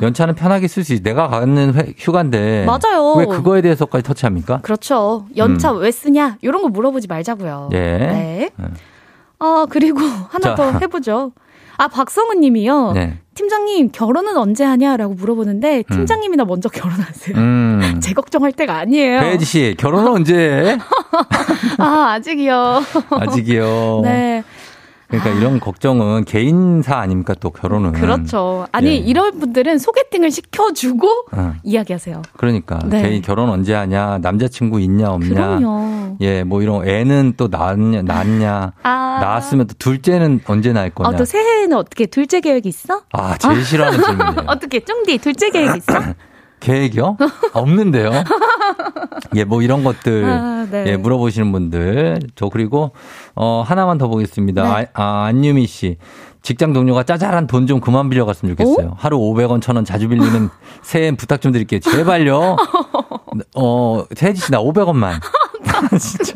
[0.05, 1.03] 연차는 편하게 쓸 수 있.
[1.03, 3.15] 내가 가는 회- 휴가인데 맞아요.
[3.15, 4.59] 왜 그거에 대해서까지 터치합니까?
[4.61, 5.25] 그렇죠.
[5.37, 6.36] 연차 왜 쓰냐?
[6.43, 7.71] 이런 거 물어보지 말자고요.
[7.73, 7.77] 예.
[7.79, 8.51] 네.
[8.57, 8.67] 네.
[9.39, 10.55] 어, 그리고 하나 자.
[10.55, 11.33] 더 해보죠.
[11.79, 12.93] 아, 박성은 님이요.
[12.93, 13.19] 네.
[13.35, 17.37] 팀장님, 결혼은 언제 하냐라고 물어보는데, 팀장님이나 먼저 결혼하세요.
[17.37, 18.01] 음.
[18.01, 19.21] 제 걱정할 때가 아니에요.
[19.21, 20.35] 배지 씨 결혼은 언제?
[20.35, 20.79] 해?
[21.77, 22.83] 아, 아직이요.
[23.11, 24.01] 아직이요.
[24.05, 24.43] 네.
[25.09, 27.93] 그러니까 이런 걱정은 개인사 아닙니까 또 결혼은.
[27.93, 28.67] 그렇죠.
[28.73, 28.95] 아니, 예.
[28.95, 32.23] 이런 분들은 소개팅을 시켜주고 어, 이야기하세요.
[32.37, 33.03] 그러니까 네.
[33.03, 35.59] 개인 결혼 언제 하냐, 남자친구 있냐 없냐.
[35.59, 36.17] 그럼요.
[36.21, 38.73] 예, 뭐 이런 애는 또 낳냐, 낳냐.
[38.83, 39.19] 아.
[39.21, 41.09] 낳았으면 또 둘째는 언제 낳을 거냐.
[41.09, 43.03] 어, 또 새해에는 어떻게 둘째 계획 있어?
[43.13, 44.45] 아, 제일 싫어하는 질문이에요.
[44.49, 45.93] 어떻게 쫑디 둘째 계획 있어?
[46.61, 47.17] 계획이요?
[47.53, 48.11] 없는데요.
[49.35, 50.85] 예, 뭐 이런 것들 아, 네.
[50.89, 52.19] 예, 물어보시는 분들.
[52.35, 52.93] 저 그리고
[53.35, 54.63] 어 하나만 더 보겠습니다.
[54.63, 54.89] 네.
[54.95, 55.97] 아, 아, 안유미 씨.
[56.43, 58.95] 직장 동료가 짜잘한 돈 좀 그만 빌려갔으면 좋겠어요.
[58.99, 60.49] 하루 500원, 1000원 자주 빌리는
[60.83, 61.81] 새해 부탁 좀 드릴게요.
[61.81, 62.57] 제발요.
[63.57, 65.21] 어, 세지 씨 나 500원만.
[65.99, 66.35] 진짜.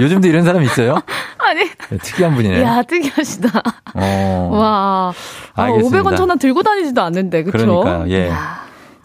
[0.00, 1.00] 요즘도 이런 사람 있어요?
[1.38, 2.62] 아니, 네, 특이한 분이네.
[2.62, 3.48] 야, 특이하시다.
[3.94, 4.48] 어.
[4.52, 5.12] 와.
[5.54, 6.02] 아, 알겠습니다.
[6.02, 7.58] 500원 전화 들고 다니지도 않는데, 그쵸?
[7.58, 8.10] 그러니까요.
[8.10, 8.30] 예.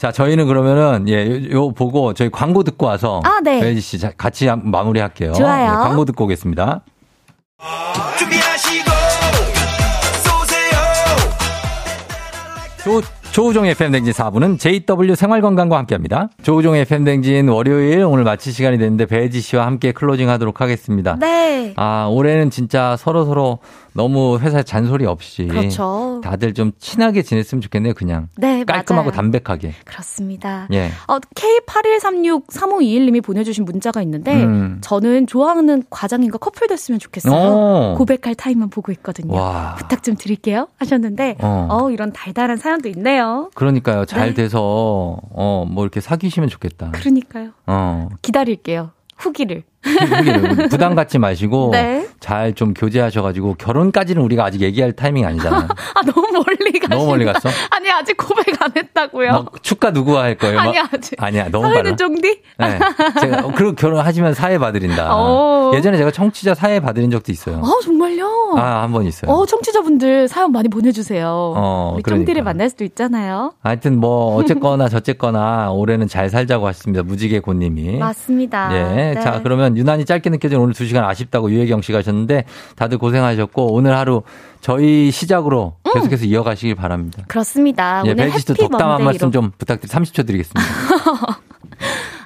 [0.04, 3.62] 자, 저희는 그러면은 예, 요, 요 보고 저희 광고 듣고 와서 아, 네.
[3.62, 5.32] 배지 씨 자- 같이 한- 마무리할게요.
[5.32, 5.64] 좋아요.
[5.64, 6.82] 예, 광고 듣고 오겠습니다.
[8.20, 8.92] 준비하시고
[10.26, 10.80] 쏘세요
[12.84, 13.02] 조,
[13.32, 16.28] 조우종의 FM대행진 4부는 JW 생활건강과 함께합니다.
[16.42, 21.16] 조우종의 FM대행진 월요일 오늘 마칠 시간이 됐는데 배지 씨와 함께 클로징 하도록 하겠습니다.
[21.18, 21.74] 네.
[21.78, 23.60] 아, 올해는 진짜 서로 서로
[23.94, 26.22] 너무 회사에 잔소리 없이 그렇죠.
[26.24, 28.30] 다들 좀 친하게 지냈으면 좋겠네요, 그냥.
[28.38, 29.16] 네, 깔끔하고 맞아요.
[29.16, 29.74] 담백하게.
[29.86, 30.68] 그렇습니다.
[30.74, 30.90] 예.
[31.08, 34.80] 어, K81363521님이 보내주신 문자가 있는데, 음.
[34.82, 37.34] 저는 좋아하는 과장님과 커플 됐으면 좋겠어요.
[37.34, 37.96] 오.
[37.98, 39.34] 고백할 타임만 보고 있거든요.
[39.34, 39.76] 와.
[39.78, 40.68] 부탁 좀 드릴게요.
[40.80, 41.68] 하셨는데, 어.
[41.70, 43.50] 어, 이런 달달한 사연도 있네요.
[43.56, 44.06] 그러니까요.
[44.06, 44.34] 잘 네.
[44.44, 46.92] 돼서 어, 뭐 이렇게 사귀시면 좋겠다.
[46.92, 47.52] 그러니까요.
[47.68, 48.10] 어.
[48.22, 48.92] 기다릴게요.
[49.18, 49.64] 후기를.
[49.84, 49.84] 후기를
[50.70, 52.08] 부담 갖지 마시고 네.
[52.24, 55.68] 잘 좀 교제하셔가지고 결혼까지는 우리가 아직 얘기할 타이밍 아니잖아요.
[55.96, 57.50] 아, 너무 멀리 가시 너무 멀리 갔어?
[57.70, 59.32] 아니, 아직 고백 안 했다고요.
[59.32, 60.56] 막 축가 누구와 할 거예요?
[60.56, 61.22] 막- 아니, 아직.
[61.22, 61.96] 아니야, 너무 사회는 빨라.
[61.96, 62.42] 쫑디?
[62.60, 62.80] 네.
[63.20, 65.10] 제가 그 결혼하시면 사회 받으린다.
[65.16, 65.72] 어.
[65.76, 67.62] 예전에 제가 청취자 사회 받으린 적도 있어요.
[67.64, 68.54] 아, 정말요?
[68.58, 69.32] 아, 한 번 있어요.
[69.32, 71.26] 어, 청취자분들 사연 많이 보내주세요.
[71.28, 72.26] 어, 우리 그러니까.
[72.26, 73.54] 쫑디를 만날 수도 있잖아요.
[73.64, 77.04] 하여튼 뭐 어쨌거나 저쨌거나 올해는 잘 살자고 하셨습니다.
[77.04, 77.98] 무지개 고님이.
[77.98, 78.70] 맞습니다.
[78.74, 79.14] 예.
[79.16, 79.22] 네.
[79.22, 82.46] 자, 그러면 유난히 짧게 느껴진 오늘 두 시간 아쉽다고 유혜경 씨가 하셨 는데
[82.76, 84.24] 다들 고생하셨고 오늘 하루
[84.62, 87.24] 저희 시작으로 계속해서 이어가시길 바랍니다.
[87.28, 88.04] 그렇습니다.
[88.06, 88.14] 예, 음.
[88.20, 89.04] 오늘 해피 덕담 한.
[89.04, 90.00] 말씀 좀 부탁드립니다.
[90.00, 90.62] 30초 드리겠습니다.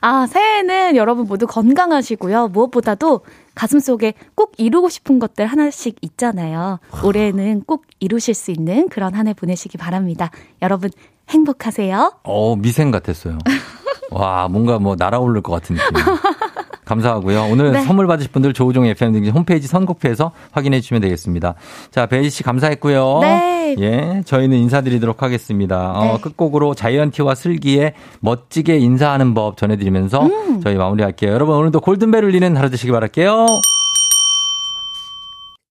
[0.02, 2.50] 아, 새해에는 여러분 모두 건강하시고요.
[2.50, 3.22] 무엇보다도
[3.56, 6.80] 가슴 속에 꼭 이루고 싶은 것들 하나씩 있잖아요.
[7.04, 10.30] 올해는 꼭 이루실 수 있는 그런 한 해 보내시기 바랍니다.
[10.62, 10.92] 여러분
[11.30, 12.20] 행복하세요.
[12.24, 13.40] 어, 미생 같았어요.
[14.12, 16.04] 와, 뭔가 뭐 날아오를 것 같은 느낌.
[16.88, 17.48] 감사하고요.
[17.52, 17.82] 오늘 네.
[17.82, 21.56] 선물 받으실 분들 조우종 FM 등 홈페이지 선곡표에서 확인해 주시면 되겠습니다.
[21.92, 23.20] 자, 베이 씨 감사했고요.
[23.22, 23.76] 네.
[23.80, 25.92] 예, 저희는 인사드리도록 하겠습니다.
[25.92, 26.22] 어, 네.
[26.22, 30.62] 끝곡으로 자이언티와 슬기의 멋지게 인사하는 법 전해드리면서 음.
[30.62, 31.32] 저희 마무리할게요.
[31.32, 33.46] 여러분 오늘도 골든벨 울리는 하루 되시기 바랄게요.